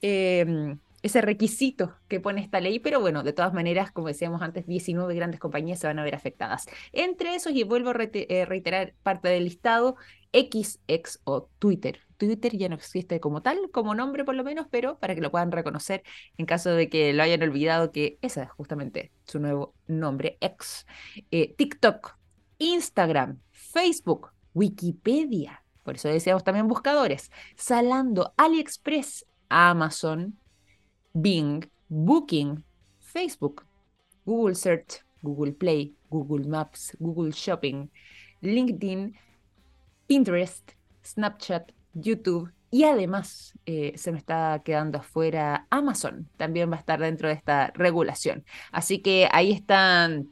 em, 0.00 0.76
ese 1.02 1.20
requisito 1.20 1.96
que 2.08 2.20
pone 2.20 2.40
esta 2.40 2.60
ley, 2.60 2.78
pero 2.78 3.00
bueno, 3.00 3.22
de 3.22 3.32
todas 3.32 3.52
maneras, 3.52 3.92
como 3.92 4.08
decíamos 4.08 4.42
antes, 4.42 4.66
19 4.66 5.14
grandes 5.14 5.40
compañías 5.40 5.78
se 5.78 5.86
van 5.86 5.98
a 5.98 6.04
ver 6.04 6.14
afectadas. 6.14 6.66
Entre 6.92 7.34
esos, 7.34 7.52
y 7.52 7.62
vuelvo 7.64 7.90
a 7.90 7.96
eh, 7.98 8.44
reiterar 8.46 8.94
parte 9.02 9.28
del 9.28 9.44
listado, 9.44 9.96
XX 10.32 11.20
o 11.24 11.48
Twitter. 11.58 12.00
Twitter 12.16 12.56
ya 12.56 12.68
no 12.68 12.74
existe 12.74 13.20
como 13.20 13.42
tal, 13.42 13.70
como 13.70 13.94
nombre 13.94 14.24
por 14.24 14.34
lo 14.34 14.44
menos, 14.44 14.66
pero 14.70 14.98
para 14.98 15.14
que 15.14 15.20
lo 15.20 15.30
puedan 15.30 15.52
reconocer 15.52 16.02
en 16.36 16.46
caso 16.46 16.70
de 16.70 16.88
que 16.88 17.12
lo 17.12 17.22
hayan 17.22 17.42
olvidado 17.42 17.92
que 17.92 18.18
ese 18.20 18.42
es 18.42 18.50
justamente 18.50 19.12
su 19.24 19.38
nuevo 19.38 19.74
nombre, 19.86 20.36
X. 20.40 20.86
Eh, 21.30 21.54
TikTok, 21.56 22.16
Instagram, 22.58 23.38
Facebook, 23.52 24.32
Wikipedia, 24.52 25.62
por 25.88 25.94
eso 25.94 26.08
decíamos 26.08 26.44
también 26.44 26.68
buscadores. 26.68 27.30
Salando, 27.56 28.34
AliExpress, 28.36 29.24
Amazon, 29.48 30.38
Bing, 31.12 31.68
Booking, 31.88 32.64
Facebook, 33.00 33.64
Google 34.24 34.54
Search, 34.54 35.02
Google 35.22 35.52
Play, 35.52 35.94
Google 36.10 36.46
Maps, 36.48 36.96
Google 37.00 37.32
Shopping, 37.32 37.90
LinkedIn, 38.42 39.14
Pinterest, 40.06 40.70
Snapchat, 41.04 41.72
YouTube 41.94 42.52
y 42.70 42.84
además 42.84 43.54
eh, 43.66 43.92
se 43.96 44.12
me 44.12 44.18
está 44.18 44.60
quedando 44.64 44.98
afuera 44.98 45.66
Amazon. 45.70 46.28
También 46.36 46.70
va 46.70 46.76
a 46.76 46.80
estar 46.80 47.00
dentro 47.00 47.28
de 47.28 47.34
esta 47.34 47.72
regulación. 47.74 48.44
Así 48.72 49.00
que 49.00 49.28
ahí 49.32 49.52
están 49.52 50.28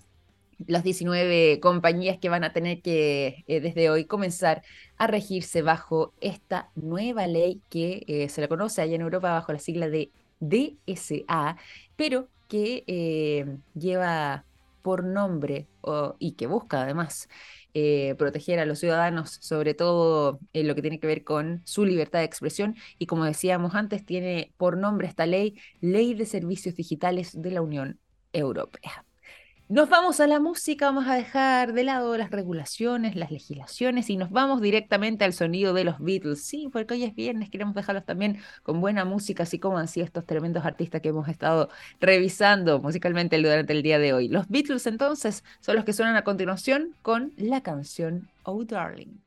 las 0.66 0.84
19 0.84 1.60
compañías 1.60 2.18
que 2.18 2.28
van 2.28 2.44
a 2.44 2.52
tener 2.52 2.80
que 2.82 3.44
eh, 3.46 3.60
desde 3.60 3.90
hoy 3.90 4.06
comenzar 4.06 4.62
a 4.96 5.06
regirse 5.06 5.62
bajo 5.62 6.14
esta 6.20 6.70
nueva 6.74 7.26
ley 7.26 7.60
que 7.68 8.04
eh, 8.06 8.28
se 8.28 8.40
la 8.40 8.48
conoce 8.48 8.80
allá 8.82 8.94
en 8.94 9.02
Europa 9.02 9.32
bajo 9.32 9.52
la 9.52 9.58
sigla 9.58 9.88
de 9.88 10.10
DSA, 10.40 11.56
pero 11.96 12.28
que 12.48 12.84
eh, 12.86 13.58
lleva 13.74 14.44
por 14.82 15.04
nombre 15.04 15.66
y 16.20 16.32
que 16.32 16.46
busca 16.46 16.82
además 16.82 17.28
proteger 18.18 18.60
a 18.60 18.66
los 18.66 18.78
ciudadanos, 18.78 19.38
sobre 19.40 19.74
todo 19.74 20.38
en 20.52 20.68
lo 20.68 20.74
que 20.76 20.82
tiene 20.82 21.00
que 21.00 21.08
ver 21.08 21.24
con 21.24 21.60
su 21.64 21.84
libertad 21.84 22.20
de 22.20 22.24
expresión. 22.26 22.76
Y 22.98 23.06
como 23.06 23.24
decíamos 23.24 23.74
antes, 23.74 24.06
tiene 24.06 24.52
por 24.56 24.76
nombre 24.78 25.08
esta 25.08 25.26
ley, 25.26 25.58
Ley 25.80 26.14
de 26.14 26.24
Servicios 26.24 26.76
Digitales 26.76 27.40
de 27.42 27.50
la 27.50 27.62
Unión 27.62 27.98
Europea. 28.32 29.04
Nos 29.68 29.88
vamos 29.88 30.20
a 30.20 30.28
la 30.28 30.38
música, 30.38 30.86
vamos 30.86 31.08
a 31.08 31.16
dejar 31.16 31.72
de 31.72 31.82
lado 31.82 32.16
las 32.16 32.30
regulaciones, 32.30 33.16
las 33.16 33.32
legislaciones 33.32 34.08
y 34.10 34.16
nos 34.16 34.30
vamos 34.30 34.60
directamente 34.60 35.24
al 35.24 35.32
sonido 35.32 35.74
de 35.74 35.82
los 35.82 35.98
Beatles. 35.98 36.40
Sí, 36.44 36.68
porque 36.72 36.94
hoy 36.94 37.02
es 37.02 37.16
viernes, 37.16 37.50
queremos 37.50 37.74
dejarlos 37.74 38.04
también 38.04 38.38
con 38.62 38.80
buena 38.80 39.04
música, 39.04 39.42
así 39.42 39.58
como 39.58 39.78
han 39.78 39.88
sido 39.88 40.06
estos 40.06 40.24
tremendos 40.24 40.64
artistas 40.64 41.00
que 41.00 41.08
hemos 41.08 41.28
estado 41.28 41.68
revisando 42.00 42.80
musicalmente 42.80 43.38
durante 43.38 43.72
el 43.72 43.82
día 43.82 43.98
de 43.98 44.12
hoy. 44.12 44.28
Los 44.28 44.46
Beatles 44.48 44.86
entonces 44.86 45.42
son 45.58 45.74
los 45.74 45.84
que 45.84 45.92
suenan 45.92 46.14
a 46.14 46.22
continuación 46.22 46.94
con 47.02 47.32
la 47.36 47.60
canción 47.60 48.28
Oh 48.44 48.64
Darling. 48.64 49.25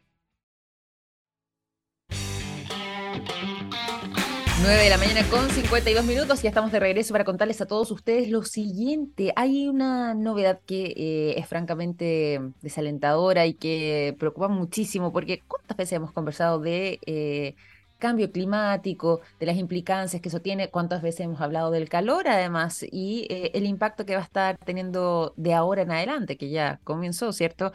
9 4.70 4.84
de 4.84 4.90
la 4.92 5.00
mañana 5.00 5.28
con 5.32 5.50
52 5.50 6.06
minutos, 6.06 6.44
ya 6.44 6.50
estamos 6.50 6.72
de 6.72 6.80
regreso 6.80 7.12
para 7.12 7.26
contarles 7.26 7.60
a 7.60 7.66
todos 7.66 7.90
ustedes 7.90 8.30
lo 8.30 8.44
siguiente. 8.44 9.34
Hay 9.36 9.68
una 9.68 10.14
novedad 10.14 10.60
que 10.64 10.94
eh, 10.96 11.40
es 11.40 11.48
francamente 11.48 12.40
desalentadora 12.62 13.48
y 13.48 13.56
que 13.56 14.16
preocupa 14.20 14.48
muchísimo, 14.48 15.12
porque 15.12 15.42
¿cuántas 15.48 15.76
veces 15.76 15.94
hemos 15.94 16.12
conversado 16.12 16.60
de 16.60 17.00
eh, 17.08 17.56
cambio 17.98 18.32
climático, 18.32 19.22
de 19.40 19.48
las 19.48 19.58
implicancias 19.58 20.22
que 20.22 20.30
eso 20.30 20.40
tiene? 20.40 20.70
¿Cuántas 20.70 21.02
veces 21.02 21.22
hemos 21.22 21.42
hablado 21.42 21.72
del 21.72 21.90
calor 21.90 22.28
además 22.28 22.86
y 22.92 23.26
eh, 23.32 23.50
el 23.56 23.66
impacto 23.66 24.06
que 24.06 24.14
va 24.14 24.22
a 24.22 24.26
estar 24.26 24.60
teniendo 24.64 25.34
de 25.36 25.56
ahora 25.56 25.82
en 25.82 25.90
adelante, 25.90 26.38
que 26.38 26.52
ya 26.52 26.80
comenzó, 26.84 27.34
¿cierto? 27.34 27.74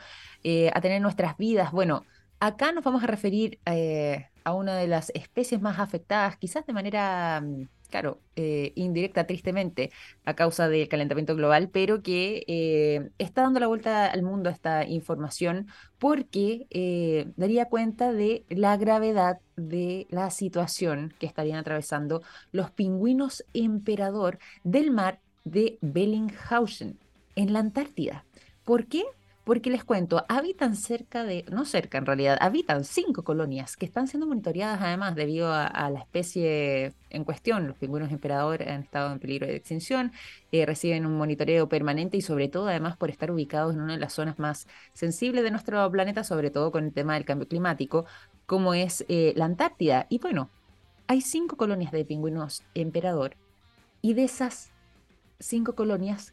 a 0.72 0.80
tener 0.80 1.02
nuestras 1.02 1.36
vidas. 1.38 1.72
Bueno, 1.72 2.04
acá 2.38 2.70
nos 2.70 2.84
vamos 2.84 3.02
a 3.02 3.08
referir 3.08 3.58
a 3.64 3.74
una 4.52 4.76
de 4.76 4.86
las 4.86 5.10
especies 5.14 5.60
más 5.60 5.78
afectadas, 5.78 6.36
quizás 6.36 6.66
de 6.66 6.72
manera, 6.72 7.40
mm, 7.40 7.68
claro, 7.90 8.20
eh, 8.36 8.72
indirecta, 8.74 9.26
tristemente, 9.26 9.90
a 10.24 10.34
causa 10.34 10.68
del 10.68 10.88
calentamiento 10.88 11.34
global, 11.34 11.70
pero 11.72 12.02
que 12.02 12.44
eh, 12.46 13.10
está 13.18 13.42
dando 13.42 13.60
la 13.60 13.66
vuelta 13.68 14.06
al 14.06 14.22
mundo 14.22 14.50
esta 14.50 14.84
información 14.84 15.68
porque 15.98 16.66
eh, 16.70 17.32
daría 17.36 17.66
cuenta 17.66 18.12
de 18.12 18.44
la 18.50 18.76
gravedad 18.76 19.38
de 19.56 20.06
la 20.10 20.30
situación 20.30 21.14
que 21.18 21.26
estarían 21.26 21.58
atravesando 21.58 22.22
los 22.52 22.70
pingüinos 22.70 23.44
emperador 23.54 24.38
del 24.64 24.90
mar 24.90 25.20
de 25.44 25.78
Bellinghausen 25.80 26.98
en 27.36 27.52
la 27.52 27.60
Antártida. 27.60 28.24
¿Por 28.64 28.86
qué? 28.86 29.04
Porque 29.44 29.68
les 29.68 29.84
cuento, 29.84 30.24
habitan 30.28 30.74
cerca 30.74 31.22
de, 31.22 31.44
no 31.50 31.66
cerca 31.66 31.98
en 31.98 32.06
realidad, 32.06 32.38
habitan 32.40 32.82
cinco 32.84 33.24
colonias 33.24 33.76
que 33.76 33.84
están 33.84 34.08
siendo 34.08 34.26
monitoreadas 34.26 34.80
además 34.80 35.14
debido 35.14 35.52
a, 35.52 35.90
la 35.90 36.00
especie 36.00 36.94
en 37.10 37.24
cuestión. 37.24 37.66
Los 37.66 37.76
pingüinos 37.76 38.10
emperador 38.10 38.62
han 38.62 38.82
estado 38.82 39.12
en 39.12 39.18
peligro 39.18 39.46
de 39.46 39.56
extinción, 39.56 40.12
eh, 40.50 40.64
reciben 40.64 41.04
un 41.04 41.18
monitoreo 41.18 41.68
permanente 41.68 42.16
y 42.16 42.22
sobre 42.22 42.48
todo 42.48 42.68
además 42.68 42.96
por 42.96 43.10
estar 43.10 43.30
ubicados 43.30 43.74
en 43.74 43.82
una 43.82 43.92
de 43.92 44.00
las 44.00 44.14
zonas 44.14 44.38
más 44.38 44.66
sensibles 44.94 45.44
de 45.44 45.50
nuestro 45.50 45.90
planeta, 45.90 46.24
sobre 46.24 46.50
todo 46.50 46.72
con 46.72 46.84
el 46.86 46.92
tema 46.94 47.12
del 47.12 47.26
cambio 47.26 47.46
climático, 47.46 48.06
como 48.46 48.72
es 48.72 49.04
eh, 49.08 49.34
la 49.36 49.44
Antártida. 49.44 50.06
Y 50.08 50.20
bueno, 50.20 50.48
hay 51.06 51.20
cinco 51.20 51.58
colonias 51.58 51.92
de 51.92 52.06
pingüinos 52.06 52.62
emperador 52.74 53.36
y 54.00 54.14
de 54.14 54.24
esas 54.24 54.70
cinco 55.38 55.74
colonias 55.74 56.32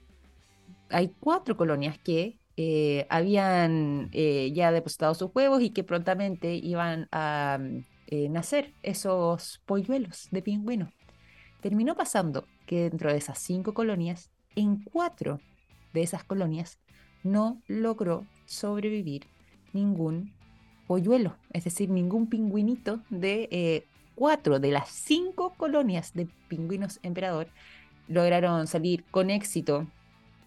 hay 0.89 1.14
cuatro 1.20 1.57
colonias 1.57 1.97
que 1.97 2.38
eh, 2.58 3.08
habían 3.10 4.10
eh, 4.12 4.52
ya 4.54 4.72
depositado 4.72 5.14
sus 5.14 5.32
huevos 5.34 5.62
y 5.62 5.70
que 5.70 5.84
prontamente 5.84 6.56
iban 6.56 7.08
a 7.12 7.58
mm, 7.60 7.86
eh, 8.08 8.30
nacer 8.30 8.74
esos 8.84 9.62
polluelos 9.66 10.28
de 10.32 10.41
pingüino. 10.41 10.91
Terminó 11.62 11.95
pasando 11.95 12.45
que 12.66 12.89
dentro 12.89 13.12
de 13.12 13.18
esas 13.18 13.39
cinco 13.39 13.74
colonias, 13.74 14.32
en 14.56 14.84
cuatro 14.84 15.39
de 15.93 16.02
esas 16.02 16.24
colonias 16.24 16.80
no 17.24 17.62
logró 17.68 18.26
sobrevivir 18.45 19.28
ningún 19.72 20.34
polluelo, 20.88 21.38
es 21.54 21.64
decir, 21.64 21.89
ningún 21.89 22.28
pingüinito 22.28 23.02
de 23.10 23.86
cuatro 24.16 24.60
de 24.60 24.72
las 24.72 24.89
cinco 24.89 25.54
colonias 25.56 26.14
de 26.14 26.28
pingüinos 26.49 26.99
emperador 27.04 27.47
lograron 28.08 28.68
salir 28.68 29.06
con 29.06 29.30
éxito 29.30 29.88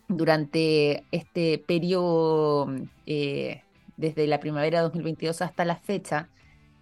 durante 0.08 1.04
este 1.10 1.58
periodo 1.58 2.72
eh, 3.06 3.62
desde 3.96 4.26
la 4.26 4.40
primavera 4.40 4.78
de 4.78 4.84
2022 4.84 5.42
hasta 5.42 5.64
la 5.64 5.76
fecha, 5.76 6.28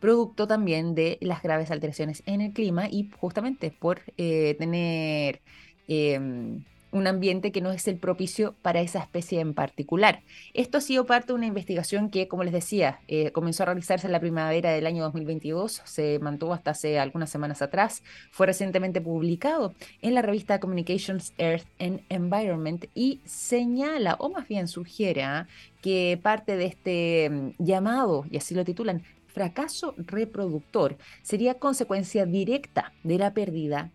producto 0.01 0.47
también 0.47 0.95
de 0.95 1.19
las 1.21 1.43
graves 1.43 1.71
alteraciones 1.71 2.23
en 2.27 2.41
el 2.41 2.53
clima 2.53 2.89
y 2.91 3.11
justamente 3.19 3.71
por 3.71 4.01
eh, 4.17 4.57
tener 4.59 5.41
em, 5.89 6.65
un 6.93 7.07
ambiente 7.07 7.51
que 7.51 7.61
no 7.61 7.73
es 7.73 7.89
el 7.89 7.97
propicio 7.97 8.55
para 8.63 8.81
esa 8.81 9.01
especie 9.01 9.41
en 9.41 9.55
particular. 9.55 10.23
Esto 10.55 10.79
ha 10.79 10.81
sido 10.81 11.07
parte 11.07 11.29
de 11.29 11.35
una 11.35 11.47
investigación 11.47 12.11
que, 12.11 12.29
como 12.29 12.45
les 12.45 12.53
decía, 12.53 13.01
eh, 13.09 13.33
comenzó 13.33 13.63
a 13.63 13.67
realizarse 13.67 14.07
en 14.07 14.13
la 14.13 14.21
primavera 14.21 14.71
del 14.71 14.87
año 14.87 15.03
2022, 15.05 15.83
se 15.85 16.19
mantuvo 16.21 16.53
hasta 16.53 16.73
hace 16.73 16.99
algunas 16.99 17.31
semanas 17.31 17.63
atrás, 17.63 18.03
fue 18.31 18.47
recientemente 18.47 19.01
publicado 19.01 19.75
en 20.03 20.15
la 20.15 20.23
revista 20.23 20.61
Communications 20.61 21.33
Earth 21.39 21.67
and 21.81 22.03
Environment 22.11 22.85
y 22.95 23.21
señala, 23.25 24.17
o 24.19 24.29
más 24.29 24.47
bien 24.47 24.69
sugiere, 24.69 25.25
¿ah? 25.25 25.49
que 25.81 26.21
parte 26.23 26.57
de 26.57 26.67
este 26.67 27.31
mm, 27.31 27.51
llamado, 27.59 28.25
y 28.31 28.37
así 28.37 28.55
lo 28.55 28.65
titulan, 28.65 29.03
fracaso 29.27 29.95
reproductor, 29.97 30.99
sería 31.23 31.55
consecuencia 31.55 32.27
directa 32.27 32.93
de 33.03 33.19
la 33.19 33.33
pérdida 33.33 33.91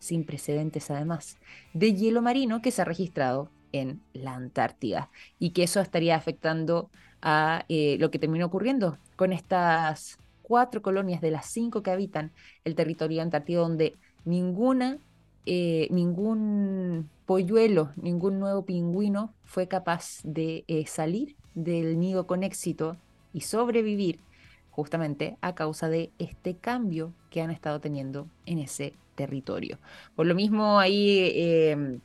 sin 0.00 0.24
precedentes 0.24 0.90
además, 0.90 1.38
de 1.72 1.94
hielo 1.94 2.22
marino 2.22 2.60
que 2.60 2.72
se 2.72 2.82
ha 2.82 2.84
registrado 2.84 3.48
en 3.72 4.00
la 4.12 4.34
Antártida 4.34 5.10
y 5.38 5.50
que 5.50 5.62
eso 5.62 5.80
estaría 5.80 6.16
afectando 6.16 6.90
a 7.22 7.64
eh, 7.68 7.96
lo 8.00 8.10
que 8.10 8.18
terminó 8.18 8.46
ocurriendo 8.46 8.98
con 9.14 9.32
estas 9.32 10.18
cuatro 10.42 10.82
colonias 10.82 11.20
de 11.20 11.30
las 11.30 11.46
cinco 11.46 11.82
que 11.82 11.92
habitan 11.92 12.32
el 12.64 12.74
territorio 12.74 13.22
antártico 13.22 13.60
donde 13.60 13.94
ninguna, 14.24 14.98
eh, 15.46 15.86
ningún 15.90 17.08
polluelo, 17.26 17.92
ningún 17.94 18.40
nuevo 18.40 18.64
pingüino 18.64 19.32
fue 19.44 19.68
capaz 19.68 20.20
de 20.24 20.64
eh, 20.66 20.86
salir 20.86 21.36
del 21.54 22.00
nido 22.00 22.26
con 22.26 22.42
éxito 22.42 22.96
y 23.32 23.42
sobrevivir 23.42 24.18
justamente 24.80 25.36
a 25.42 25.54
causa 25.54 25.90
de 25.90 26.10
este 26.18 26.56
cambio 26.56 27.12
que 27.28 27.42
han 27.42 27.50
estado 27.50 27.80
teniendo 27.80 28.26
en 28.46 28.58
ese 28.58 28.94
territorio. 29.14 29.78
Por 30.16 30.26
lo 30.26 30.34
mismo, 30.34 30.78
ahí 30.78 31.30
em, 31.34 32.00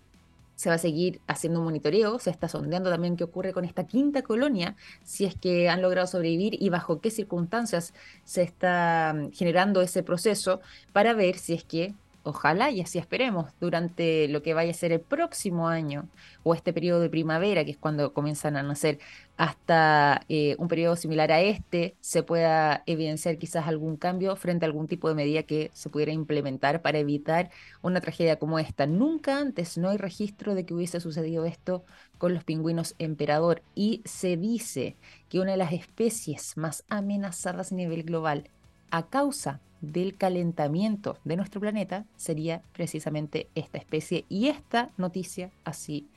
se 0.56 0.68
va 0.68 0.76
a 0.76 0.78
seguir 0.78 1.22
haciendo 1.28 1.60
un 1.60 1.66
monitoreo, 1.66 2.20
se 2.20 2.32
está 2.32 2.50
sondeando 2.50 2.90
también 2.90 3.16
qué 3.16 3.24
ocurre 3.24 3.54
con 3.54 3.64
esta 3.64 3.88
quinta 3.88 4.22
colonia, 4.24 4.76
si 5.04 5.24
es 5.24 5.36
que 5.36 5.70
han 5.70 5.82
logrado 5.82 6.08
sobrevivir 6.08 6.62
y 6.62 6.70
bajo 6.70 7.00
qué 7.00 7.12
circunstancias 7.12 7.94
se 8.26 8.42
está 8.42 9.14
mm, 9.16 9.32
generando 9.32 9.82
ese 9.82 10.04
proceso 10.04 10.60
para 10.92 11.14
ver 11.14 11.38
si 11.38 11.54
es 11.54 11.64
que 11.64 11.96
ojalá 12.26 12.72
y 12.72 12.82
así 12.82 12.98
esperemos, 12.98 13.54
durante 13.62 14.28
lo 14.28 14.42
que 14.42 14.54
vaya 14.54 14.72
a 14.72 14.74
ser 14.74 14.92
el 14.92 15.00
próximo 15.00 15.68
año 15.68 16.10
o 16.44 16.54
este 16.54 16.74
periodo 16.74 17.00
de 17.00 17.10
primavera, 17.10 17.64
que 17.64 17.72
es 17.72 17.78
cuando 17.78 18.14
comienzan 18.14 18.58
a 18.58 18.64
nacer, 18.64 19.00
hasta 19.38 20.22
eh, 20.28 20.56
un 20.58 20.68
periodo 20.68 20.96
similar 20.96 21.32
a 21.32 21.42
este, 21.42 21.96
se 22.02 22.24
pueda 22.24 22.84
evidenciar 22.86 23.38
quizás 23.38 23.68
algún 23.68 23.96
cambio 23.98 24.36
frente 24.36 24.66
a 24.66 24.68
algún 24.68 24.88
tipo 24.88 25.08
de 25.08 25.16
medida 25.16 25.44
que 25.44 25.72
se 25.74 25.90
pudiera 25.90 26.12
implementar 26.12 26.82
para 26.82 27.00
evitar 27.00 27.52
una 27.82 28.02
tragedia 28.02 28.40
como 28.40 28.60
esta. 28.60 28.88
Nunca 28.88 29.38
antes 29.38 29.78
no 29.78 29.90
hay 29.90 29.98
registro 29.98 30.56
de 30.56 30.66
que 30.66 30.74
hubiese 30.74 31.00
sucedido 31.00 31.46
esto 31.46 31.84
con 32.18 32.34
los 32.34 32.44
pingüinos 32.44 32.96
emperador 32.98 33.62
y 33.76 34.02
se 34.06 34.38
dice 34.38 34.96
que 35.30 35.40
una 35.40 35.52
de 35.52 35.58
las 35.58 35.74
especies 35.74 36.58
más 36.58 36.84
amenazadas 36.90 37.72
a 37.72 37.76
nivel 37.76 38.04
global 38.04 38.50
a 38.90 39.08
causa 39.08 39.60
del 39.92 40.16
calentamiento 40.16 41.18
de 41.24 41.38
nuestro 41.38 41.62
planeta 41.62 42.06
sería 42.16 42.62
precisamente 42.74 43.50
esta 43.56 43.78
especie 43.78 44.26
y 44.30 44.48
esta 44.48 44.92
noticia 44.98 45.52
así 45.64 46.08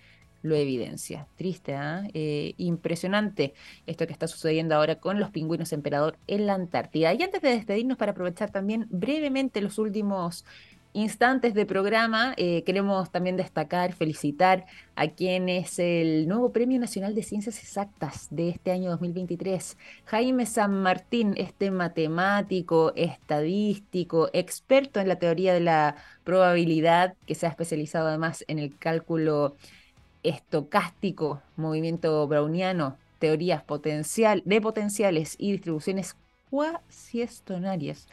lo 0.43 0.55
evidencia. 0.55 1.27
Triste, 1.37 1.73
¿eh? 1.75 2.11
¿eh? 2.15 2.55
impresionante 2.59 3.55
esto 3.87 4.07
que 4.07 4.13
está 4.13 4.29
sucediendo 4.29 4.75
ahora 4.75 4.97
con 4.97 5.19
los 5.19 5.31
pingüinos 5.31 5.73
emperador 5.73 6.17
en 6.27 6.47
la 6.47 6.55
Antártida. 6.55 7.13
Y 7.15 7.23
antes 7.23 7.43
de 7.43 7.51
despedirnos, 7.51 7.99
para 7.99 8.13
aprovechar 8.13 8.51
también 8.51 8.87
brevemente 8.91 9.61
los 9.61 9.79
últimos 9.79 10.45
instantes 10.93 11.55
de 11.55 11.67
programa, 11.67 12.35
eh, 12.37 12.65
queremos 12.65 13.11
también 13.11 13.37
destacar, 13.37 13.93
felicitar 13.93 14.67
a 14.97 15.09
quien 15.09 15.49
es 15.49 15.79
el 15.79 16.27
nuevo 16.29 16.51
Premio 16.53 16.81
Nacional 16.81 17.15
de 17.15 17.23
Ciencias 17.23 17.59
Exactas 17.59 18.29
de 18.31 18.49
este 18.49 18.73
año 18.73 18.91
2023. 18.91 19.77
Jaime 20.07 20.47
San 20.47 20.83
Martín, 20.83 21.35
este 21.37 21.71
matemático, 21.71 22.93
estadístico, 22.97 24.31
experto 24.33 25.01
en 25.01 25.09
la 25.09 25.17
teoría 25.17 25.55
de 25.55 25.61
la 25.61 25.97
probabilidad, 26.25 27.15
que 27.27 27.35
se 27.35 27.47
ha 27.47 27.51
especializado 27.51 28.09
además 28.09 28.45
en 28.49 28.59
el 28.59 28.77
cálculo 28.77 29.57
estocástico, 30.23 31.43
movimiento 31.57 32.27
browniano, 32.27 32.97
teorías 33.19 33.63
potencial, 33.63 34.43
de 34.45 34.61
potenciales 34.61 35.37
y 35.39 35.53
distribuciones 35.53 36.17
cuasi 36.51 37.23
estonarias 37.23 38.09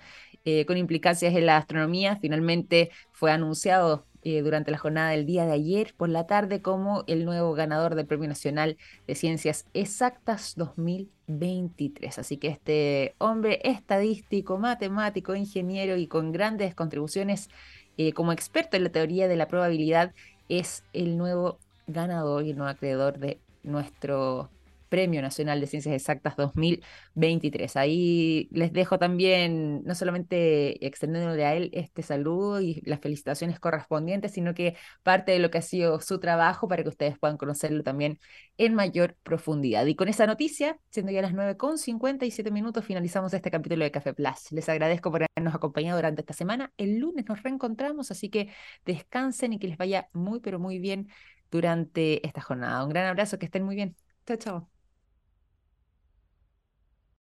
eh, 0.46 0.66
con 0.66 0.78
implicancias 0.78 1.36
en 1.36 1.46
la 1.46 1.58
astronomía. 1.58 2.18
Finalmente 2.22 2.91
fue 3.12 3.32
anunciado 3.32 4.06
eh, 4.28 4.41
durante 4.41 4.72
la 4.72 4.80
jornada 4.80 5.12
del 5.12 5.28
día 5.28 5.46
de 5.46 5.52
ayer 5.52 5.93
por 5.96 6.10
la 6.10 6.26
tarde 6.26 6.60
como 6.60 7.04
el 7.06 7.26
nuevo 7.26 7.54
ganador 7.54 7.93
del 7.93 8.08
Premio 8.08 8.28
Nacional 8.28 8.76
de 9.06 9.14
Ciencias 9.14 9.68
Exactas 9.76 10.56
2023. 10.56 12.18
Así 12.18 12.38
que 12.38 12.48
este 12.48 13.14
hombre 13.20 13.60
estadístico, 13.64 14.58
matemático, 14.58 15.36
ingeniero 15.36 15.96
y 15.96 16.08
con 16.08 16.32
grandes 16.32 16.74
contribuciones 16.74 17.50
eh, 17.98 18.14
como 18.14 18.32
experto 18.32 18.78
en 18.78 18.86
la 18.86 18.89
teoría 18.89 19.28
de 19.28 19.36
la 19.36 19.48
probabilidad 19.48 20.12
es 20.50 20.84
el 20.93 21.18
nuevo 21.18 21.60
ganador 21.86 22.46
y 22.46 22.50
el 22.50 22.58
nuevo 22.58 22.72
acreedor 22.72 23.20
de 23.20 23.39
nuestro 23.62 24.50
Premio 24.90 25.22
Nacional 25.22 25.60
de 25.62 25.68
Ciencias 25.68 25.96
Exactas 25.96 26.36
2023. 26.36 27.76
Ahí 27.76 28.50
les 28.52 28.74
dejo 28.74 29.00
también, 29.00 29.84
no 29.84 29.96
solamente 29.96 30.86
extendiéndole 30.86 31.46
a 31.46 31.56
él 31.56 31.70
este 31.74 32.02
saludo 32.02 32.62
y 32.62 32.82
las 32.86 33.00
felicitaciones 33.00 33.60
correspondientes, 33.60 34.32
sino 34.32 34.54
que 34.54 34.76
parte 35.04 35.32
de 35.32 35.40
lo 35.40 35.52
que 35.52 35.60
ha 35.60 35.62
sido 35.62 36.00
su 36.02 36.20
trabajo 36.20 36.68
para 36.68 36.84
que 36.84 36.90
ustedes 36.90 37.18
puedan 37.20 37.38
conocerlo 37.38 37.84
también 37.84 38.20
en 38.58 38.74
mayor 38.76 39.16
profundidad. 39.24 39.86
Y 39.86 39.96
con 39.96 40.08
esa 40.08 40.28
noticia, 40.28 40.80
siendo 40.90 41.12
ya 41.12 41.22
las 41.22 41.34
9 41.34 41.58
con 41.58 41.78
57 41.78 42.52
minutos, 42.52 42.86
finalizamos 42.86 43.34
este 43.34 43.52
capítulo 43.52 43.84
de 43.84 43.92
Café 43.92 44.14
Plus. 44.14 44.52
Les 44.52 44.68
agradezco 44.70 45.12
por 45.12 45.24
habernos 45.24 45.56
acompañado 45.56 45.98
durante 45.98 46.22
esta 46.22 46.34
semana. 46.34 46.72
El 46.78 46.98
lunes 47.00 47.26
nos 47.28 47.44
reencontramos, 47.44 48.12
así 48.12 48.30
que 48.30 48.50
descansen 48.86 49.54
y 49.54 49.60
que 49.60 49.68
les 49.68 49.78
vaya 49.78 50.10
muy, 50.14 50.40
pero 50.40 50.60
muy 50.60 50.80
bien 50.80 51.10
durante 51.52 52.26
esta 52.26 52.42
jornada. 52.42 52.84
Un 52.84 52.90
gran 52.90 53.08
abrazo, 53.08 53.40
que 53.40 53.46
estén 53.46 53.64
muy 53.64 53.76
bien. 53.76 53.96
Chao, 54.26 54.38
chao. 54.38 54.74